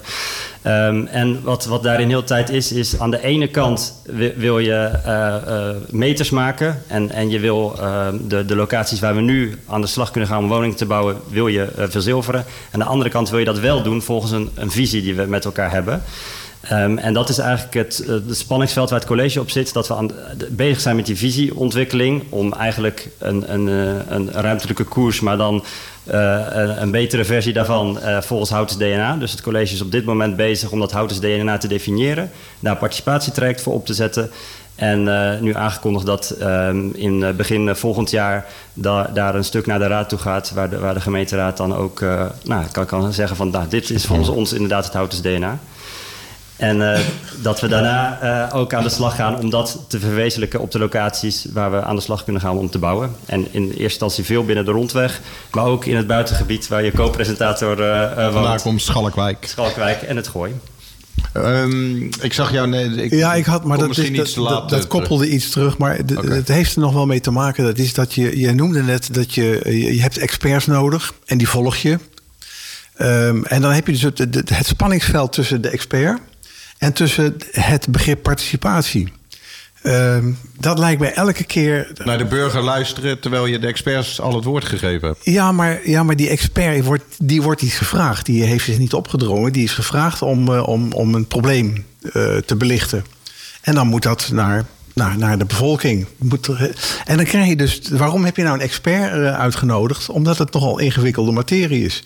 Ehm, 0.61 1.05
en 1.05 1.43
wat, 1.43 1.65
wat 1.65 1.83
daarin 1.83 2.07
heel 2.09 2.23
tijd 2.23 2.49
is, 2.49 2.71
is 2.71 2.99
aan 2.99 3.11
de 3.11 3.23
ene 3.23 3.47
kant 3.47 4.01
wi- 4.05 4.33
wil 4.35 4.59
je 4.59 4.91
meters 5.89 6.29
maken. 6.29 6.81
En, 6.87 7.11
en 7.11 7.29
je 7.29 7.39
wil 7.39 7.75
eh, 7.79 8.07
de, 8.27 8.45
de 8.45 8.55
locaties 8.55 8.99
waar 8.99 9.15
we 9.15 9.21
nu 9.21 9.57
aan 9.67 9.81
de 9.81 9.87
slag 9.87 10.11
kunnen 10.11 10.29
gaan 10.29 10.43
om 10.43 10.49
woningen 10.49 10.75
te 10.75 10.85
bouwen, 10.85 11.17
wil 11.29 11.47
je 11.47 11.67
verzilveren. 11.89 12.45
Aan 12.71 12.79
de 12.79 12.85
andere 12.85 13.09
kant 13.09 13.29
wil 13.29 13.39
je 13.39 13.45
dat 13.45 13.59
wel 13.59 13.83
doen 13.83 14.01
volgens 14.01 14.31
een, 14.31 14.49
een 14.55 14.71
visie 14.71 15.01
die 15.01 15.15
we 15.15 15.25
met 15.25 15.45
elkaar 15.45 15.71
hebben. 15.71 16.03
Ehm, 16.61 16.97
en 16.97 17.13
dat 17.13 17.29
is 17.29 17.37
eigenlijk 17.37 17.73
het, 17.73 17.99
eh, 17.99 18.09
het 18.09 18.37
spanningsveld 18.37 18.89
waar 18.89 18.99
het 18.99 19.07
college 19.07 19.39
op 19.39 19.49
zit. 19.49 19.73
Dat 19.73 19.87
we 19.87 19.95
aan, 19.95 20.11
bezig 20.49 20.81
zijn 20.81 20.95
met 20.95 21.05
die 21.05 21.17
visieontwikkeling. 21.17 22.23
Om 22.29 22.53
eigenlijk 22.53 23.07
een, 23.17 23.53
een, 23.53 23.67
eh, 23.67 24.15
een 24.15 24.31
ruimtelijke 24.31 24.83
koers, 24.83 25.19
maar 25.19 25.37
dan 25.37 25.63
eh, 26.03 26.39
een, 26.49 26.81
een 26.81 26.91
betere 26.91 27.25
versie 27.25 27.53
daarvan 27.53 27.99
eh, 27.99 28.21
volgens 28.21 28.49
Houtens 28.49 28.79
DNA. 28.79 29.15
Dus 29.17 29.31
het 29.31 29.41
college 29.41 29.73
is 29.73 29.81
op 29.81 29.91
dit 29.91 30.05
moment 30.05 30.35
bezig 30.35 30.71
om 30.71 30.79
dat 30.79 30.91
Houtens 30.91 31.19
DNA 31.19 31.57
te 31.57 31.67
definiëren. 31.67 32.31
Daar 32.59 32.71
een 32.71 32.77
participatietraject 32.77 33.61
voor 33.61 33.73
op 33.73 33.85
te 33.85 33.93
zetten. 33.93 34.31
En 34.75 35.07
eh, 35.33 35.39
nu 35.39 35.55
aangekondigd 35.55 36.05
dat 36.05 36.29
ehm, 36.29 36.89
in 36.93 37.23
eh, 37.23 37.33
begin 37.33 37.69
eh, 37.69 37.75
volgend 37.75 38.09
jaar 38.09 38.45
da- 38.73 39.09
daar 39.13 39.35
een 39.35 39.43
stuk 39.43 39.65
naar 39.65 39.79
de 39.79 39.87
raad 39.87 40.09
toe 40.09 40.19
gaat. 40.19 40.51
Waar 40.55 40.69
de, 40.69 40.79
waar 40.79 40.93
de 40.93 41.01
gemeenteraad 41.01 41.57
dan 41.57 41.75
ook 41.75 42.01
eh, 42.01 42.25
nou, 42.43 42.65
kan, 42.71 42.85
kan 42.85 43.13
zeggen 43.13 43.35
van 43.35 43.49
nou, 43.49 43.67
dit 43.69 43.89
is 43.89 44.05
volgens 44.05 44.29
ons 44.29 44.53
inderdaad 44.53 44.83
het 44.85 44.93
Houtens 44.93 45.21
DNA. 45.21 45.59
En 46.61 46.93
eh, 46.93 46.99
dat 47.41 47.59
we 47.59 47.67
daarna 47.67 48.19
eh, 48.21 48.55
ook 48.55 48.73
aan 48.73 48.83
de 48.83 48.89
slag 48.89 49.15
gaan 49.15 49.37
om 49.39 49.49
dat 49.49 49.79
te 49.87 49.99
verwezenlijken 49.99 50.59
op 50.59 50.71
de 50.71 50.79
locaties 50.79 51.45
waar 51.53 51.71
we 51.71 51.83
aan 51.83 51.95
de 51.95 52.01
slag 52.01 52.23
kunnen 52.23 52.41
gaan 52.41 52.57
om 52.57 52.69
te 52.69 52.79
bouwen. 52.79 53.15
En 53.25 53.47
in 53.51 53.63
eerste 53.63 53.83
instantie 53.83 54.23
veel 54.23 54.45
binnen 54.45 54.65
de 54.65 54.71
rondweg, 54.71 55.21
maar 55.51 55.65
ook 55.65 55.85
in 55.85 55.95
het 55.95 56.07
buitengebied 56.07 56.67
waar 56.67 56.83
je 56.83 56.91
co-presentator 56.91 57.81
eh 57.81 58.25
eh, 58.25 58.33
woont. 58.33 58.61
komt 58.61 58.81
Schalkwijk. 58.81 59.45
Schalkwijk 59.47 60.01
en 60.01 60.15
het 60.15 60.27
Gooi. 60.27 60.53
Ehm, 61.33 62.01
ik 62.01 62.33
zag 62.33 62.51
jou... 62.51 62.67
Nee, 62.67 63.03
ik 63.03 63.11
Ja, 63.11 63.33
ik 63.33 63.45
had, 63.45 63.63
maar 63.63 63.77
dat, 63.77 63.87
misschien 63.87 64.13
is, 64.13 64.19
iets 64.19 64.33
dat, 64.33 64.45
te 64.45 64.51
laat. 64.51 64.69
dat, 64.69 64.79
dat 64.79 64.87
koppelde 64.87 65.29
iets 65.29 65.49
terug. 65.49 65.77
Maar 65.77 66.05
de- 66.05 66.33
het 66.33 66.47
heeft 66.47 66.75
er 66.75 66.81
nog 66.81 66.93
wel 66.93 67.05
mee 67.05 67.21
te 67.21 67.31
maken. 67.31 67.63
Dat 67.63 67.77
is 67.77 67.93
dat 67.93 68.13
je, 68.13 68.39
je 68.39 68.53
noemde 68.53 68.83
net 68.83 69.13
dat 69.13 69.33
je, 69.33 69.61
je, 69.93 70.01
hebt 70.01 70.17
experts 70.17 70.65
nodig 70.65 71.13
en 71.25 71.37
die 71.37 71.49
volg 71.49 71.75
je. 71.75 71.97
Ehm, 72.95 73.43
en 73.43 73.61
dan 73.61 73.71
heb 73.71 73.85
je 73.85 73.91
dus 73.91 74.01
het, 74.01 74.17
het, 74.17 74.49
het 74.49 74.67
spanningsveld 74.67 75.33
tussen 75.33 75.61
de 75.61 75.69
expert 75.69 76.19
en 76.81 76.93
tussen 76.93 77.35
het 77.51 77.87
begrip 77.89 78.23
participatie. 78.23 79.13
Ehm, 79.81 80.31
dat 80.59 80.79
lijkt 80.79 80.99
mij 80.99 81.13
elke 81.13 81.43
keer. 81.43 81.91
Naar 82.03 82.17
de 82.17 82.25
burger 82.25 82.61
luisteren 82.61 83.19
terwijl 83.19 83.45
je 83.45 83.59
de 83.59 83.67
experts 83.67 84.21
al 84.21 84.35
het 84.35 84.43
woord 84.43 84.65
gegeven 84.65 85.07
hebt. 85.07 85.25
Ja, 85.25 85.51
maar, 85.51 85.89
ja, 85.89 86.03
maar 86.03 86.15
die 86.15 86.29
expert 86.29 86.85
wordt, 86.85 87.03
die 87.17 87.41
wordt 87.41 87.61
iets 87.61 87.77
gevraagd. 87.77 88.25
Die 88.25 88.43
heeft 88.43 88.65
zich 88.65 88.77
niet 88.77 88.93
opgedrongen. 88.93 89.53
Die 89.53 89.63
is 89.63 89.73
gevraagd 89.73 90.21
om, 90.21 90.53
eh, 90.53 90.67
om, 90.67 90.91
om 90.91 91.15
een 91.15 91.27
probleem 91.27 91.85
eh, 92.01 92.37
te 92.37 92.55
belichten. 92.55 93.05
En 93.61 93.75
dan 93.75 93.87
moet 93.87 94.03
dat 94.03 94.29
naar, 94.31 94.65
naar, 94.93 95.17
naar 95.17 95.37
de 95.37 95.45
bevolking. 95.45 96.05
Moet 96.17 96.47
er, 96.47 96.75
en 97.05 97.17
dan 97.17 97.25
krijg 97.25 97.47
je 97.47 97.55
dus. 97.55 97.81
Waarom 97.89 98.25
heb 98.25 98.35
je 98.35 98.43
nou 98.43 98.55
een 98.55 98.63
expert 98.63 99.11
eh, 99.11 99.39
uitgenodigd? 99.39 100.09
Omdat 100.09 100.37
het 100.37 100.53
nogal 100.53 100.79
ingewikkelde 100.79 101.31
materie 101.31 101.85
is. 101.85 102.03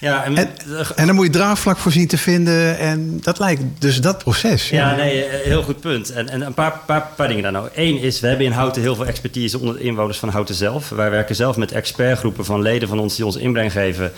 Ja, 0.00 0.24
en, 0.24 0.36
En, 0.36 0.48
en 0.96 1.06
dan 1.06 1.14
moet 1.14 1.26
je 1.26 1.32
draagvlak 1.32 1.78
voor 1.78 1.92
zien 1.92 2.06
te 2.06 2.18
vinden. 2.18 2.78
En 2.78 3.18
dat 3.22 3.38
lijkt 3.38 3.62
dus 3.78 4.00
dat 4.00 4.18
proces. 4.18 4.68
Ja, 4.68 4.94
nee, 4.94 5.24
eh, 5.24 5.44
heel 5.44 5.62
goed 5.62 5.80
punt. 5.80 6.12
En, 6.12 6.28
en 6.28 6.40
een 6.40 6.54
paar, 6.54 6.78
paar, 6.86 7.08
paar 7.16 7.28
dingen 7.28 7.42
daar 7.42 7.52
nou. 7.52 7.68
Eén 7.74 7.98
is, 7.98 8.20
we 8.20 8.26
hebben 8.26 8.46
in 8.46 8.52
Houten 8.52 8.82
heel 8.82 8.94
veel 8.94 9.06
expertise 9.06 9.58
onder 9.58 9.74
de 9.76 9.82
inwoners 9.82 10.18
van 10.18 10.28
Houten 10.28 10.54
zelf. 10.54 10.88
Wij 10.88 11.10
werken 11.10 11.34
zelf 11.34 11.56
met 11.56 11.72
expertgroepen 11.72 12.44
van 12.44 12.62
leden 12.62 12.88
van 12.88 12.98
ons 12.98 13.16
die 13.16 13.24
ons 13.24 13.36
inbreng 13.36 13.72
geven. 13.72 14.12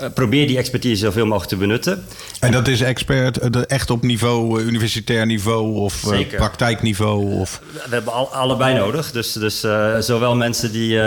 Eh, 0.00 0.06
probeer 0.14 0.46
die 0.46 0.56
expertise 0.58 1.04
zoveel 1.04 1.24
mogelijk 1.26 1.48
te 1.50 1.56
benutten. 1.56 2.04
En 2.40 2.52
dat 2.52 2.68
is 2.68 2.80
expert 2.80 3.38
eh, 3.38 3.62
echt 3.66 3.90
op 3.90 4.02
niveau, 4.02 4.60
eh, 4.60 4.66
universitair 4.66 5.26
niveau 5.26 5.74
of 5.74 6.02
Zeker. 6.06 6.36
praktijkniveau? 6.38 7.34
Of... 7.40 7.60
We 7.72 7.94
hebben 7.94 8.12
al, 8.12 8.28
allebei 8.34 8.74
nodig. 8.74 9.10
Dus, 9.12 9.32
dus 9.32 9.62
eh, 9.64 9.98
zowel 9.98 10.34
mensen 10.36 10.72
die 10.72 10.98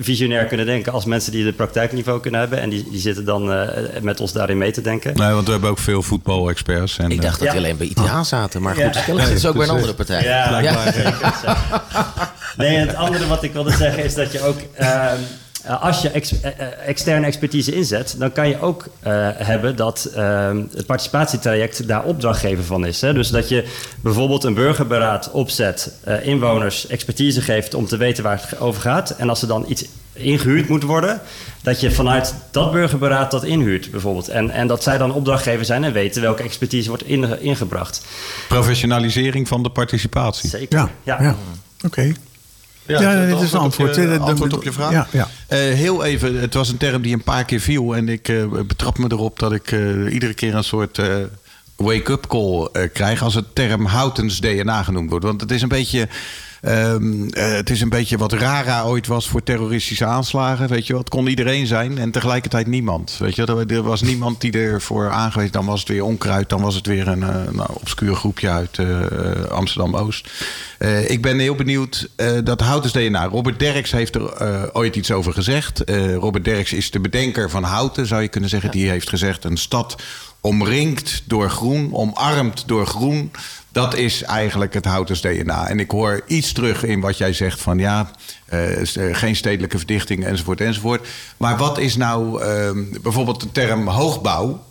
visionair 0.00 0.44
kunnen 0.46 0.66
denken... 0.66 0.92
als 0.92 1.04
mensen 1.04 1.32
die 1.32 1.46
het 1.46 1.56
praktijkniveau 1.56 2.20
kunnen 2.20 2.40
hebben. 2.40 2.60
En 2.60 2.70
die, 2.70 2.88
die 2.90 3.00
zitten 3.00 3.24
dan 3.24 3.52
eh, 3.52 3.68
met 4.02 4.20
ons 4.20 4.32
daarin 4.32 4.58
mee 4.58 4.70
te 4.72 4.80
denken. 4.80 5.16
Nee, 5.16 5.32
want 5.32 5.46
we 5.46 5.52
hebben 5.52 5.70
ook 5.70 5.78
veel 5.78 6.02
voetbalexperts. 6.02 6.98
En, 6.98 7.10
Ik 7.10 7.22
dacht 7.22 7.38
dat 7.38 7.46
Ja. 7.48 7.54
die 7.54 7.60
alleen 7.64 7.76
bij 7.76 7.86
ITA 7.86 8.24
zaten. 8.24 8.62
Maar 8.62 8.74
goed, 8.74 8.94
Ja. 9.16 9.36
ze 9.36 9.48
ook 9.48 9.54
bij 9.56 9.64
een 9.64 9.70
andere 9.72 9.94
partij. 9.94 10.22
Ja, 10.22 10.48
blijkbaar. 10.48 10.92
zeker. 10.92 11.32
Nee, 12.56 12.76
het 12.76 12.94
andere 12.94 13.26
wat 13.26 13.42
ik 13.42 13.52
wilde 13.52 13.70
zeggen 13.70 14.04
is 14.04 14.14
dat 14.14 14.32
je 14.32 14.40
ook... 14.42 14.58
eh, 15.66 15.82
als 15.82 16.02
je 16.02 16.08
ex- 16.10 16.40
eh, 16.40 16.50
eh, 16.60 16.66
externe 16.86 17.26
expertise 17.26 17.74
inzet, 17.74 18.14
dan 18.18 18.32
kan 18.32 18.48
je 18.48 18.60
ook 18.60 18.84
eh, 19.00 19.12
hebben 19.34 19.76
dat 19.76 20.04
ehm, 20.14 20.62
het 20.74 20.86
participatietraject 20.86 21.88
daar 21.88 22.04
opdrachtgever 22.04 22.64
van 22.64 22.86
is. 22.86 23.00
Hè? 23.00 23.12
Dus 23.14 23.28
dat 23.28 23.48
je 23.48 23.64
bijvoorbeeld 24.00 24.44
een 24.44 24.54
burgerberaad 24.54 25.30
opzet, 25.30 25.92
eh, 26.04 26.26
inwoners 26.26 26.86
expertise 26.86 27.40
geeft 27.40 27.74
om 27.74 27.86
te 27.86 27.96
weten 27.96 28.22
waar 28.24 28.40
het 28.48 28.60
over 28.60 28.80
gaat. 28.80 29.10
En 29.10 29.28
als 29.28 29.42
er 29.42 29.48
dan 29.48 29.64
iets 29.68 29.84
ingehuurd 30.12 30.68
moet 30.68 30.82
worden, 30.82 31.20
dat 31.62 31.80
je 31.80 31.90
vanuit 31.90 32.34
dat 32.50 32.72
burgerberaad 32.72 33.30
dat 33.30 33.44
inhuurt 33.44 33.90
bijvoorbeeld. 33.90 34.28
En, 34.28 34.50
en 34.50 34.66
dat 34.66 34.82
zij 34.82 34.98
dan 34.98 35.12
opdrachtgever 35.12 35.64
zijn 35.64 35.84
en 35.84 35.92
weten 35.92 36.22
welke 36.22 36.42
expertise 36.42 36.88
wordt 36.88 37.04
inge- 37.06 37.40
ingebracht. 37.40 38.06
Professionalisering 38.48 39.48
van 39.48 39.62
de 39.62 39.68
participatie. 39.70 40.48
Zeker. 40.48 40.88
Ja, 41.02 41.20
ja. 41.20 41.36
oké. 41.84 42.12
Ja, 42.86 43.26
dit 43.26 43.40
is 43.40 43.52
een 43.52 43.58
antwoord. 43.58 43.90
Op 43.90 43.96
je, 43.96 44.02
Eh, 44.02 44.10
dat- 44.18 44.20
antwoord 44.28 44.52
op 44.52 44.62
je 44.64 44.72
vraag. 44.72 44.92
Ja, 44.92 45.06
ja. 45.12 45.28
Eh, 45.46 45.58
heel 45.58 46.04
even, 46.04 46.40
het 46.40 46.54
was 46.54 46.68
een 46.68 46.76
term 46.76 47.02
die 47.02 47.12
een 47.14 47.22
paar 47.22 47.44
keer 47.44 47.60
viel. 47.60 47.96
En 47.96 48.08
ik 48.08 48.28
eh, 48.28 48.44
betrap 48.66 48.98
me 48.98 49.06
erop 49.08 49.38
dat 49.38 49.52
ik 49.52 49.72
eh, 49.72 50.12
iedere 50.12 50.34
keer 50.34 50.54
een 50.54 50.64
soort 50.64 50.98
eh, 50.98 51.14
wake-up 51.76 52.26
call 52.26 52.68
eh, 52.72 52.82
krijg... 52.92 53.22
als 53.22 53.34
het 53.34 53.54
term 53.54 53.84
Houtens 53.86 54.40
DNA 54.40 54.82
genoemd 54.82 55.10
wordt. 55.10 55.24
Want 55.24 55.40
het 55.40 55.50
is 55.50 55.62
een 55.62 55.68
beetje... 55.68 56.08
ehm, 56.60 57.28
eh, 57.28 57.52
het 57.52 57.70
is 57.70 57.80
een 57.80 57.88
beetje 57.88 58.18
wat 58.18 58.32
Rara 58.32 58.82
ooit 58.82 59.06
was 59.06 59.28
voor 59.28 59.42
terroristische 59.42 60.04
aanslagen. 60.04 60.68
Weet 60.68 60.86
je 60.86 60.92
wel? 60.92 61.02
Het 61.02 61.10
kon 61.10 61.26
iedereen 61.26 61.66
zijn 61.66 61.98
en 61.98 62.10
tegelijkertijd 62.10 62.66
niemand. 62.66 63.16
Weet 63.18 63.36
je? 63.36 63.66
Er, 63.66 63.82
was 63.82 64.02
niemand 64.02 64.40
die 64.40 64.52
ervoor 64.52 65.10
aangewezen. 65.10 65.52
Dan 65.52 65.66
was 65.66 65.80
het 65.80 65.88
weer 65.88 66.04
onkruid. 66.04 66.48
Dan 66.48 66.60
was 66.60 66.74
het 66.74 66.86
weer 66.86 67.08
een 67.08 67.22
eh, 67.22 67.52
nou, 67.52 67.70
obscuur 67.72 68.14
groepje 68.14 68.50
uit 68.50 68.78
eh, 68.78 69.44
Amsterdam-Oost. 69.50 70.30
Eh, 70.78 71.10
ik 71.10 71.22
ben 71.22 71.38
heel 71.38 71.54
benieuwd 71.54 72.08
dat 72.44 72.60
Houtens 72.60 72.92
DNA. 72.92 73.24
Robert 73.24 73.58
Derks 73.58 73.90
heeft 73.90 74.14
er 74.14 74.74
ooit 74.74 74.96
iets 74.96 75.10
over 75.10 75.32
gezegd. 75.32 75.82
Robert 76.18 76.44
Derks 76.44 76.72
is 76.72 76.90
de 76.90 77.00
bedenker 77.00 77.50
van 77.50 77.62
Houten, 77.62 78.06
zou 78.06 78.22
je 78.22 78.28
kunnen 78.28 78.50
zeggen. 78.50 78.70
Die 78.70 78.88
heeft 78.88 79.08
gezegd: 79.08 79.44
een 79.44 79.56
stad 79.56 79.96
omringd 80.40 81.22
door 81.24 81.50
groen, 81.50 81.94
omarmd 81.94 82.62
door 82.66 82.86
groen. 82.86 83.30
Dat 83.76 83.94
is 83.94 84.22
eigenlijk 84.22 84.74
het 84.74 84.84
Houtens 84.84 85.20
DNA. 85.20 85.68
En 85.68 85.80
ik 85.80 85.90
hoor 85.90 86.20
iets 86.26 86.52
terug 86.52 86.84
in 86.84 87.00
wat 87.00 87.18
jij 87.18 87.32
zegt 87.32 87.60
van 87.60 87.78
ja, 87.78 88.10
eh, 88.46 88.96
eh, 88.96 89.16
geen 89.16 89.36
stedelijke 89.36 89.76
verdichting 89.78 90.24
enzovoort 90.24 90.60
enzovoort. 90.60 91.08
Maar 91.36 91.56
wat 91.56 91.78
is 91.78 91.96
nou 91.96 92.42
ehm, 92.42 92.84
bijvoorbeeld 93.02 93.40
de 93.40 93.52
term 93.52 93.88
hoogbouw? 93.88 94.64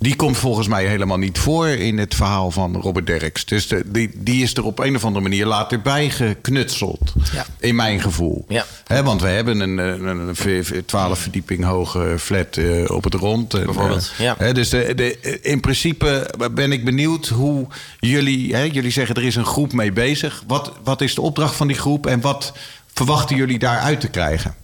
Die 0.00 0.16
komt 0.16 0.36
volgens 0.36 0.68
mij 0.68 0.86
helemaal 0.86 1.16
niet 1.16 1.38
voor 1.38 1.68
in 1.68 1.98
het 1.98 2.14
verhaal 2.14 2.50
van 2.50 2.76
Robert 2.76 3.06
Derks. 3.06 3.44
Dus 3.44 3.68
de, 3.68 3.82
die, 3.86 4.10
die 4.14 4.42
is 4.42 4.54
er 4.56 4.64
op 4.64 4.78
een 4.78 4.96
of 4.96 5.04
andere 5.04 5.22
manier 5.22 5.46
later 5.46 5.80
bij 5.80 6.10
geknutseld. 6.10 7.12
Ja. 7.32 7.46
In 7.58 7.74
mijn 7.74 8.00
gevoel. 8.00 8.44
Ja. 8.48 8.64
Want 9.04 9.20
we 9.20 9.28
hebben 9.28 9.60
een, 9.60 9.78
een, 9.78 10.06
een 10.28 10.36
v- 10.36 10.66
v- 10.66 10.80
12 10.86 11.18
verdieping 11.18 11.64
hoge 11.64 12.14
flat 12.18 12.56
eh, 12.56 12.90
op 12.90 13.04
het 13.04 13.14
rond. 13.14 13.54
En, 13.54 13.64
Bijvoorbeeld, 13.64 14.12
eh, 14.18 14.32
ja. 14.38 14.52
dus 14.52 14.68
de, 14.68 14.92
de, 14.94 15.40
in 15.42 15.60
principe 15.60 16.34
ben 16.52 16.72
ik 16.72 16.84
benieuwd 16.84 17.28
hoe 17.28 17.66
jullie... 17.98 18.56
Jullie 18.72 18.90
zeggen 18.90 19.14
er 19.14 19.24
is 19.24 19.36
een 19.36 19.44
groep 19.46 19.72
mee 19.72 19.92
bezig. 19.92 20.42
Wat, 20.46 20.72
wat 20.84 21.00
is 21.00 21.14
de 21.14 21.20
opdracht 21.20 21.56
van 21.56 21.66
die 21.66 21.76
groep 21.78 22.06
en 22.06 22.20
wat 22.20 22.52
verwachten 22.92 23.36
jullie 23.36 23.58
daaruit 23.58 24.00
te 24.00 24.08
krijgen? 24.08 24.54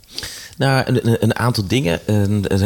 Nou, 0.56 0.82
een, 0.86 1.22
een- 1.22 1.36
aantal 1.36 1.66
dingen. 1.66 2.00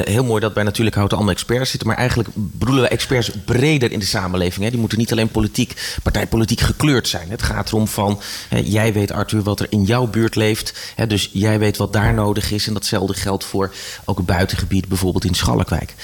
Heel 0.05 0.25
mooi 0.25 0.41
dat 0.41 0.55
bij 0.55 0.63
Natuurlijk 0.63 0.97
Houten 0.97 1.17
allemaal 1.17 1.35
experts 1.35 1.71
zitten. 1.71 1.89
Maar 1.89 1.97
eigenlijk 1.97 2.29
bedoelen 2.35 2.83
wij 2.83 2.91
experts 2.91 3.31
breder 3.45 3.93
in 3.93 3.99
de 3.99 4.05
samenleving. 4.05 4.65
Hè. 4.65 4.71
Die 4.71 4.81
moeten 4.81 4.99
niet 4.99 5.13
alleen 5.13 5.29
politiek, 5.29 5.97
partijpolitiek 6.03 6.61
gekleurd 6.61 7.09
zijn. 7.09 7.31
Het 7.31 7.43
gaat 7.43 7.69
erom 7.69 7.89
van, 7.89 8.21
hè, 8.49 8.59
jij 8.65 8.93
weet 8.93 9.13
Arthur 9.13 9.43
wat 9.43 9.61
er 9.61 9.67
in 9.71 9.83
jouw 9.85 10.07
buurt 10.07 10.35
leeft. 10.37 10.93
Hè, 10.95 11.07
dus 11.07 11.31
jij 11.33 11.59
weet 11.59 11.77
wat 11.77 11.93
daar 11.93 12.15
nodig 12.15 12.51
is. 12.51 12.67
En 12.67 12.73
datzelfde 12.75 13.15
geldt 13.15 13.45
voor 13.45 13.75
ook 14.05 14.17
het 14.17 14.27
buitengebied, 14.27 14.89
bijvoorbeeld 14.89 15.25
in 15.25 15.35
Schalkwijk. 15.35 15.95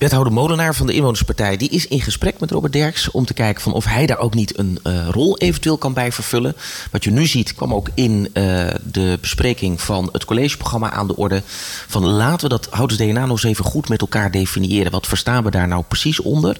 Wethouder 0.00 0.32
Molenaar 0.32 0.74
van 0.74 0.86
de 0.86 0.92
Inwonerspartij 0.92 1.56
die 1.56 1.68
is 1.68 1.86
in 1.86 2.00
gesprek 2.00 2.40
met 2.40 2.50
Robert 2.50 2.72
Derks 2.72 3.10
om 3.10 3.24
te 3.24 3.34
kijken 3.34 3.62
van 3.62 3.72
of 3.72 3.84
hij 3.84 4.06
daar 4.06 4.18
ook 4.18 4.34
niet 4.34 4.58
een 4.58 4.78
eh, 4.82 5.08
rol 5.08 5.38
eventueel 5.38 5.78
kan 5.78 5.92
bij 5.92 6.12
vervullen. 6.12 6.56
Wat 6.90 7.04
je 7.04 7.10
nu 7.10 7.26
ziet 7.26 7.54
kwam 7.54 7.74
ook 7.74 7.88
in 7.94 8.30
eh, 8.32 8.44
de 8.84 9.18
bespreking 9.20 9.80
van 9.80 10.08
het 10.12 10.24
collegeprogramma 10.24 10.90
aan 10.90 11.06
de 11.06 11.16
orde. 11.16 11.42
Van 11.88 12.06
laten 12.06 12.48
we 12.48 12.48
dat 12.48 12.68
houdens 12.70 13.00
DNA 13.00 13.20
nog 13.20 13.30
eens 13.30 13.42
even 13.42 13.64
goed 13.64 13.88
met 13.88 14.00
elkaar 14.00 14.30
definiëren. 14.30 14.92
Wat 14.92 15.06
verstaan 15.06 15.44
we 15.44 15.50
daar 15.50 15.68
nou 15.68 15.84
precies 15.88 16.20
onder? 16.20 16.56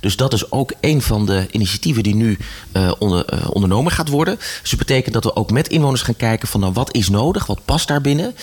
Dus 0.00 0.16
dat 0.16 0.32
is 0.32 0.50
ook 0.50 0.72
een 0.80 1.02
van 1.02 1.26
de 1.26 1.46
initiatieven 1.50 2.02
die 2.02 2.14
nu 2.14 2.38
eh, 2.72 2.92
onder, 2.98 3.50
ondernomen 3.52 3.92
gaat 3.92 4.08
worden. 4.08 4.36
Dus 4.60 4.70
dat 4.70 4.78
betekent 4.78 5.14
dat 5.14 5.24
we 5.24 5.36
ook 5.36 5.50
met 5.50 5.68
inwoners 5.68 6.02
gaan 6.02 6.16
kijken 6.16 6.48
van 6.48 6.60
nou, 6.60 6.72
wat 6.72 6.94
is 6.94 7.08
nodig, 7.08 7.46
wat 7.46 7.64
past 7.64 7.88
daarbinnen. 7.88 8.34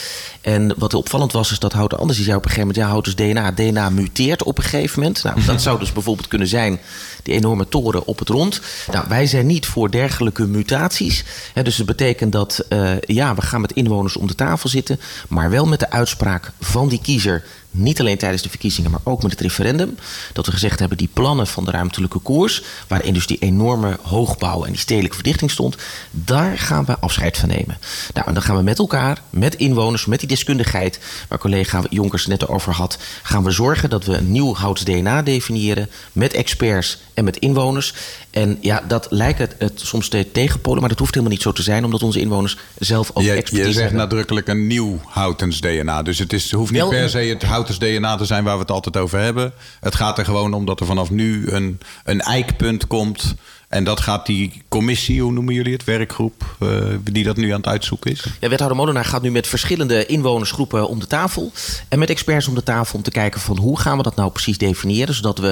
En 0.42 0.74
wat 0.78 0.94
opvallend 0.94 1.32
was, 1.32 1.52
is 1.52 1.60
dat 1.60 1.74
Houten 1.74 1.98
Anders 2.00 2.18
die 2.18 2.26
zei 2.26 2.38
op 2.38 2.46
een 2.46 2.50
gegeven 2.52 2.68
moment... 2.68 2.86
ja, 2.86 2.92
Houtens 2.92 3.16
DNA, 3.16 3.52
DNA 3.52 3.90
muteert 3.90 4.38
op 4.44 4.58
een 4.58 4.64
gegeven 4.64 5.00
moment. 5.00 5.24
Nou, 5.24 5.44
dat 5.46 5.62
zou 5.62 5.80
dus 5.80 5.92
bijvoorbeeld 5.92 6.28
kunnen 6.28 6.48
zijn 6.48 6.80
die 7.24 7.34
enorme 7.34 7.68
toren 7.68 8.06
op 8.06 8.20
het 8.20 8.30
rond. 8.30 8.62
Nou, 8.92 9.06
wij 9.08 9.26
zijn 9.26 9.46
niet 9.46 9.66
voor 9.66 9.92
dergelijke 9.92 10.48
mutaties. 10.48 11.24
Hè, 11.54 11.64
dus 11.64 11.76
dat 11.76 11.86
betekent 11.86 12.32
dat, 12.32 12.66
eh, 12.70 13.00
ja, 13.02 13.36
we 13.36 13.42
gaan 13.42 13.62
met 13.62 13.74
inwoners 13.74 14.18
om 14.18 14.28
de 14.28 14.36
tafel 14.36 14.70
zitten... 14.70 15.00
maar 15.28 15.50
wel 15.50 15.66
met 15.66 15.80
de 15.80 15.90
uitspraak 15.90 16.52
van 16.60 16.90
die 16.90 17.02
kiezer... 17.02 17.44
Niet 17.72 18.00
alleen 18.00 18.18
tijdens 18.18 18.42
de 18.42 18.50
verkiezingen, 18.50 18.92
maar 18.92 19.00
ook 19.04 19.22
met 19.22 19.32
het 19.32 19.42
referendum. 19.42 19.98
Dat 20.34 20.46
we 20.46 20.52
gezegd 20.52 20.80
hebben, 20.80 20.98
die 20.98 21.10
plannen 21.14 21.48
van 21.48 21.66
de 21.66 21.72
ruimtelijke 21.72 22.20
koers... 22.20 22.64
waarin 22.88 23.14
dus 23.14 23.28
die 23.28 23.38
enorme 23.38 23.98
hoogbouw 24.02 24.64
en 24.64 24.72
die 24.72 24.80
stedelijke 24.80 25.16
verdichting 25.16 25.52
stond... 25.52 25.78
daar 26.12 26.58
gaan 26.58 26.86
we 26.86 27.00
afscheid 27.00 27.38
van 27.38 27.50
nemen. 27.50 27.78
Nou, 28.14 28.28
en 28.28 28.34
dan 28.34 28.44
gaan 28.44 28.56
we 28.56 28.62
met 28.62 28.80
elkaar, 28.80 29.22
met 29.30 29.56
inwoners, 29.56 30.06
met 30.06 30.20
die 30.20 30.28
deskundigheid... 30.28 31.00
waar 31.28 31.40
collega 31.40 31.84
Jonkers 31.90 32.28
net 32.28 32.48
over 32.48 32.74
had... 32.74 32.98
gaan 33.24 33.44
we 33.44 33.52
zorgen 33.52 33.90
dat 33.90 34.06
we 34.06 34.18
een 34.18 34.32
nieuw 34.32 34.56
houts 34.56 34.84
DNA 34.84 35.22
definiëren... 35.22 35.90
met 36.12 36.34
experts 36.34 36.98
en 37.14 37.24
met 37.24 37.38
inwoners. 37.38 37.94
En 38.30 38.58
ja, 38.62 38.84
dat 38.88 39.08
lijkt 39.10 39.40
het, 39.40 39.56
het 39.58 39.80
soms 39.80 40.08
te 40.08 40.32
tegenpolen... 40.32 40.80
maar 40.80 40.90
dat 40.90 41.00
hoeft 41.00 41.14
helemaal 41.14 41.34
niet 41.34 41.44
zo 41.44 41.52
te 41.52 41.64
zijn... 41.64 41.86
omdat 41.86 42.04
onze 42.04 42.20
inwoners 42.20 42.58
zelf 42.78 43.12
ook 43.14 43.24
Je, 43.24 43.32
expertise 43.32 43.68
je 43.68 43.74
zegt 43.74 43.90
hebben. 43.90 43.98
nadrukkelijk 43.98 44.48
een 44.48 44.68
nieuw 44.68 45.00
Houtens 45.06 45.62
DNA. 45.62 46.02
Dus 46.02 46.20
het 46.20 46.34
is, 46.34 46.52
hoeft 46.52 46.72
niet 46.72 46.82
Wel 46.82 46.90
per 46.90 47.10
se 47.10 47.18
het 47.18 47.44
Houtens 47.60 47.80
DNA 47.80 48.16
te 48.16 48.26
zijn 48.26 48.44
waar 48.44 48.54
we 48.54 48.62
het 48.62 48.72
altijd 48.72 48.98
over 48.98 49.20
hebben. 49.20 49.54
Het 49.80 49.96
gaat 49.96 50.18
er 50.18 50.26
gewoon 50.26 50.54
om 50.54 50.66
dat 50.66 50.80
er 50.80 50.86
vanaf 50.86 51.10
nu 51.10 51.50
een, 51.52 51.80
een 52.04 52.22
eikpunt 52.22 52.88
komt. 52.88 53.36
En 53.70 53.84
dat 53.84 54.00
gaat 54.00 54.26
die 54.26 54.62
commissie, 54.68 55.22
hoe 55.22 55.32
noemen 55.32 55.54
jullie 55.54 55.74
het, 55.74 55.84
werkgroep, 55.84 56.56
eh, 56.60 56.70
die 57.12 57.24
dat 57.24 57.36
nu 57.36 57.50
aan 57.50 57.58
het 57.58 57.68
uitzoeken 57.68 58.12
is. 58.12 58.26
Ja, 58.40 58.50
wethouder 58.50 58.78
Molenaar 58.78 59.06
gaat 59.06 59.22
nu 59.22 59.32
met 59.32 59.48
verschillende 59.48 60.06
inwonersgroepen 60.06 60.88
om 60.88 61.00
de 61.00 61.08
tafel. 61.08 61.52
En 61.88 62.00
met 62.00 62.10
experts 62.10 62.48
om 62.48 62.56
de 62.56 62.64
tafel 62.64 62.96
om 62.96 63.04
te 63.04 63.12
kijken 63.12 63.42
van 63.42 63.58
hoe 63.58 63.80
gaan 63.80 63.98
we 63.98 64.04
dat 64.04 64.16
nou 64.16 64.32
precies 64.32 64.58
definiëren. 64.58 65.14
Zodat 65.14 65.38
we 65.38 65.48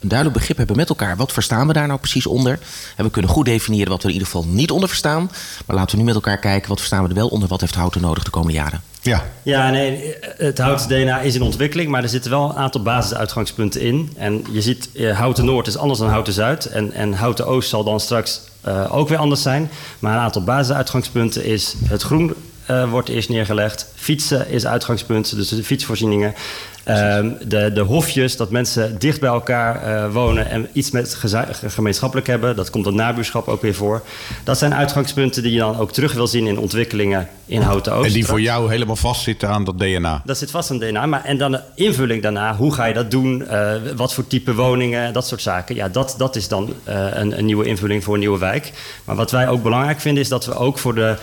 een 0.00 0.08
duidelijk 0.08 0.38
begrip 0.38 0.56
hebben 0.56 0.76
met 0.76 0.88
elkaar. 0.88 1.16
Wat 1.16 1.32
verstaan 1.32 1.66
we 1.66 1.72
daar 1.72 1.86
nou 1.86 1.98
precies 1.98 2.26
onder? 2.26 2.58
En 2.96 3.04
we 3.04 3.10
kunnen 3.10 3.30
goed 3.30 3.44
definiëren 3.44 3.88
wat 3.88 4.02
we 4.02 4.08
er 4.08 4.14
in 4.14 4.20
ieder 4.20 4.32
geval 4.32 4.46
niet 4.48 4.70
onder 4.70 4.88
verstaan. 4.88 5.30
Maar 5.66 5.76
laten 5.76 5.90
we 5.90 5.96
nu 5.96 6.06
met 6.06 6.14
elkaar 6.14 6.38
kijken 6.38 6.68
wat 6.68 6.78
verstaan 6.78 7.02
we 7.02 7.08
er 7.08 7.14
wel 7.14 7.28
onder. 7.28 7.48
Wat 7.48 7.60
heeft 7.60 7.74
Houten 7.74 8.00
nodig 8.00 8.24
de 8.24 8.30
komende 8.30 8.58
jaren? 8.58 8.82
Ja. 9.02 9.22
Ja, 9.42 9.70
nee, 9.70 10.14
het 10.36 10.58
Houten 10.58 10.88
DNA 10.88 11.20
is 11.20 11.34
in 11.34 11.42
ontwikkeling, 11.42 11.90
maar 11.90 12.02
er 12.02 12.08
zitten 12.08 12.30
wel 12.30 12.50
een 12.50 12.56
aantal 12.56 12.82
basisuitgangspunten 12.82 13.80
in. 13.80 14.12
En 14.16 14.44
je 14.50 14.62
ziet, 14.62 14.88
eh, 14.94 15.18
Houten 15.18 15.44
Noord 15.44 15.66
is 15.66 15.76
anders 15.76 15.98
dan 15.98 16.08
Houten 16.08 16.32
Zuid. 16.32 16.66
En, 16.66 16.92
en 16.92 17.12
Houten 17.12 17.46
Oost 17.46 17.61
zal 17.68 17.84
dan 17.84 18.00
straks 18.00 18.40
eh, 18.60 18.94
ook 18.96 19.08
weer 19.08 19.18
anders 19.18 19.42
zijn. 19.42 19.70
Maar 19.98 20.14
een 20.14 20.22
aantal 20.22 20.44
basisuitgangspunten 20.44 21.44
is 21.44 21.74
het 21.84 22.02
groen 22.02 22.34
eh, 22.66 22.90
wordt 22.90 23.08
eerst 23.08 23.28
neergelegd. 23.28 23.92
Fietsen 23.94 24.48
is 24.48 24.66
uitgangspunt, 24.66 25.36
dus 25.36 25.48
de 25.48 25.64
fietsvoorzieningen. 25.64 26.34
Ehm, 26.84 27.30
de, 27.44 27.72
de 27.72 27.80
hofjes, 27.80 28.36
dat 28.36 28.50
mensen 28.50 28.98
dicht 28.98 29.20
bij 29.20 29.28
elkaar 29.30 29.82
eh, 29.82 30.12
wonen 30.12 30.50
en 30.50 30.68
iets 30.72 30.90
met 30.90 31.14
gemeenschappelijk 31.66 32.26
hebben. 32.26 32.56
Dat 32.56 32.70
komt 32.70 32.84
dat 32.84 32.94
nabuurschap 32.94 33.48
ook 33.48 33.62
weer 33.62 33.74
voor. 33.74 34.02
Dat 34.44 34.58
zijn 34.58 34.74
uitgangspunten 34.74 35.42
die 35.42 35.52
je 35.52 35.58
dan 35.58 35.78
ook 35.78 35.92
terug 35.92 36.12
wil 36.12 36.26
zien 36.26 36.46
in 36.46 36.58
ontwikkelingen 36.58 37.28
in 37.46 37.60
Houten 37.60 37.92
Oost. 37.92 38.06
En 38.06 38.12
die 38.12 38.26
voor 38.26 38.40
jou 38.40 38.70
helemaal 38.70 38.96
vastzitten 38.96 39.48
aan 39.48 39.64
dat 39.64 39.78
DNA. 39.78 40.22
Dat 40.24 40.38
zit 40.38 40.50
vast 40.50 40.70
aan 40.70 40.78
DNA. 40.78 41.06
Maar, 41.06 41.24
en 41.24 41.38
dan 41.38 41.52
de 41.52 41.60
invulling 41.74 42.22
daarna. 42.22 42.56
Hoe 42.56 42.74
ga 42.74 42.84
je 42.84 42.94
dat 42.94 43.10
doen? 43.10 43.46
Eh, 43.46 43.72
wat 43.96 44.14
voor 44.14 44.26
type 44.26 44.54
woningen? 44.54 45.12
Dat 45.12 45.26
soort 45.26 45.42
zaken. 45.42 45.74
Ja, 45.74 45.88
dat, 45.88 46.14
dat 46.18 46.36
is 46.36 46.48
dan 46.48 46.74
een, 46.84 47.38
een 47.38 47.44
nieuwe 47.44 47.64
invulling 47.64 48.04
voor 48.04 48.14
een 48.14 48.20
nieuwe 48.20 48.38
wijk. 48.38 48.72
Maar 49.04 49.16
wat 49.16 49.30
wij 49.30 49.48
ook 49.48 49.62
belangrijk 49.62 50.00
vinden... 50.00 50.22
is 50.22 50.28
dat 50.28 50.46
we 50.46 50.54
ook 50.54 50.78
voor 50.78 50.94
de 50.94 51.16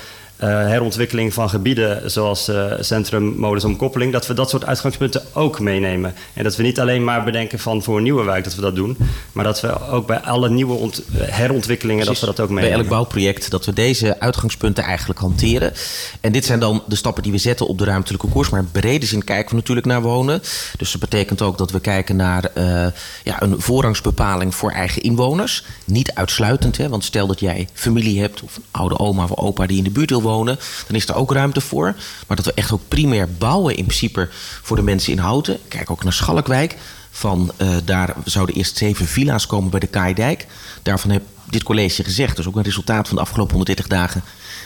herontwikkeling 0.47 1.33
van 1.33 1.49
gebieden... 1.49 2.11
zoals 2.11 2.47
eh, 2.47 2.71
centrum, 2.79 3.23
modus 3.37 3.63
omkoppeling... 3.63 4.11
dat 4.11 4.27
we 4.27 4.33
dat 4.33 4.49
soort 4.49 4.65
uitgangspunten 4.65 5.21
ook 5.33 5.59
meenemen. 5.59 6.13
En 6.33 6.43
dat 6.43 6.55
we 6.55 6.63
niet 6.63 6.79
alleen 6.79 7.03
maar 7.03 7.23
bedenken 7.23 7.59
van 7.59 7.83
voor 7.83 7.97
een 7.97 8.03
nieuwe 8.03 8.23
wijk... 8.23 8.43
dat 8.43 8.55
we 8.55 8.61
dat 8.61 8.75
doen. 8.75 8.97
Maar 9.31 9.43
dat 9.43 9.61
we 9.61 9.87
ook 9.87 10.07
bij 10.07 10.19
alle 10.19 10.49
nieuwe 10.49 10.75
eh, 10.79 11.21
herontwikkelingen... 11.27 12.05
dat 12.05 12.19
we 12.19 12.25
dat 12.25 12.39
ook 12.39 12.47
Bij 12.47 12.55
meenemen. 12.55 12.79
elk 12.79 12.89
bouwproject 12.89 13.51
dat 13.51 13.65
we 13.65 13.73
deze 13.73 14.19
uitgangspunten 14.19 14.83
eigenlijk 14.83 15.19
hanteren. 15.19 15.73
En 16.21 16.31
dit 16.31 16.45
zijn 16.45 16.59
dan 16.59 16.83
de 16.87 16.95
stappen 16.95 17.23
die 17.23 17.31
we 17.31 17.37
zetten 17.37 17.67
op 17.67 17.77
de 17.77 17.85
ruimtelijke 17.85 18.27
koers. 18.27 18.49
Maar 18.49 18.59
in 18.59 18.71
brede 18.71 19.05
zin 19.05 19.23
kijken 19.23 19.49
we 19.49 19.55
natuurlijk 19.55 19.87
naar 19.87 20.01
wonen. 20.01 20.41
Dus 20.77 20.91
dat 20.91 21.01
betekent 21.01 21.41
ook 21.41 21.57
dat 21.57 21.71
we 21.71 21.79
kijken 21.79 22.15
naar 22.15 22.43
eh, 22.53 22.87
ja, 23.23 23.41
een 23.41 23.61
voorrangsbepaling 23.61 24.55
voor 24.55 24.71
eigen 24.71 25.01
inwoners. 25.01 25.63
Niet 25.85 26.13
uitsluitend, 26.13 26.77
hè, 26.77 26.89
want 26.89 27.03
stel 27.03 27.27
dat 27.27 27.39
jij 27.39 27.67
familie 27.73 28.21
hebt... 28.21 28.41
of 28.41 28.55
een 28.55 28.63
oude 28.71 28.99
oma 28.99 29.23
of 29.23 29.37
opa 29.37 29.67
die 29.67 29.77
in 29.77 29.83
de 29.83 29.89
buurt 29.89 30.09
wil 30.09 30.21
wonen... 30.21 30.27
dan 30.37 30.95
is 30.95 31.07
er 31.07 31.15
ook 31.15 31.31
ruimte 31.31 31.61
voor. 31.61 31.95
Maar 32.27 32.37
dat 32.37 32.45
we 32.45 32.53
echt 32.53 32.71
ook 32.71 32.81
primair 32.87 33.31
bouwen 33.31 33.75
in 33.75 33.85
principe 33.85 34.27
voor 34.61 34.75
de 34.75 34.81
mensen 34.81 35.11
in 35.11 35.17
Houten. 35.17 35.57
Kijk 35.67 35.89
ook 35.89 36.03
naar 36.03 36.13
Schalkwijk. 36.13 36.75
Van, 37.11 37.51
eh, 37.57 37.69
daar 37.85 38.15
zouden 38.25 38.55
eerst 38.55 38.77
zeven 38.77 39.05
villa's 39.05 39.45
komen 39.47 39.69
bij 39.69 39.79
de 39.79 39.87
Kaaidijk. 39.87 40.45
Daarvan 40.83 41.11
heeft 41.11 41.23
dit 41.49 41.63
college 41.63 42.03
gezegd, 42.03 42.35
dus 42.35 42.47
ook 42.47 42.55
een 42.55 42.63
resultaat 42.63 43.07
van 43.07 43.15
de 43.15 43.21
afgelopen 43.21 43.51
130 43.51 43.87
dagen. 43.87 44.23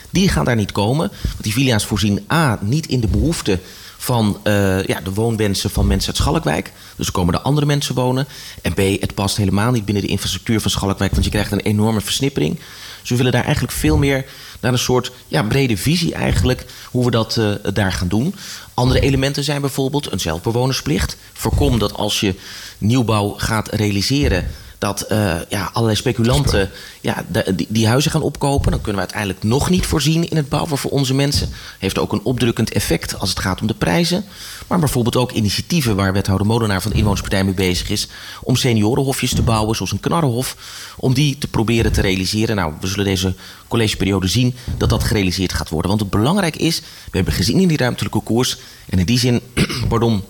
Die 0.09 0.29
gaan 0.29 0.45
daar 0.45 0.55
niet 0.55 0.71
komen. 0.71 1.11
Want 1.21 1.43
die 1.43 1.53
villa's 1.53 1.85
voorzien 1.85 2.25
A, 2.31 2.57
niet 2.61 2.87
in 2.87 2.99
de 2.99 3.07
behoeften 3.07 3.61
van 3.97 4.39
eh, 4.43 4.83
ja, 4.83 5.01
de 5.01 5.13
woonwensen 5.13 5.69
van 5.69 5.87
mensen 5.87 6.07
uit 6.07 6.17
Schalkwijk. 6.17 6.71
Dus 6.95 7.07
er 7.07 7.13
komen 7.13 7.33
er 7.33 7.39
andere 7.39 7.65
mensen 7.65 7.95
wonen. 7.95 8.27
En 8.61 8.73
B, 8.73 8.77
het 8.77 9.13
past 9.13 9.37
helemaal 9.37 9.71
niet 9.71 9.85
binnen 9.85 10.03
de 10.03 10.09
infrastructuur 10.09 10.61
van 10.61 10.71
Schalkwijk, 10.71 11.11
want 11.11 11.23
je 11.23 11.31
krijgt 11.31 11.51
een 11.51 11.59
enorme 11.59 12.01
versnippering. 12.01 12.59
Dus 13.03 13.11
we 13.11 13.17
willen 13.17 13.31
daar 13.31 13.43
eigenlijk 13.43 13.73
veel 13.73 13.97
meer 13.97 14.25
naar 14.59 14.71
een 14.71 14.79
soort 14.79 15.11
ja, 15.27 15.43
brede 15.43 15.77
visie 15.77 16.13
eigenlijk, 16.13 16.65
hoe 16.91 17.05
we 17.05 17.11
dat 17.11 17.37
eh, 17.37 17.73
daar 17.73 17.91
gaan 17.91 18.07
doen. 18.07 18.35
Andere 18.73 18.99
elementen 18.99 19.43
zijn 19.43 19.61
bijvoorbeeld 19.61 20.11
een 20.11 20.19
zelfbewonersplicht. 20.19 21.17
Voorkom 21.33 21.79
dat 21.79 21.93
als 21.93 22.19
je 22.19 22.35
nieuwbouw 22.77 23.33
gaat 23.37 23.73
realiseren 23.73 24.47
dat 24.83 25.01
eh, 25.01 25.35
ja, 25.49 25.69
allerlei 25.73 25.95
speculanten 25.97 26.69
ja, 27.01 27.25
de- 27.31 27.55
die, 27.55 27.67
die 27.69 27.87
huizen 27.87 28.11
gaan 28.11 28.21
opkopen. 28.21 28.71
Dan 28.71 28.81
kunnen 28.81 29.01
we 29.01 29.07
uiteindelijk 29.07 29.43
nog 29.43 29.69
niet 29.69 29.85
voorzien 29.85 30.29
in 30.29 30.37
het 30.37 30.49
bouwen 30.49 30.77
voor 30.77 30.91
onze 30.91 31.13
mensen. 31.13 31.49
Heeft 31.79 31.97
ook 31.97 32.11
een 32.11 32.23
opdrukkend 32.23 32.71
effect 32.71 33.19
als 33.19 33.29
het 33.29 33.39
gaat 33.39 33.61
om 33.61 33.67
de 33.67 33.73
prijzen. 33.73 34.25
Maar 34.67 34.79
bijvoorbeeld 34.79 35.15
ook 35.15 35.31
initiatieven 35.31 35.95
waar 35.95 36.13
wethouder 36.13 36.47
Molenaar 36.47 36.81
van 36.81 36.91
de 36.91 36.97
Inwonerspartij 36.97 37.43
mee 37.43 37.53
bezig 37.53 37.89
is. 37.89 38.07
Om 38.41 38.55
seniorenhofjes 38.55 39.33
te 39.33 39.41
bouwen, 39.41 39.75
zoals 39.75 39.91
een 39.91 39.99
knarrenhof. 39.99 40.55
Om 40.97 41.13
die 41.13 41.37
te 41.37 41.47
proberen 41.47 41.91
te 41.91 42.01
realiseren. 42.01 42.55
Nou, 42.55 42.73
we 42.81 42.87
zullen 42.87 43.05
deze 43.05 43.35
collegeperiode 43.67 44.27
zien 44.27 44.55
dat 44.77 44.89
dat 44.89 45.03
gerealiseerd 45.03 45.53
gaat 45.53 45.69
worden. 45.69 45.89
Want 45.89 46.01
het 46.01 46.09
belangrijk 46.09 46.55
is, 46.55 46.79
we 46.79 47.15
hebben 47.17 47.33
gezien 47.33 47.59
in 47.59 47.67
die 47.67 47.77
ruimtelijke 47.77 48.21
koers. 48.21 48.57
En 48.89 48.99
in 48.99 49.05
die 49.05 49.19
zin, 49.19 49.41
pardon, 49.89 50.23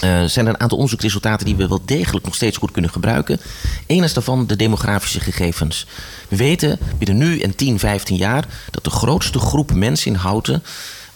eh, 0.00 0.24
zijn 0.24 0.46
er 0.46 0.52
een 0.52 0.60
aantal 0.60 0.76
onderzoeksresultaten 0.76 1.46
die 1.46 1.56
we 1.56 1.68
wel 1.68 1.82
degelijk 1.84 2.24
nog 2.24 2.34
steeds 2.34 2.56
goed 2.56 2.70
kunnen 2.70 2.90
gebruiken. 2.90 3.40
Eén 3.86 4.04
is 4.04 4.12
daarvan 4.12 4.46
de 4.46 4.56
demografische 4.56 5.20
gegevens. 5.20 5.86
We 6.28 6.36
weten 6.36 6.78
binnen 6.98 7.16
nu 7.16 7.40
en 7.40 7.54
10, 7.54 7.78
15 7.78 8.16
jaar 8.16 8.46
dat 8.70 8.84
de 8.84 8.90
grootste 8.90 9.38
groep 9.38 9.74
mensen 9.74 10.12
in 10.12 10.18
Houten 10.18 10.62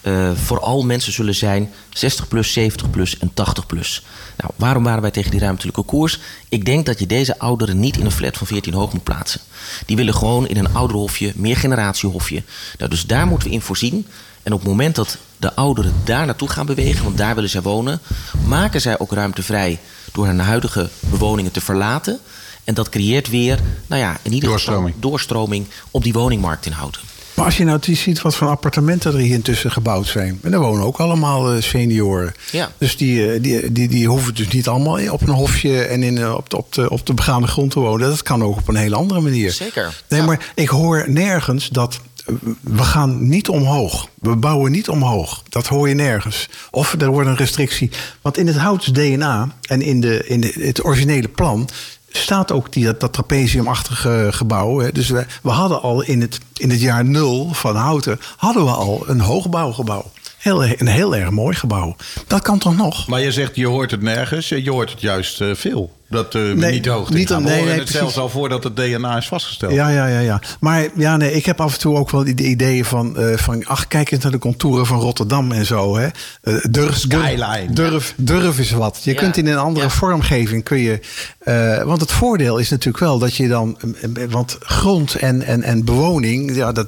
eh, 0.05 0.31
vooral 0.35 0.85
mensen 0.85 1.13
zullen 1.13 1.35
zijn 1.35 1.73
60 1.91 2.29
plus, 2.29 2.53
70 2.53 2.91
plus 2.91 3.19
en 3.19 3.31
80 3.35 3.67
plus. 3.67 4.03
Nou, 4.37 4.53
waarom 4.57 4.85
waren 4.85 5.03
wij 5.03 5.11
tegen 5.11 5.31
die 5.31 5.41
ruimtelijke 5.41 5.83
koers? 5.83 6.21
Ik 6.49 6.65
denk 6.65 6.87
dat 6.87 6.99
je 6.99 7.07
deze 7.07 7.39
ouderen 7.39 7.81
niet 7.81 7.97
in 7.97 8.05
een 8.05 8.11
flat 8.11 8.37
van 8.37 8.47
14 8.47 8.75
hoog 8.75 8.93
moet 8.93 9.03
plaatsen. 9.03 9.41
Die 9.87 9.97
willen 9.97 10.15
gewoon 10.15 10.49
in 10.49 10.57
een 10.57 10.75
ouderhofje, 10.75 11.33
meer 11.35 11.57
generatiehofje. 11.57 12.43
Nou, 12.79 12.91
dus 12.91 13.07
daar 13.07 13.27
moeten 13.27 13.49
we 13.49 13.55
in 13.55 13.61
voorzien. 13.61 14.07
En 14.43 14.53
op 14.53 14.59
het 14.59 14.69
moment 14.69 14.95
dat 14.95 15.19
de 15.45 15.55
ouderen 15.55 15.93
daar 16.05 16.27
naartoe 16.27 16.49
gaan 16.49 16.67
bewegen, 16.67 17.05
want 17.05 17.17
daar 17.19 17.35
willen 17.35 17.51
zij 17.51 17.63
wonen, 17.63 18.01
maken 18.47 18.81
zij 18.81 18.99
ook 18.99 19.13
ruimte 19.13 19.43
vrij 19.43 19.79
door 20.13 20.27
hun 20.27 20.39
huidige 20.39 20.89
bewoningen 21.01 21.53
te 21.53 21.61
verlaten. 21.61 22.19
En 22.65 22.75
dat 22.75 22.89
creëert 22.89 23.29
weer, 23.29 23.59
nou 23.87 24.01
ja, 24.03 24.17
in 24.23 24.33
ieder 24.33 24.49
Doorstroming. 24.49 24.95
geval 24.95 25.11
doorstroming 25.11 25.67
op 25.91 26.03
die 26.03 26.13
woningmarkt 26.13 26.67
in 26.67 26.73
Houten. 26.73 27.01
Maar 27.35 27.45
als 27.45 27.57
je 27.57 27.65
nou 27.65 27.79
ziet 27.83 28.23
wat 28.23 28.37
voor 28.37 28.49
appartementen 28.49 29.13
er 29.13 29.19
hier 29.19 29.35
intussen 29.35 29.71
gebouwd 29.73 30.07
zijn. 30.07 30.39
En 30.43 30.51
daar 30.51 30.61
wonen 30.61 30.85
ook 30.87 30.99
allemaal 30.99 31.53
eh, 31.53 31.63
senioren. 31.63 32.35
Ja. 32.53 32.73
Dus 32.79 32.97
die, 32.97 33.33
eh, 33.33 33.43
die, 33.43 33.73
die, 33.73 33.89
die 33.89 34.09
hoeven 34.09 34.35
dus 34.35 34.49
niet 34.49 34.69
allemaal 34.69 35.11
op 35.11 35.21
een 35.23 35.29
hofje 35.29 35.83
en 35.83 36.03
in, 36.03 36.19
eh, 36.19 36.35
op, 36.35 36.51
de, 36.51 36.57
op, 36.57 36.73
de, 36.73 36.91
op 36.91 37.07
de 37.07 37.15
begaande 37.15 37.47
grond 37.49 37.71
te 37.71 37.81
wonen. 37.81 38.09
Dat 38.09 38.23
kan 38.23 38.43
ook 38.45 38.57
op 38.57 38.69
een 38.69 38.77
hele 38.77 38.95
andere 38.97 39.21
manier. 39.21 39.53
Zeker. 39.53 40.03
Nee, 40.09 40.21
Ja. 40.21 40.27
maar 40.27 40.53
ik 40.55 40.69
hoor 40.69 41.05
nergens 41.11 41.69
dat 41.69 42.01
we 42.61 42.83
gaan 42.83 43.29
niet 43.29 43.49
omhoog. 43.49 44.09
We 44.21 44.37
bouwen 44.37 44.73
niet 44.73 44.89
omhoog. 44.89 45.43
Dat 45.49 45.67
hoor 45.67 45.89
je 45.89 45.95
nergens. 45.95 46.49
Of 46.71 46.93
er 47.01 47.11
wordt 47.11 47.29
een 47.29 47.37
restrictie. 47.37 47.91
Want 48.23 48.39
in 48.39 48.47
het 48.47 48.57
houts 48.57 48.87
DNA 48.87 49.49
en 49.63 49.83
in, 49.83 50.01
de, 50.01 50.27
in 50.27 50.41
de, 50.41 50.55
het 50.59 50.85
originele 50.85 51.29
plan 51.29 51.69
staat 52.09 52.53
ook 52.53 52.73
die, 52.73 52.85
dat, 52.85 53.01
dat 53.01 53.13
trapeziumachtige 53.13 54.29
gebouw. 54.31 54.79
Hè. 54.79 54.93
Dus 54.93 55.09
we, 55.09 55.27
we 55.43 55.51
hadden 55.51 55.83
al 55.83 56.03
in 56.03 56.21
het, 56.21 56.39
in 56.55 56.71
het 56.71 56.81
jaar 56.81 57.05
nul 57.05 57.53
van 57.53 57.77
Houten... 57.77 58.21
hadden 58.37 58.65
we 58.65 58.71
al 58.71 59.05
een 59.07 59.21
hoogbouwgebouw. 59.21 60.11
Heel, 60.39 60.65
een 60.65 60.87
heel 60.87 61.17
erg 61.17 61.31
mooi 61.31 61.57
gebouw. 61.57 61.97
Dat 62.27 62.43
kan 62.43 62.59
toch 62.59 62.77
nog? 62.77 63.07
Maar 63.07 63.21
je 63.21 63.33
zegt, 63.33 63.57
je 63.57 63.67
hoort 63.67 63.91
het 63.91 64.03
nergens. 64.03 64.49
Je 64.49 64.71
hoort 64.71 64.91
het 64.91 65.01
juist 65.01 65.41
eh, 65.41 65.55
veel. 65.55 65.93
Dat 66.15 66.35
uh, 66.35 66.53
Nee, 66.55 66.73
niet 66.73 66.85
de 66.85 66.91
hoogte 66.91 67.15
niet 67.17 67.29
nee, 67.29 67.39
horen 67.39 67.55
nee, 67.55 67.79
het 67.79 67.89
zelfs 67.89 67.91
precies. 67.99 68.17
al 68.19 68.29
voordat 68.29 68.65
het 68.65 68.77
DNA 68.77 69.17
is 69.17 69.29
vastgesteld. 69.29 69.73
Ja, 69.73 69.89
ja, 69.89 70.07
ja, 70.07 70.19
ja. 70.19 70.41
Maar 70.61 70.89
ja, 70.97 71.17
nee, 71.17 71.33
ik 71.33 71.47
heb 71.47 71.61
af 71.61 71.73
en 71.73 71.79
toe 71.79 71.97
ook 71.97 72.11
wel 72.11 72.25
de 72.25 72.35
ideeën 72.45 72.85
van, 72.85 73.17
eh, 73.19 73.37
van 73.37 73.65
ach, 73.67 73.87
kijk 73.89 74.11
eens 74.11 74.23
naar 74.23 74.33
de 74.33 74.39
contouren 74.39 74.87
van 74.87 74.99
Rotterdam 75.01 75.53
en 75.53 75.67
zo. 75.67 75.97
Hè. 75.97 76.07
Eh, 76.43 76.55
durf, 76.71 76.97
Skyline. 76.97 77.67
Durf, 78.17 78.59
is 78.59 78.71
wat. 78.71 79.01
Je 79.03 79.13
Ja, 79.13 79.17
kunt 79.19 79.37
in 79.37 79.47
een 79.47 79.59
andere 79.59 79.87
ja. 79.87 79.93
vormgeving 79.93 80.65
kun 80.65 80.79
je. 80.79 81.01
eh, 81.39 81.83
want 81.83 82.01
het 82.01 82.13
voordeel 82.13 82.59
is 82.59 82.71
natuurlijk 82.71 83.05
wel 83.05 83.19
dat 83.19 83.37
je 83.37 83.49
dan. 83.49 83.79
eh, 84.17 84.25
Want 84.31 84.57
grond 84.61 85.15
en, 85.15 85.43
en, 85.43 85.63
en 85.63 85.85
bewoning, 85.85 86.57
ja, 86.57 86.73
dat, 86.73 86.87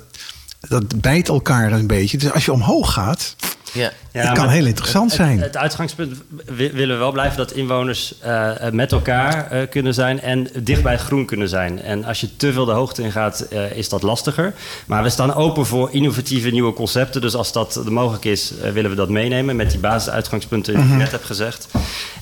dat 0.68 1.00
bijt 1.00 1.28
elkaar 1.28 1.72
een 1.72 1.86
beetje. 1.86 2.18
Dus 2.18 2.32
als 2.32 2.44
je 2.44 2.52
omhoog 2.52 2.92
gaat, 2.92 3.36
Ja. 3.76 3.90
het 4.12 4.32
kan 4.38 4.48
heel 4.48 4.66
interessant 4.66 5.10
het- 5.10 5.20
zijn. 5.20 5.36
Het, 5.36 5.44
het 5.46 5.56
uitgangspunt 5.56 6.16
wi- 6.46 6.70
willen 6.72 6.94
we 6.96 7.00
wel 7.02 7.12
blijven 7.12 7.36
dat 7.36 7.52
inwoners 7.52 8.14
eh, 8.20 8.50
met 8.72 8.92
elkaar 8.92 9.50
eh, 9.50 9.68
kunnen 9.70 9.94
zijn 9.94 10.20
en 10.20 10.48
dicht 10.62 10.82
bij 10.82 10.92
het 10.92 11.00
groen 11.02 11.26
kunnen 11.26 11.48
zijn. 11.48 11.82
En 11.82 12.04
als 12.04 12.20
je 12.20 12.36
te 12.36 12.52
veel 12.52 12.64
de 12.64 12.72
hoogte 12.72 13.02
ingaat, 13.02 13.40
eh 13.40 13.70
is 13.76 13.88
dat 13.88 14.02
lastiger. 14.02 14.54
Maar 14.86 15.02
we 15.02 15.08
staan 15.10 15.34
open 15.34 15.66
voor 15.66 15.88
innovatieve 15.92 16.50
nieuwe 16.50 16.72
concepten. 16.72 17.20
Dus 17.20 17.34
als 17.34 17.52
dat 17.52 17.80
mogelijk 17.88 18.24
is, 18.24 18.52
eh, 18.62 18.70
willen 18.70 18.90
we 18.90 18.96
dat 18.96 19.08
meenemen 19.08 19.56
met 19.56 19.70
die 19.70 19.78
basisuitgangspunten 19.80 20.74
die 20.74 20.82
Mhm. 20.82 20.92
ik 20.92 20.98
net 20.98 21.10
heb 21.10 21.24
gezegd. 21.24 21.66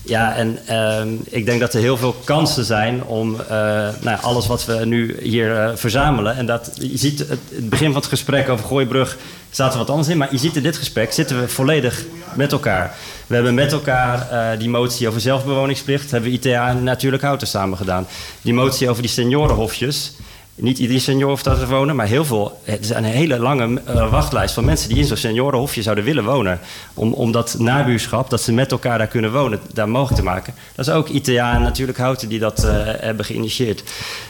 Ja, 0.05 0.35
en 0.35 0.59
ehm, 0.65 1.07
ik 1.29 1.45
denk 1.45 1.59
dat 1.59 1.73
er 1.73 1.79
heel 1.79 1.97
veel 1.97 2.15
kansen 2.23 2.65
zijn 2.65 3.03
om 3.03 3.39
eh, 3.39 3.47
nou, 3.49 3.93
ja, 4.03 4.19
alles 4.21 4.47
wat 4.47 4.65
we 4.65 4.85
nu 4.85 5.17
hier 5.21 5.55
eh, 5.59 5.71
verzamelen. 5.75 6.35
En 6.35 6.45
dat, 6.45 6.71
je 6.79 6.97
ziet 6.97 7.19
het, 7.19 7.29
het 7.55 7.69
begin 7.69 7.85
van 7.91 7.95
het 8.01 8.05
gesprek 8.09 8.49
over 8.49 8.65
Gooibrug 8.65 9.17
staat 9.55 9.71
er 9.71 9.77
wat 9.77 9.89
anders 9.89 10.07
in. 10.07 10.17
Maar 10.17 10.31
je 10.31 10.37
ziet 10.37 10.55
in 10.55 10.63
dit 10.63 10.77
gesprek 10.77 11.13
zitten 11.13 11.39
we 11.39 11.47
volledig 11.47 12.05
met 12.33 12.51
elkaar. 12.51 12.95
We 13.27 13.35
hebben 13.35 13.53
met 13.53 13.71
elkaar 13.71 14.29
eh, 14.29 14.59
die 14.59 14.69
motie 14.69 15.07
over 15.07 15.21
zelfbewoningsplicht. 15.21 16.11
Hebben 16.11 16.29
we 16.29 16.35
ITA 16.35 16.69
en 16.69 16.83
Natuurlijk 16.83 17.23
Houten 17.23 17.47
samen 17.47 17.77
gedaan. 17.77 18.07
Die 18.41 18.53
motie 18.53 18.89
over 18.89 19.01
die 19.01 19.11
seniorenhofjes. 19.11 20.13
Niet 20.57 20.79
iedere 20.79 20.99
senior 20.99 21.39
daar 21.43 21.57
te 21.59 21.67
wonen, 21.67 21.95
maar 21.95 22.07
heel 22.07 22.25
veel. 22.25 22.59
Er 22.63 22.79
is 22.79 22.89
een 22.89 23.03
hele 23.03 23.39
lange 23.39 23.81
eh, 23.85 24.11
wachtlijst 24.11 24.53
van 24.53 24.65
mensen 24.65 24.89
die 24.89 24.97
in 24.97 25.05
zo'n 25.05 25.17
seniorenhofje 25.17 25.81
zouden 25.81 26.03
willen 26.03 26.23
wonen. 26.23 26.59
Om, 26.93 27.13
om 27.13 27.31
dat 27.31 27.55
nabuurschap, 27.59 28.29
dat 28.29 28.41
ze 28.41 28.53
met 28.53 28.71
elkaar 28.71 28.97
daar 28.97 29.07
kunnen 29.07 29.31
wonen, 29.31 29.59
daar 29.73 29.89
mogelijk 29.89 30.19
te 30.19 30.23
maken. 30.23 30.53
Dat 30.75 30.87
is 30.87 30.93
ook 30.93 31.09
ITA 31.09 31.55
en 31.55 31.61
natuurlijk 31.61 31.97
Houten 31.97 32.29
die 32.29 32.39
dat 32.39 32.63
eh, 32.63 32.71
hebben 32.83 33.25
geïnitieerd. 33.25 33.83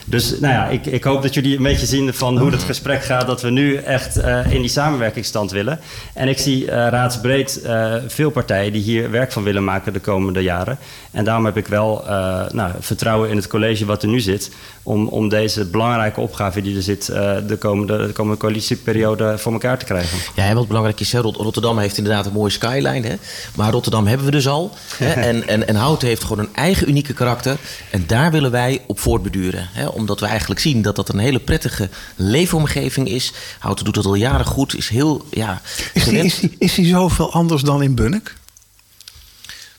Dus 0.04 0.40
nou 0.40 0.54
ja, 0.54 0.66
ik, 0.66 0.86
ik 0.86 1.04
hoop 1.04 1.22
dat 1.22 1.34
jullie 1.34 1.56
een 1.56 1.62
beetje 1.62 1.86
zien 1.86 2.14
van 2.14 2.38
hoe 2.38 2.50
het 2.50 2.62
gesprek 2.62 3.02
gaat. 3.02 3.26
Dat 3.26 3.42
we 3.42 3.50
nu 3.50 3.76
echt 3.76 4.16
eh, 4.16 4.52
in 4.52 4.60
die 4.60 4.70
samenwerkingsstand 4.70 5.50
willen. 5.50 5.80
En 6.14 6.28
ik 6.28 6.38
zie 6.38 6.70
raadsbreed 6.70 7.60
veel 8.06 8.30
partijen 8.30 8.72
die 8.72 8.82
hier 8.82 9.10
werk 9.10 9.32
van 9.32 9.42
willen 9.42 9.64
maken 9.64 9.92
de 9.92 10.00
komende 10.00 10.42
jaren. 10.42 10.78
En 11.10 11.24
daarom 11.24 11.44
heb 11.44 11.56
ik 11.56 11.66
wel 11.66 12.04
nou, 12.52 12.70
vertrouwen 12.80 13.30
in 13.30 13.36
het 13.36 13.46
college 13.46 13.86
wat 13.86 14.02
er 14.02 14.08
nu 14.08 14.20
zit. 14.20 14.50
Om, 14.86 15.08
om 15.08 15.28
deze 15.28 15.64
belangrijke 15.64 16.20
opgave 16.20 16.62
die 16.62 16.76
er 16.76 16.82
zit 16.82 17.08
eh, 17.08 17.36
de, 17.46 17.56
komende, 17.56 18.06
de 18.06 18.12
komende 18.12 18.38
coalitieperiode 18.38 19.38
voor 19.38 19.52
elkaar 19.52 19.78
te 19.78 19.84
krijgen. 19.84 20.18
Ja, 20.34 20.44
en 20.44 20.54
wat 20.54 20.66
belangrijk 20.66 21.00
is, 21.00 21.12
hè, 21.12 21.20
Rot- 21.20 21.36
Rotterdam 21.36 21.78
heeft 21.78 21.98
inderdaad 21.98 22.26
een 22.26 22.32
mooie 22.32 22.50
skyline. 22.50 23.06
Hè? 23.06 23.14
Maar 23.54 23.70
Rotterdam 23.72 24.06
hebben 24.06 24.26
we 24.26 24.32
dus 24.32 24.48
al. 24.48 24.74
Hè? 24.98 25.12
En, 25.26 25.48
en, 25.48 25.68
en 25.68 25.76
Houten 25.76 26.08
heeft 26.08 26.22
gewoon 26.24 26.38
een 26.38 26.54
eigen 26.54 26.88
unieke 26.88 27.12
karakter. 27.12 27.56
En 27.90 28.04
daar 28.06 28.30
willen 28.30 28.50
wij 28.50 28.82
op 28.86 28.98
voortbeduren. 29.00 29.68
Hè? 29.72 29.86
Omdat 29.86 30.20
we 30.20 30.26
eigenlijk 30.26 30.60
zien 30.60 30.82
dat 30.82 30.96
dat 30.96 31.08
een 31.08 31.18
hele 31.18 31.38
prettige 31.40 31.88
leefomgeving 32.16 33.08
is. 33.08 33.32
Houten 33.58 33.84
doet 33.84 33.94
dat 33.94 34.04
al 34.06 34.14
jaren 34.14 34.46
goed. 34.46 34.76
Is 34.76 34.88
heel, 34.88 35.24
ja... 35.30 35.60
Is 35.94 36.04
die, 36.04 36.18
is, 36.18 36.38
die, 36.40 36.54
is 36.58 36.74
die 36.74 36.86
zoveel 36.86 37.32
anders 37.32 37.62
dan 37.62 37.82
in 37.82 37.94
Bunnik? 37.94 38.34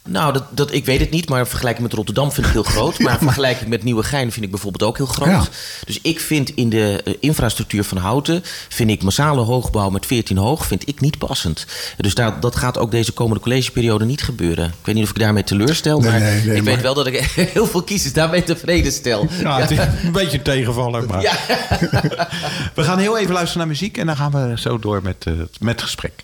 Nou, 0.08 0.34
dat, 0.34 0.43
dat, 0.49 0.74
ik 0.74 0.86
weet 0.86 0.99
het 0.99 1.10
niet, 1.12 1.30
maar 1.30 1.39
in 1.39 1.45
vergelijking 1.45 1.84
met 1.84 1.93
Rotterdam 1.93 2.32
vind 2.32 2.45
ik 2.45 2.51
heel 2.51 2.64
groot. 2.64 2.99
Maar 3.08 3.14
in 3.14 3.20
vergelijking 3.20 3.70
met 3.70 3.84
Nieuwegein 3.84 4.32
vind 4.32 4.45
ik 4.45 4.51
bijvoorbeeld 4.51 4.84
ook 4.84 4.97
heel 4.97 5.05
groot. 5.05 5.28
Ja. 5.28 5.43
Dus 5.86 5.99
ik 6.01 6.20
vind 6.20 6.49
in 6.49 6.70
de 6.70 7.01
eh, 7.05 7.14
infrastructuur 7.20 7.84
van 7.84 7.97
Houten... 7.97 8.43
vind 8.70 8.89
ik 8.89 9.03
massale 9.03 9.41
hoogbouw 9.41 9.89
met 9.89 10.05
14 10.05 10.38
hoog 10.38 10.66
vind 10.66 10.88
ik 10.88 10.99
niet 10.99 11.18
passend. 11.18 11.66
Dus 11.97 12.16
daar, 12.16 12.39
dat 12.39 12.55
gaat 12.55 12.78
ook 12.78 12.91
deze 12.91 13.12
komende 13.12 13.41
collegeperiode 13.43 14.05
niet 14.05 14.22
gebeuren. 14.22 14.66
Ik 14.66 14.86
weet 14.86 14.95
niet 14.95 15.03
of 15.03 15.10
ik 15.10 15.20
daarmee 15.20 15.43
teleurstel, 15.43 15.99
Nee, 15.99 16.12
maar 16.12 16.20
nee, 16.20 16.43
nee, 16.43 16.55
ik 16.55 16.64
maar- 16.64 16.74
weet 16.74 16.82
wel 16.82 16.93
dat 16.93 17.08
ik 17.08 17.20
heel 17.53 17.68
veel 17.68 17.84
kiezers 17.84 18.14
daarmee 18.14 18.43
tevreden 18.43 18.91
stel. 18.91 19.28
Ja, 19.41 19.60
het 19.60 19.72
is 19.72 19.78
een 20.03 20.12
beetje 20.12 20.41
tegenvaller, 20.41 21.05
maar... 21.05 21.22
Ja. 21.22 21.36
We 22.76 22.84
gaan 22.84 22.99
heel 22.99 23.18
even 23.18 23.34
luisteren 23.34 23.58
naar 23.58 23.68
muziek 23.68 23.97
en 23.97 24.05
dan 24.05 24.16
gaan 24.16 24.32
we 24.32 24.60
zo 24.60 24.80
door 24.80 25.01
met, 25.03 25.16
eh, 25.26 25.34
met 25.60 25.74
het 25.76 25.82
gesprek. 25.82 26.24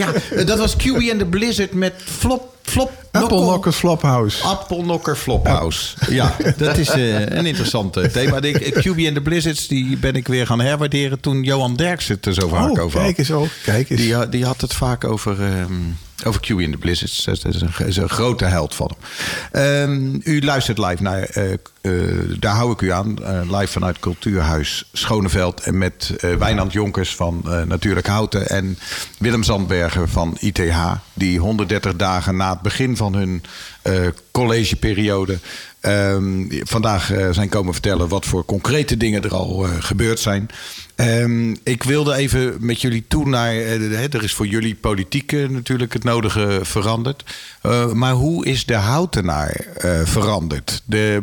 Ja. 0.00 0.12
Eh, 0.36 0.46
Dat 0.46 0.58
was 0.58 0.76
QB 0.76 1.10
and 1.10 1.18
the 1.18 1.24
Blizzard 1.30 1.72
met 1.72 1.92
Flop... 2.04 2.54
flop 2.62 2.90
Apple 3.12 3.36
Knocker 3.40 3.72
Flophouse. 3.72 4.42
Appelnokker 4.44 5.16
Flophouse. 5.16 5.96
Ja, 6.10 6.36
dat 6.56 6.78
is 6.78 6.88
eh, 6.88 7.20
een 7.38 7.46
interessant 7.46 7.96
eh, 7.96 8.04
thema. 8.04 8.40
De, 8.40 8.52
QB 8.52 9.06
and 9.06 9.14
the 9.14 9.20
Blizzards 9.22 9.68
die 9.68 9.96
ben 9.96 10.14
ik 10.14 10.28
weer 10.28 10.46
gaan 10.46 10.60
herwaarderen 10.60 11.20
toen 11.20 11.42
Johan 11.42 11.76
Derks 11.76 12.08
het 12.08 12.26
er 12.26 12.34
zo 12.34 12.48
vaak 12.48 12.70
Oh, 12.70 12.82
over 12.82 12.96
had. 12.98 13.06
kijk 13.06 13.18
eens 13.18 13.30
ook. 13.32 13.48
Kijk 13.64 13.90
eens. 13.90 14.00
Die, 14.00 14.14
had- 14.14 14.32
die 14.32 14.44
had 14.44 14.60
het 14.60 14.74
vaak 14.74 15.04
over, 15.04 15.42
ehm 15.42 15.72
over 16.24 16.40
QB 16.40 16.64
and 16.64 16.72
the 16.72 16.78
Blizzards. 16.78 17.24
Dat 17.24 17.44
is 17.86 17.96
een, 17.96 18.08
grote 18.08 18.44
held 18.44 18.74
van 18.74 18.90
hem. 18.96 19.00
Ehm, 19.62 20.20
u 20.24 20.42
luistert 20.44 20.78
live 20.78 21.02
naar, 21.02 21.22
eh, 21.22 21.52
eh, 21.52 21.58
daar 22.38 22.54
hou 22.54 22.72
ik 22.72 22.80
u 22.80 22.92
aan, 22.92 23.24
eh, 23.24 23.40
live 23.58 23.72
vanuit 23.72 23.98
Cultuurhuis 23.98 24.88
Schoneveld. 24.92 25.60
En 25.60 25.78
met 25.78 26.14
Wijnand 26.38 26.72
Jonkers 26.72 27.14
van 27.14 27.44
Natuurlijk 27.66 28.06
Houten 28.06 28.48
en 28.48 28.78
Willem 29.18 29.42
Zandberger 29.42 30.08
van 30.08 30.36
ITH. 30.40 30.76
Die 31.14 31.38
130 31.38 31.96
dagen 31.96 32.36
na 32.36 32.50
het 32.50 32.62
begin 32.62 32.96
van 32.96 33.14
hun 33.14 33.42
collegeperiode 34.30 35.38
ehm, 35.80 36.44
vandaag 36.48 37.12
eh, 37.12 37.28
zijn 37.30 37.48
komen 37.48 37.72
vertellen 37.72 38.08
wat 38.08 38.26
voor 38.26 38.44
concrete 38.44 38.96
dingen 38.96 39.22
er 39.22 39.34
al 39.34 39.64
eh, 39.64 39.70
gebeurd 39.78 40.20
zijn. 40.20 40.48
Ehm, 40.94 41.54
ik 41.62 41.82
wilde 41.82 42.14
even 42.14 42.56
met 42.58 42.80
jullie 42.80 43.04
toe 43.08 43.28
naar. 43.28 43.52
eh, 43.52 44.14
er 44.14 44.22
is 44.22 44.34
voor 44.34 44.46
jullie 44.46 44.74
politiek 44.74 45.32
natuurlijk 45.48 45.92
het 45.92 46.04
nodige 46.04 46.60
veranderd. 46.62 47.24
Maar 47.92 48.12
hoe 48.12 48.46
is 48.46 48.66
de 48.66 48.74
houtenaar 48.74 49.66
veranderd? 50.04 50.82
De, 50.84 51.20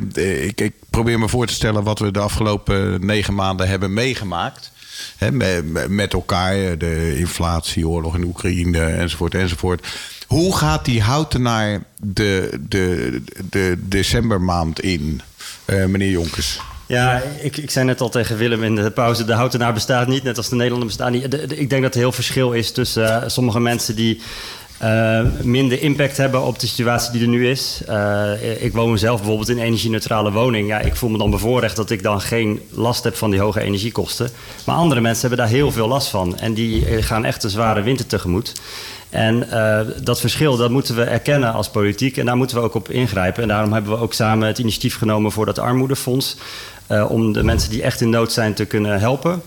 ik, 0.48 0.62
ik 0.62 0.74
probeer 0.90 1.20
me 1.20 1.30
voor 1.30 1.48
te 1.48 1.54
stellen 1.54 1.84
wat 1.84 2.00
we 2.00 2.12
de 2.12 2.20
afgelopen 2.20 3.06
negen 3.06 3.34
maanden 3.34 3.68
hebben 3.68 3.94
meegemaakt. 3.94 4.72
Hè, 5.18 5.32
met, 5.32 5.90
met 5.90 6.14
elkaar, 6.14 6.78
de 6.78 7.18
inflatie, 7.18 7.88
oorlog 7.88 8.16
in 8.16 8.24
Oekraïne 8.24 8.80
enzovoort 8.80 9.36
enzovoort. 9.36 9.88
Hoe 10.28 10.58
gaat 10.58 10.86
die 10.86 11.02
houtenaar 11.02 11.84
de, 12.02 12.60
de, 12.70 13.22
de 13.50 13.78
decembermaand 13.80 14.80
in, 14.80 15.22
eh, 15.66 15.86
meneer 15.86 16.10
Jonkers? 16.10 16.60
Ja, 16.88 17.22
ik, 17.42 17.58
ik 17.58 17.70
zei 17.70 17.86
net 17.86 18.02
al 18.02 18.10
tegen 18.10 18.38
Willem 18.38 18.64
in 18.64 18.76
de 18.76 18.92
pauze... 18.92 19.26
de 19.26 19.34
houtenaar 19.34 19.74
bestaat 19.74 20.08
niet, 20.08 20.24
net 20.24 20.38
als 20.38 20.50
de 20.50 20.56
Nederlander 20.56 20.88
bestaat 20.88 21.12
niet. 21.12 21.52
Ik 21.60 21.70
denk 21.70 21.84
dat 21.84 21.94
er 21.94 22.00
heel 22.00 22.12
verschil 22.12 22.52
is 22.52 22.72
tussen 22.72 23.22
eh, 23.22 23.30
sommige 23.30 23.60
mensen... 23.60 23.96
die 23.96 24.22
eh, 24.78 25.22
minder 25.42 25.82
impact 25.82 26.18
hebben 26.18 26.42
op 26.42 26.60
de 26.60 26.68
situatie 26.68 27.12
die 27.12 27.22
er 27.22 27.28
nu 27.28 27.50
is. 27.50 27.82
Eh, 27.88 28.64
ik 28.64 28.74
woon 28.74 28.98
zelf 28.98 29.18
bijvoorbeeld 29.18 29.50
in 29.50 29.58
een 29.58 29.64
energie-neutrale 29.64 30.32
woning. 30.32 30.68
Ja, 30.68 30.80
ik 30.80 30.96
voel 30.96 31.10
me 31.10 31.18
dan 31.18 31.30
bevoorrecht 31.30 31.76
dat 31.76 31.90
ik 31.90 32.04
dan 32.04 32.22
geen 32.22 32.62
last 32.70 33.04
heb 33.04 33.16
van 33.16 33.30
die 33.30 33.40
hoge 33.40 33.62
energiekosten. 33.62 34.30
Maar 34.66 34.76
andere 34.76 35.02
mensen 35.02 35.28
hebben 35.28 35.46
daar 35.46 35.56
heel 35.56 35.72
veel 35.72 35.88
last 35.88 36.08
van. 36.08 36.38
En 36.38 36.54
die 36.54 36.86
eh, 36.86 37.04
gaan 37.04 37.26
echt 37.26 37.44
een 37.44 37.50
zware 37.50 37.82
winter 37.82 38.06
tegemoet. 38.06 38.52
En 39.10 39.48
dat 40.04 40.20
verschil 40.20 40.58
dat 40.58 40.70
moeten 40.70 40.96
we 40.96 41.04
erkennen 41.04 41.54
als 41.54 41.70
politiek 41.70 42.18
en 42.18 42.26
daar 42.26 42.38
moeten 42.38 42.58
we 42.58 42.64
ook 42.64 42.76
op 42.76 42.90
ingrijpen. 42.90 43.42
En 43.42 43.48
daarom 43.48 43.74
hebben 43.74 43.92
we 43.92 43.98
ook 43.98 44.14
samen 44.14 44.48
het 44.48 44.58
initiatief 44.58 44.98
genomen 44.98 45.32
voor 45.32 45.46
dat 45.46 45.60
armoedefonds. 45.60 46.38
om 47.08 47.34
de 47.34 47.44
mensen 47.44 47.70
die 47.70 47.82
echt 47.82 48.02
in 48.02 48.10
nood 48.10 48.32
zijn 48.32 48.54
te 48.54 48.66
kunnen 48.66 49.00
helpen. 49.00 49.42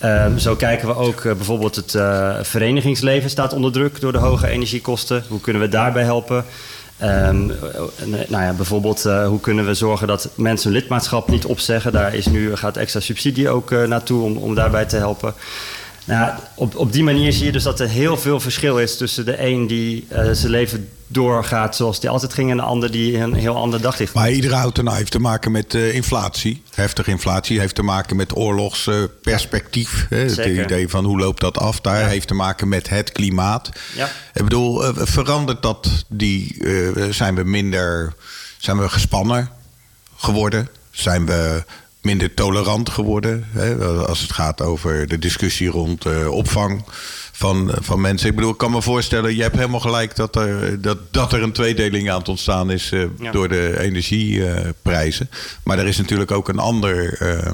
Ehm, 0.00 0.38
zo 0.38 0.56
kijken 0.56 0.88
we 0.88 0.94
ook 0.94 1.24
eh, 1.24 1.32
bijvoorbeeld 1.34 1.76
het 1.76 1.94
eh, 1.94 2.34
verenigingsleven 2.42 3.30
staat 3.30 3.52
onder 3.52 3.72
druk 3.72 4.00
door 4.00 4.12
de 4.12 4.18
hoge 4.18 4.48
energiekosten. 4.48 5.24
Hoe 5.28 5.40
kunnen 5.40 5.62
we 5.62 5.68
daarbij 5.68 6.02
helpen? 6.02 6.44
Ehm, 6.98 7.50
eh, 7.50 8.08
nou 8.28 8.44
ja, 8.44 8.52
bijvoorbeeld, 8.52 9.02
hoe 9.02 9.40
kunnen 9.40 9.66
we 9.66 9.74
zorgen 9.74 10.06
dat 10.06 10.28
mensen 10.34 10.72
hun 10.72 10.80
lidmaatschap 10.80 11.28
niet 11.28 11.44
opzeggen? 11.44 11.92
Daar 11.92 12.14
is 12.14 12.26
nu, 12.26 12.56
gaat 12.56 12.76
extra 12.76 13.00
subsidie 13.00 13.48
ook 13.48 13.70
naartoe 13.70 14.22
om, 14.22 14.36
om 14.36 14.54
daarbij 14.54 14.84
te 14.84 14.96
helpen. 14.96 15.34
Nou, 16.10 16.32
op, 16.54 16.76
op 16.76 16.92
die 16.92 17.02
manier 17.02 17.32
zie 17.32 17.44
je 17.44 17.52
dus 17.52 17.62
dat 17.62 17.80
er 17.80 17.88
heel 17.88 18.16
veel 18.16 18.40
verschil 18.40 18.78
is 18.78 18.96
tussen 18.96 19.24
de 19.24 19.46
een 19.46 19.66
die 19.66 20.06
eh, 20.08 20.30
zijn 20.32 20.50
leven 20.52 20.88
doorgaat 21.12 21.76
zoals 21.76 22.00
die 22.00 22.10
altijd 22.10 22.32
ging 22.32 22.50
en 22.50 22.56
de 22.56 22.62
ander 22.62 22.90
die 22.90 23.18
een 23.18 23.34
heel 23.34 23.56
ander 23.56 23.80
daglicht. 23.80 24.14
Maar 24.14 24.30
iedere 24.30 24.54
houtenaar 24.54 24.96
heeft 24.96 25.10
te 25.10 25.18
maken 25.18 25.52
met 25.52 25.74
eh, 25.74 25.94
inflatie. 25.94 26.62
Heftige 26.74 27.10
inflatie 27.10 27.60
heeft 27.60 27.74
te 27.74 27.82
maken 27.82 28.16
met 28.16 28.36
oorlogsperspectief. 28.36 30.06
hè. 30.08 30.16
het 30.16 30.46
idee 30.46 30.88
van 30.88 31.04
hoe 31.04 31.18
loopt 31.18 31.40
dat 31.40 31.58
af 31.58 31.80
daar. 31.80 32.08
Heeft 32.08 32.28
te 32.28 32.34
maken 32.34 32.68
met 32.68 32.88
het 32.88 33.12
klimaat. 33.12 33.70
Ja. 33.96 34.08
Ik 34.34 34.42
bedoel, 34.42 34.84
eh, 34.84 34.92
verandert 34.94 35.62
dat 35.62 36.04
die... 36.08 36.64
eh, 36.64 37.04
zijn 37.10 37.34
we 37.34 37.44
minder... 37.44 38.14
Zijn 38.58 38.78
we 38.78 38.88
gespannen 38.88 39.50
geworden? 40.16 40.68
Zijn 40.90 41.26
we 41.26 41.64
minder 42.02 42.34
tolerant 42.34 42.88
geworden? 42.90 43.44
Hè? 43.50 43.74
Als 44.06 44.20
het 44.20 44.32
gaat 44.32 44.60
over 44.62 45.08
de 45.08 45.18
discussie 45.18 45.68
rond 45.68 46.04
eh, 46.06 46.30
opvang 46.30 46.84
van, 47.32 47.72
van 47.80 48.00
mensen. 48.00 48.28
Ik 48.28 48.34
bedoel, 48.34 48.50
ik 48.50 48.56
kan 48.58 48.70
me 48.70 48.82
voorstellen, 48.82 49.36
je 49.36 49.42
hebt 49.42 49.56
helemaal 49.56 49.80
gelijk 49.80 50.16
dat 50.16 50.36
er, 50.36 50.80
dat, 50.80 50.98
dat 51.12 51.32
er 51.32 51.42
een 51.42 51.52
tweedeling 51.52 52.10
aan 52.10 52.18
het 52.18 52.28
ontstaan 52.28 52.70
is 52.70 52.92
eh, 52.92 53.02
Ja. 53.18 53.30
door 53.30 53.48
de 53.48 53.80
energieprijzen. 53.80 55.30
maar 55.64 55.78
er 55.78 55.86
is 55.86 55.96
natuurlijk 55.98 56.30
ook 56.30 56.48
een 56.48 56.58
ander 56.58 57.18
eh, 57.18 57.52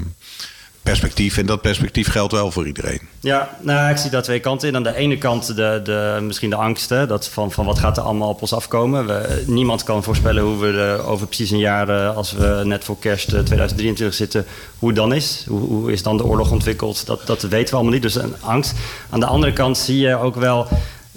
perspectief. 0.87 1.39
En 1.39 1.47
dat 1.47 1.61
perspectief 1.61 2.09
geldt 2.09 2.33
wel 2.33 2.51
voor 2.51 2.67
iedereen. 2.67 3.01
Ja, 3.21 3.49
nou, 3.61 3.91
ik 3.91 3.97
zie 3.97 4.11
daar 4.11 4.23
twee 4.23 4.41
kanten 4.41 4.69
in. 4.69 4.77
Aan 4.77 4.83
de 4.83 4.95
ene 4.95 5.19
kant 5.19 5.47
de, 5.47 5.81
de, 5.85 6.19
misschien 6.23 6.51
de 6.51 6.57
angst 6.57 6.89
dat 6.89 7.29
van, 7.29 7.53
van 7.53 7.67
wat 7.67 7.79
gaat 7.79 7.97
er 7.97 8.03
allemaal 8.03 8.29
op 8.29 8.41
ons 8.41 8.53
afkomen. 8.53 9.07
We, 9.07 9.45
niemand 9.47 9.83
kan 9.83 10.03
voorspellen 10.03 10.43
hoe 10.43 10.59
we 10.59 10.79
er 10.79 11.07
over 11.07 11.27
precies 11.27 11.51
een 11.51 11.59
jaar, 11.59 11.89
eh, 11.89 12.17
als 12.17 12.33
we 12.33 12.61
net 12.65 12.85
voor 12.85 12.99
kerst 12.99 13.33
eh, 13.33 13.41
2023 13.41 14.17
zitten, 14.17 14.47
hoe 14.79 14.89
het 14.89 14.99
dan 14.99 15.15
is. 15.15 15.45
Hoe, 15.49 15.61
hoe 15.61 15.93
is 15.93 16.03
dan 16.03 16.17
de 16.17 16.25
oorlog 16.25 16.51
ontwikkeld? 16.51 17.07
Dat, 17.07 17.27
dat 17.27 17.43
weten 17.43 17.69
we 17.69 17.75
allemaal 17.75 17.93
niet, 17.93 18.03
dus 18.03 18.15
een 18.15 18.35
angst. 18.41 18.75
Aan 19.11 19.21
de 19.21 19.27
andere 19.27 19.53
kant 19.53 19.79
zie 19.79 19.99
je 19.99 20.17
ook 20.17 20.35
wel 20.35 20.67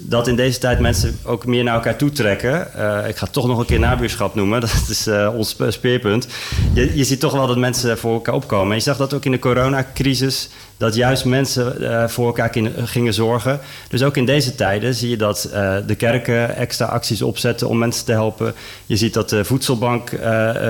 dat 0.02 0.28
in 0.28 0.36
deze 0.36 0.58
tijd 0.58 0.80
mensen 0.80 1.18
ook 1.24 1.46
meer 1.46 1.64
naar 1.64 1.74
elkaar 1.74 1.96
toe 1.96 2.10
trekken. 2.10 2.74
Eh, 2.74 3.08
ik 3.08 3.16
ga 3.16 3.26
toch 3.26 3.46
nog 3.46 3.58
een 3.58 3.66
keer 3.66 3.78
nabuurschap 3.78 4.34
noemen. 4.34 4.60
Dat 4.70 4.86
is 4.88 5.06
eh, 5.06 5.34
ons 5.36 5.48
spe- 5.48 5.70
speerpunt. 5.70 6.26
Je, 6.72 6.96
je 6.96 7.04
ziet 7.04 7.20
toch 7.20 7.32
wel 7.32 7.46
dat 7.46 7.56
mensen 7.56 7.98
voor 7.98 8.12
elkaar 8.12 8.34
opkomen. 8.34 8.70
En 8.70 8.76
je 8.76 8.82
zag 8.82 8.96
dat 8.96 9.14
ook 9.14 9.24
in 9.24 9.30
de 9.30 9.38
coronacrisis. 9.38 10.48
Dat 10.76 10.94
juist 10.94 11.24
mensen 11.24 11.90
eh, 11.90 12.08
voor 12.08 12.26
elkaar 12.26 12.56
gingen 12.84 13.14
zorgen. 13.14 13.60
Dus 13.88 14.02
ook 14.02 14.16
in 14.16 14.26
deze 14.26 14.54
tijden 14.54 14.94
zie 14.94 15.10
je 15.10 15.16
dat 15.16 15.48
de 15.86 15.94
kerken 15.94 16.56
extra 16.56 16.86
acties 16.86 17.22
opzetten 17.22 17.68
om 17.68 17.78
mensen 17.78 18.04
te 18.04 18.12
helpen. 18.12 18.54
Je 18.86 18.96
ziet 18.96 19.14
dat 19.14 19.28
de 19.28 19.44
voedselbank 19.44 20.20